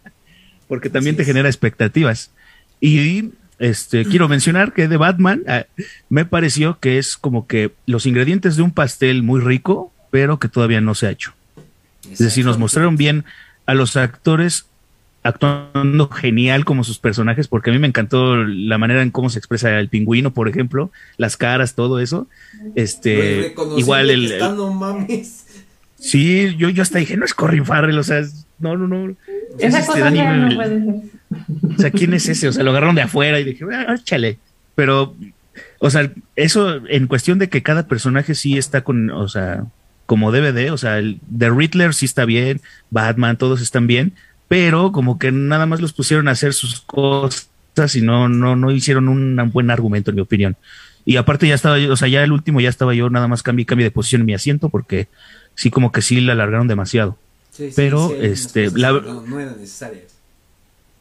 [0.68, 2.32] Porque también te genera expectativas.
[2.80, 5.66] Y este, quiero mencionar que de Batman ah,
[6.08, 10.48] me pareció que es como que los ingredientes de un pastel muy rico, pero que
[10.48, 11.34] todavía no se ha hecho.
[12.10, 13.26] Es decir, nos mostraron bien
[13.66, 14.64] a los actores
[15.22, 19.38] actuando genial como sus personajes, porque a mí me encantó la manera en cómo se
[19.38, 22.26] expresa el pingüino, por ejemplo, las caras, todo eso.
[22.74, 24.38] Este, igual el,
[25.98, 28.22] Sí, yo, yo hasta dije, no es Corin Farrell, o sea,
[28.60, 29.16] no, no, no.
[29.58, 30.94] Esa este, cosa no puede ser.
[31.76, 32.48] O sea, ¿quién es ese?
[32.48, 34.38] O sea, lo agarraron de afuera y dije, ah, échale.
[34.74, 35.16] Pero,
[35.78, 39.64] o sea, eso en cuestión de que cada personaje sí está con, o sea,
[40.06, 42.60] como DVD, o sea, el de Riddler sí está bien,
[42.90, 44.14] Batman, todos están bien,
[44.48, 47.48] pero como que nada más los pusieron a hacer sus cosas
[47.94, 50.56] y no, no, no hicieron un buen argumento, en mi opinión.
[51.04, 53.42] Y aparte ya estaba yo, o sea, ya el último ya estaba yo nada más
[53.42, 55.08] cambié, cambio de posición en mi asiento porque
[55.54, 57.16] sí como que sí la alargaron demasiado.
[57.76, 60.04] Pero este la, no, no eran necesarias.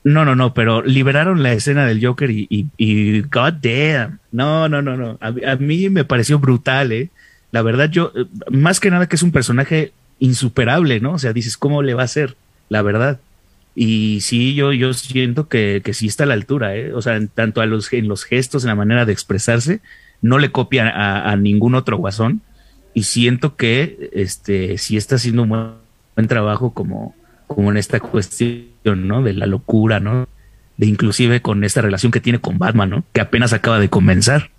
[0.04, 4.20] No, no, no, pero liberaron la escena del Joker y, y, God damn.
[4.32, 5.18] No, no, no, no.
[5.20, 7.10] A, a, mí me pareció brutal, ¿eh?
[7.52, 8.14] La verdad, yo,
[8.50, 11.14] más que nada que es un personaje insuperable, ¿no?
[11.14, 12.38] O sea, dices, ¿cómo le va a ser?
[12.70, 13.20] La verdad.
[13.76, 16.94] Y sí, yo, yo siento que, que sí está a la altura, ¿eh?
[16.94, 19.82] O sea, en, tanto a los, en los gestos, en la manera de expresarse,
[20.22, 20.92] no le copia
[21.30, 22.42] a, ningún otro guasón.
[22.94, 25.72] Y siento que este sí está haciendo un buen,
[26.28, 27.16] trabajo como,
[27.48, 29.24] como en esta cuestión, ¿no?
[29.24, 30.28] De la locura, ¿no?
[30.78, 33.04] De inclusive con esta relación que tiene con Batman, ¿no?
[33.14, 34.50] Que apenas acaba de comenzar.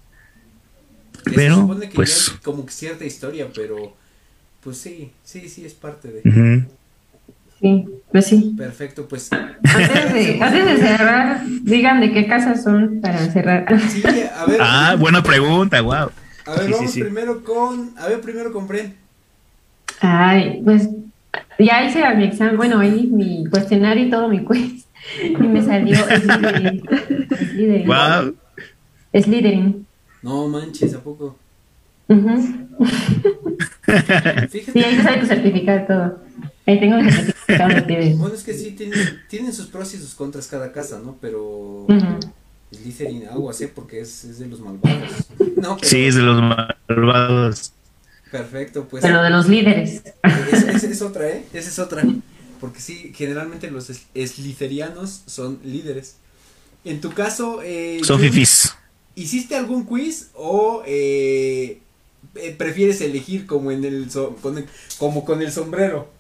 [1.34, 2.36] pero, pues.
[2.42, 3.94] como que cierta historia, pero.
[4.62, 6.66] Pues sí, sí, sí, es parte de.
[7.60, 8.54] Sí, pues sí.
[8.56, 9.30] Perfecto, pues.
[9.32, 13.66] Antes de, antes de cerrar, digan de qué casas son para cerrar.
[13.88, 14.60] Sí, a ver.
[14.60, 16.10] Ah, buena pregunta, wow.
[16.46, 17.92] A ver, vamos primero con.
[17.98, 18.96] A ver, primero con Bren.
[20.00, 20.88] Ay, pues
[21.58, 24.86] ya hice mi examen, bueno, ahí mi cuestionario y todo mi quiz.
[25.22, 26.82] Y me salió Slytherin.
[27.28, 27.86] Slytherin.
[27.86, 28.34] Wow.
[29.14, 29.86] Slytherin.
[30.22, 31.36] No manches, ¿a poco?
[32.08, 32.16] Uh
[34.50, 36.18] Sí, ahí sale tu certificado y todo.
[36.66, 38.98] Ahí tengo el certificado de Bueno, es que sí, tienen,
[39.28, 41.16] tienen, sus pros y sus contras cada casa, ¿no?
[41.20, 41.86] Pero
[42.72, 45.28] Slytherin, algo así, porque es, es de los malvados.
[45.56, 47.72] No, Sí, es de los malvados.
[48.30, 49.02] Perfecto, pues.
[49.02, 50.02] Pero de los líderes.
[50.52, 51.44] Esa es otra, ¿eh?
[51.52, 52.04] Esa es otra.
[52.60, 56.16] Porque sí, generalmente los slytherianos son líderes.
[56.84, 58.74] En tu caso, eh, son fifis.
[59.14, 61.80] ¿Hiciste algún quiz o eh,
[62.36, 64.08] eh, prefieres elegir como en el,
[64.40, 64.64] con
[64.98, 66.10] como con el sombrero?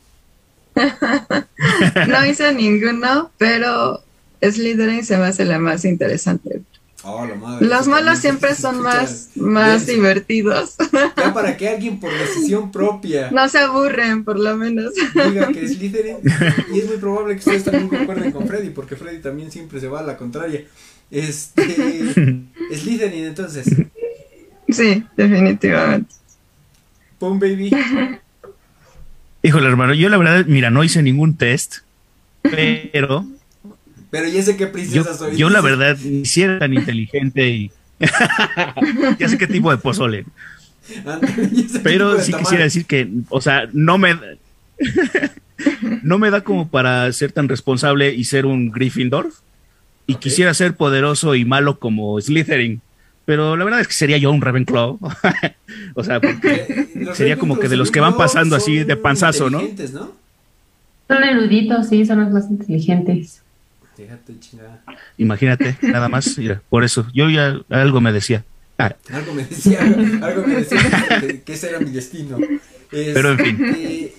[2.08, 4.02] no hice ninguno, pero
[4.42, 6.62] Slytherin se me hace la más interesante.
[7.02, 7.26] Oh,
[7.60, 10.76] Los malos siempre son más, más divertidos.
[11.16, 13.30] Ya para que alguien por decisión propia.
[13.30, 14.92] No se aburren, por lo menos.
[15.14, 16.18] Diga que es Slytherin.
[16.74, 19.88] Y es muy probable que ustedes también concuerden con Freddy, porque Freddy también siempre se
[19.88, 20.64] va a la contraria.
[21.10, 21.62] Este.
[22.74, 23.74] Slytherin, entonces.
[24.68, 26.14] Sí, definitivamente.
[27.18, 27.70] Pum, baby.
[29.42, 31.78] Híjole, hermano, yo la verdad, mira, no hice ningún test,
[32.42, 33.24] pero
[34.10, 35.36] pero ya sé qué princesa soy.
[35.36, 37.70] Yo la verdad, ni si era tan inteligente y...
[39.18, 40.24] ya sé qué tipo de pozole.
[41.82, 44.18] Pero sí quisiera decir que, o sea, no me...
[46.02, 49.30] no me da como para ser tan responsable y ser un Gryffindor.
[50.06, 52.80] Y quisiera ser poderoso y malo como Slytherin.
[53.26, 54.98] Pero la verdad es que sería yo un Ravenclaw.
[55.94, 59.50] o sea, porque eh, sería como que de los que van pasando así de panzazo,
[59.50, 59.62] ¿no?
[59.62, 60.12] ¿no?
[61.06, 63.42] Son eruditos, sí, son los más inteligentes.
[65.18, 66.36] Imagínate, nada más,
[66.68, 68.44] por eso, yo ya algo me decía.
[68.78, 68.94] Ah.
[69.12, 69.80] Algo me decía,
[70.22, 70.80] algo me decía
[71.44, 72.38] que, ese era mi destino.
[72.90, 74.12] Pero en fin.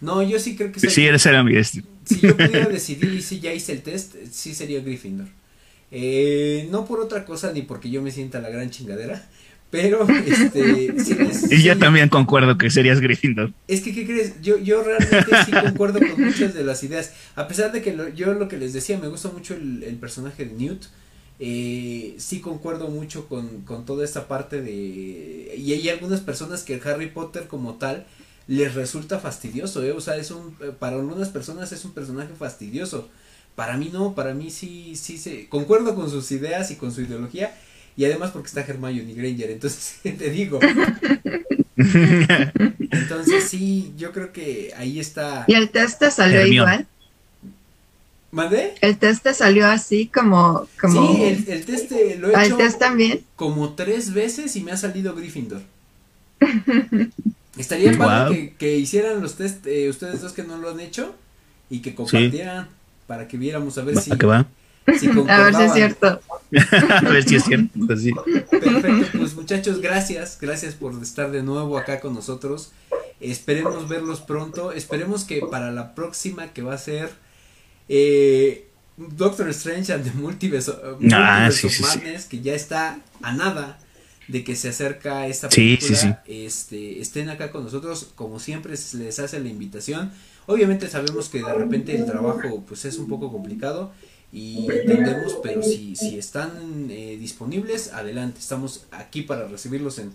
[0.00, 1.86] no, yo sí creo que sí, ese era mi destino.
[2.04, 5.28] Si yo pudiera decidir y si ya hice el test, sí sería Gryffindor.
[5.90, 9.28] Eh, no por otra cosa ni porque yo me sienta la gran chingadera,
[9.72, 10.94] pero, este.
[11.50, 13.54] y yo también concuerdo que serías Gryffindor.
[13.66, 14.34] Es que, ¿qué crees?
[14.42, 17.14] Yo, yo realmente sí concuerdo con muchas de las ideas.
[17.36, 20.52] A pesar de que yo lo que les decía, me gusta mucho el, personaje de
[20.52, 20.84] Newt.
[21.40, 25.54] Eh, sí concuerdo mucho con, con toda esta parte de.
[25.56, 28.04] Y hay algunas personas que Harry Potter, como tal,
[28.48, 29.92] les resulta fastidioso, ¿eh?
[29.92, 30.54] O sea, es un.
[30.78, 33.08] Para algunas personas es un personaje fastidioso.
[33.54, 35.48] Para mí no, para mí sí, sí se.
[35.48, 37.54] Concuerdo con sus ideas y con su ideología
[37.96, 40.60] y además porque está Hermione Granger, entonces te digo.
[41.76, 45.44] entonces sí, yo creo que ahí está.
[45.46, 46.86] ¿Y el test te salió igual?
[48.30, 48.74] ¿Mandé?
[48.80, 50.66] El test te salió así como...
[50.80, 51.14] como...
[51.14, 53.22] Sí, el, el test lo he hecho test también?
[53.36, 55.60] como tres veces y me ha salido Gryffindor.
[57.58, 61.14] Estaría padre que, que, hicieran los test eh, ustedes dos que no lo han hecho
[61.68, 62.68] y que compartieran
[63.06, 64.10] para que viéramos a ver si...
[64.16, 64.26] Que
[65.28, 66.06] a ver si es cierto.
[66.06, 67.86] a ver si es cierto.
[68.50, 70.38] Perfecto, pues muchachos, gracias.
[70.40, 72.72] Gracias por estar de nuevo acá con nosotros.
[73.20, 74.72] Esperemos verlos pronto.
[74.72, 77.10] Esperemos que para la próxima que va a ser
[77.88, 83.78] eh, Doctor Strange and the Multiverse, ah, Madness, que ya está a nada
[84.28, 89.40] de que se acerca esta película, este, estén acá con nosotros, como siempre les hace
[89.40, 90.10] la invitación.
[90.46, 93.92] Obviamente sabemos que de repente el trabajo pues es un poco complicado
[94.32, 96.50] y entendemos, pero si, si están
[96.90, 100.12] eh, disponibles, adelante, estamos aquí para recibirlos en,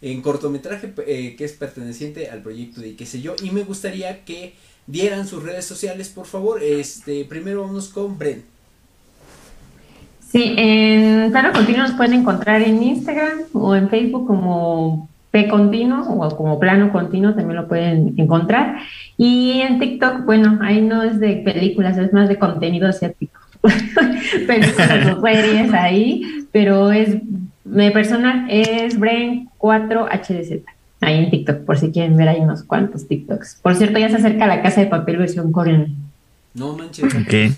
[0.00, 4.24] en cortometraje eh, que es perteneciente al proyecto de qué sé yo, y me gustaría
[4.24, 4.54] que
[4.86, 6.62] dieran sus redes sociales, por favor.
[6.62, 8.42] Este, primero vamos con Bren.
[10.30, 16.02] Sí, en Plano Continuo nos pueden encontrar en Instagram o en Facebook como P Continuo
[16.06, 18.78] o como Plano Continuo también lo pueden encontrar.
[19.16, 23.40] Y en TikTok, bueno, ahí no es de películas, es más de contenido asiático.
[24.46, 27.16] películas o series ahí, pero es,
[27.64, 30.62] mi personal es Bren4HDZ.
[31.00, 33.60] Ahí en TikTok, por si quieren ver ahí unos cuantos TikToks.
[33.62, 35.88] Por cierto, ya se acerca la casa de papel versión coreana.
[36.54, 37.14] No manches.
[37.14, 37.54] Ok.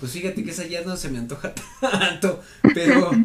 [0.00, 2.40] Pues fíjate que esa ya no se me antoja tanto,
[2.74, 3.10] pero...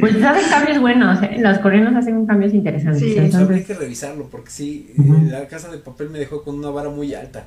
[0.00, 1.36] Pues hacen cambios buenos, ¿eh?
[1.38, 3.00] los coreanos hacen cambios interesantes.
[3.00, 3.40] Sí, entonces...
[3.40, 6.90] habría que revisarlo, porque sí, eh, la casa de papel me dejó con una vara
[6.90, 7.46] muy alta.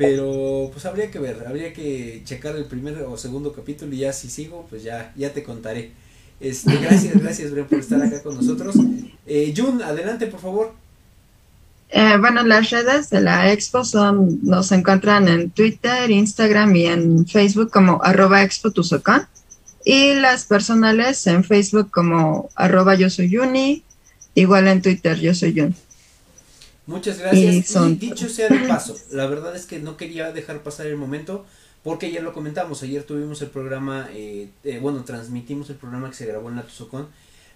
[0.00, 4.14] Pero pues habría que ver, habría que checar el primer o segundo capítulo y ya
[4.14, 5.90] si sigo, pues ya, ya te contaré.
[6.40, 8.76] Este, gracias, gracias, Brian, por estar acá con nosotros.
[9.26, 10.72] Eh, Jun, adelante, por favor.
[11.90, 17.26] Eh, bueno, las redes de la expo son, nos encuentran en Twitter, Instagram y en
[17.26, 18.72] Facebook como arroba expo
[19.84, 23.84] Y las personales en Facebook como arroba yo soy Yuni,
[24.34, 25.74] igual en Twitter yo soy Yun.
[26.90, 27.76] Muchas gracias.
[27.76, 31.46] Y, dicho sea de paso, la verdad es que no quería dejar pasar el momento
[31.82, 36.16] porque ayer lo comentamos, ayer tuvimos el programa, eh, eh, bueno, transmitimos el programa que
[36.16, 37.08] se grabó en la Tuzocón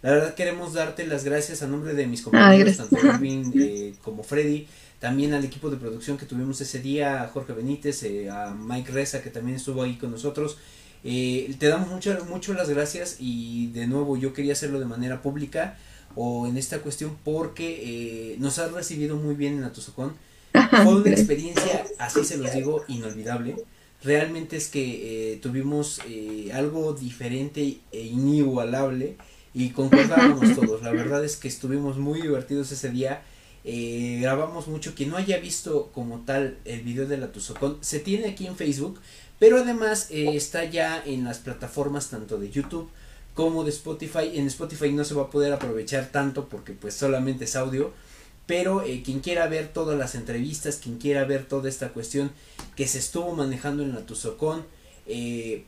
[0.05, 4.23] la verdad queremos darte las gracias a nombre de mis compañeros, tanto Irving eh, como
[4.23, 4.69] Freddy,
[5.01, 8.93] también al equipo de producción que tuvimos ese día, a Jorge Benítez, eh, a Mike
[8.93, 10.59] Reza que también estuvo ahí con nosotros.
[11.05, 15.23] Eh, te damos mucho, mucho las gracias y de nuevo yo quería hacerlo de manera
[15.23, 15.79] pública
[16.17, 20.13] o en esta cuestión porque nos has recibido muy bien en Atuzocón.
[20.71, 23.57] Fue una experiencia, así se los digo, inolvidable.
[24.03, 26.01] Realmente es que tuvimos
[26.53, 29.17] algo diferente e inigualable
[29.55, 30.83] y concordábamos todos.
[30.83, 33.23] La verdad es que estuvimos muy divertidos ese día.
[33.63, 34.95] Eh, grabamos mucho.
[34.95, 38.57] Quien no haya visto como tal el video de la Tuzocón, se tiene aquí en
[38.57, 39.01] Facebook,
[39.39, 42.91] pero además eh, está ya en las plataformas tanto de YouTube
[43.35, 44.33] como de Spotify.
[44.35, 47.93] En Spotify no se va a poder aprovechar tanto porque pues solamente es audio.
[48.47, 52.31] Pero eh, quien quiera ver todas las entrevistas, quien quiera ver toda esta cuestión
[52.77, 54.65] que se estuvo manejando en la Tuzocón,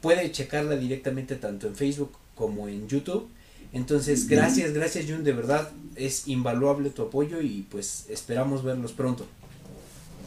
[0.01, 3.29] puede checarla directamente tanto en Facebook como en YouTube.
[3.73, 9.27] Entonces, gracias, gracias Jun, de verdad es invaluable tu apoyo y pues esperamos verlos pronto.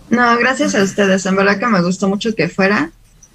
[0.10, 2.92] No, gracias a ustedes, en verdad que me gustó mucho que fuera.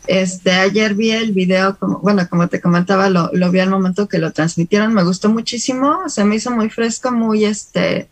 [0.06, 4.06] Este, ayer vi el video, como, bueno, como te comentaba, lo, lo vi al momento
[4.06, 8.09] que lo transmitieron, me gustó muchísimo, se me hizo muy fresco, muy este,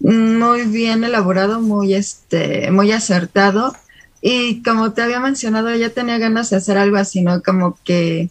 [0.00, 3.74] muy bien elaborado, muy este, muy acertado.
[4.20, 7.42] Y como te había mencionado, ya tenía ganas de hacer algo así, ¿no?
[7.42, 8.30] Como que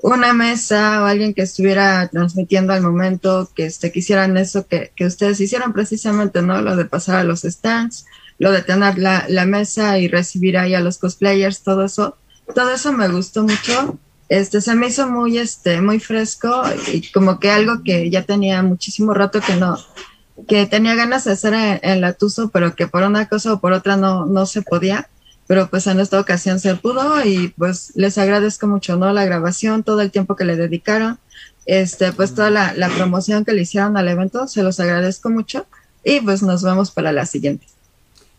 [0.00, 5.06] una mesa o alguien que estuviera transmitiendo al momento, que este, quisieran eso que, que
[5.06, 6.60] ustedes hicieron precisamente, ¿no?
[6.62, 8.06] Lo de pasar a los stands,
[8.38, 12.16] lo de tener la, la mesa y recibir ahí a los cosplayers, todo eso,
[12.54, 13.98] todo eso me gustó mucho.
[14.28, 16.62] Este, se me hizo muy, este, muy fresco
[16.92, 19.78] y como que algo que ya tenía muchísimo rato que no,
[20.46, 23.72] que tenía ganas de hacer en, la Tuso, pero que por una cosa o por
[23.72, 25.08] otra no, no se podía
[25.48, 29.12] pero pues en esta ocasión se pudo y pues les agradezco mucho, ¿no?
[29.14, 31.18] La grabación, todo el tiempo que le dedicaron,
[31.64, 35.66] este, pues toda la, la promoción que le hicieron al evento, se los agradezco mucho
[36.04, 37.66] y pues nos vemos para la siguiente.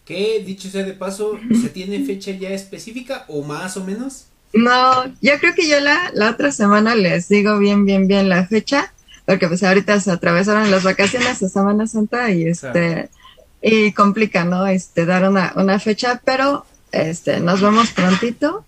[0.10, 4.26] ¿Qué, dicho sea de paso, se tiene fecha ya específica o más o menos?
[4.54, 8.48] No, yo creo que ya la, la otra semana les digo bien, bien, bien la
[8.48, 8.92] fecha,
[9.28, 13.12] porque pues ahorita se atravesaron las vacaciones de Semana Santa y este,
[13.62, 14.66] y complica, ¿no?
[14.66, 18.66] Este, dar una, una fecha, pero este, nos vemos prontito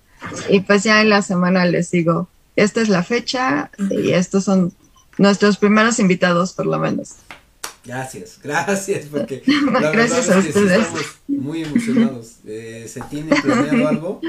[0.47, 4.73] y pues ya en la semana les digo, esta es la fecha y estos son
[5.17, 7.15] nuestros primeros invitados por lo menos.
[7.83, 9.41] Gracias, gracias, porque
[9.71, 12.35] la gracias verdad es que estamos muy emocionados.
[12.45, 14.21] Eh, se tiene planeado algo,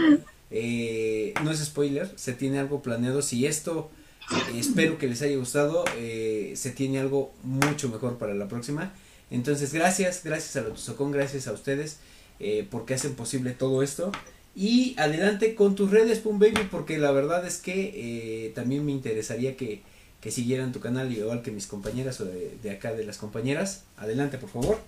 [0.51, 3.20] eh, no es spoiler, se tiene algo planeado.
[3.23, 3.91] Si esto,
[4.31, 8.93] eh, espero que les haya gustado, se tiene algo mucho mejor para la próxima.
[9.31, 11.99] Entonces, gracias, gracias a los gracias a ustedes.
[12.45, 14.11] Eh, porque hacen posible todo esto.
[14.57, 18.91] Y adelante con tus redes, Pum Baby, porque la verdad es que eh, también me
[18.91, 19.83] interesaría que,
[20.23, 23.85] que, siguieran tu canal, igual que mis compañeras o de, acá de las compañeras.
[23.99, 24.78] Adelante, por favor.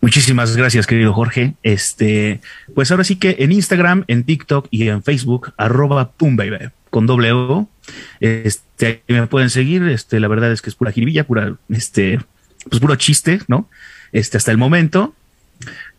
[0.00, 1.54] Muchísimas gracias, querido Jorge.
[1.62, 2.40] Este,
[2.74, 7.32] pues ahora sí que en Instagram, en TikTok y en Facebook, arroba Baby, con doble
[7.32, 7.68] O.
[8.20, 9.82] Este, me pueden seguir.
[9.84, 12.20] Este, la verdad es que es pura jiribilla, pura, este,
[12.68, 13.68] pues puro chiste, ¿no?
[14.12, 15.14] este, hasta el momento.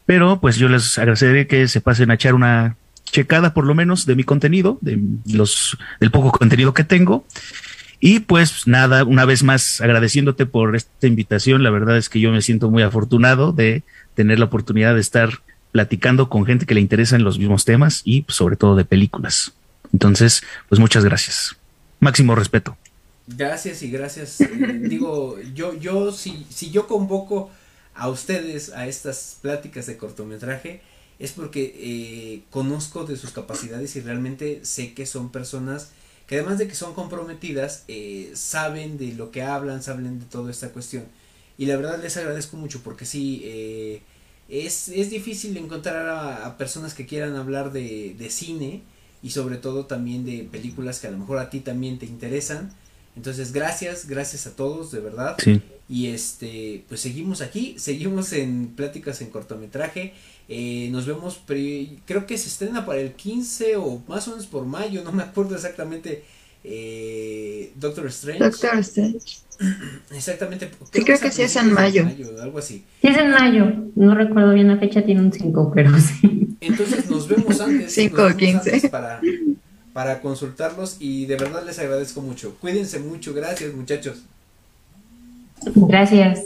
[0.05, 2.75] Pero pues yo les agradeceré que se pasen a echar una
[3.13, 4.99] checada por lo menos de mi contenido, de
[5.31, 7.25] los, del poco contenido que tengo.
[8.01, 12.31] Y pues nada, una vez más agradeciéndote por esta invitación, la verdad es que yo
[12.31, 13.83] me siento muy afortunado de
[14.15, 15.29] tener la oportunidad de estar
[15.71, 18.83] platicando con gente que le interesa en los mismos temas y pues, sobre todo de
[18.83, 19.53] películas.
[19.93, 21.55] Entonces, pues muchas gracias.
[22.01, 22.75] Máximo respeto.
[23.27, 24.41] Gracias y gracias.
[24.41, 24.47] Eh,
[24.81, 27.51] digo, yo, yo, si, si yo convoco
[27.95, 30.81] a ustedes a estas pláticas de cortometraje,
[31.23, 35.91] es porque eh, conozco de sus capacidades y realmente sé que son personas
[36.27, 40.51] que además de que son comprometidas, eh, saben de lo que hablan, saben de toda
[40.51, 41.05] esta cuestión.
[41.57, 44.01] Y la verdad les agradezco mucho porque sí, eh,
[44.49, 48.81] es, es, difícil encontrar a, personas que quieran hablar de, de, cine
[49.21, 52.73] y sobre todo también de películas que a lo mejor a ti también te interesan.
[53.15, 55.37] Entonces, gracias, gracias a todos, de verdad.
[55.87, 60.13] Y este, pues seguimos aquí, seguimos en pláticas en cortometraje.
[60.49, 64.65] Eh, nos vemos, creo que se estrena para el 15 o más o menos por
[64.65, 66.23] mayo, no me acuerdo exactamente.
[66.63, 68.43] Eh, Doctor Strange.
[68.43, 69.39] Doctor Strange.
[70.11, 70.69] Exactamente.
[70.91, 72.07] sí, creo que sí es en mayo.
[72.41, 72.83] Algo así.
[73.01, 73.71] Sí es en mayo.
[73.95, 76.55] No recuerdo bien la fecha, tiene un 5, pero sí.
[76.61, 77.93] Entonces nos vemos antes.
[77.93, 78.89] 5 o 15.
[78.89, 79.21] Para,
[79.93, 82.55] para consultarlos y de verdad les agradezco mucho.
[82.59, 83.33] Cuídense mucho.
[83.33, 84.23] Gracias, muchachos.
[85.75, 86.45] Gracias.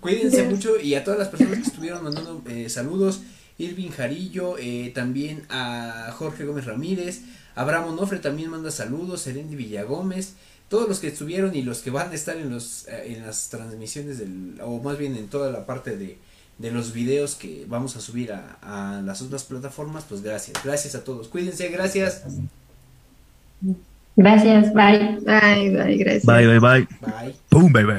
[0.00, 3.20] Cuídense mucho y a todas las personas que estuvieron mandando eh, saludos.
[3.58, 7.22] Irving Jarillo, eh, también a Jorge Gómez Ramírez,
[7.54, 10.34] Abraham Onofre también manda saludos, Serendi Villagómez,
[10.68, 13.48] todos los que estuvieron y los que van a estar en los eh, en las
[13.48, 16.18] transmisiones del o más bien en toda la parte de,
[16.58, 20.94] de los videos que vamos a subir a, a, las otras plataformas, pues gracias, gracias
[20.94, 22.22] a todos, cuídense, gracias.
[24.16, 25.18] Gracias, bye.
[25.24, 26.24] Bye, bye, gracias.
[26.24, 26.88] Bye, bye, bye.
[27.00, 27.36] Bye.
[27.50, 27.96] Boom, bye, bye.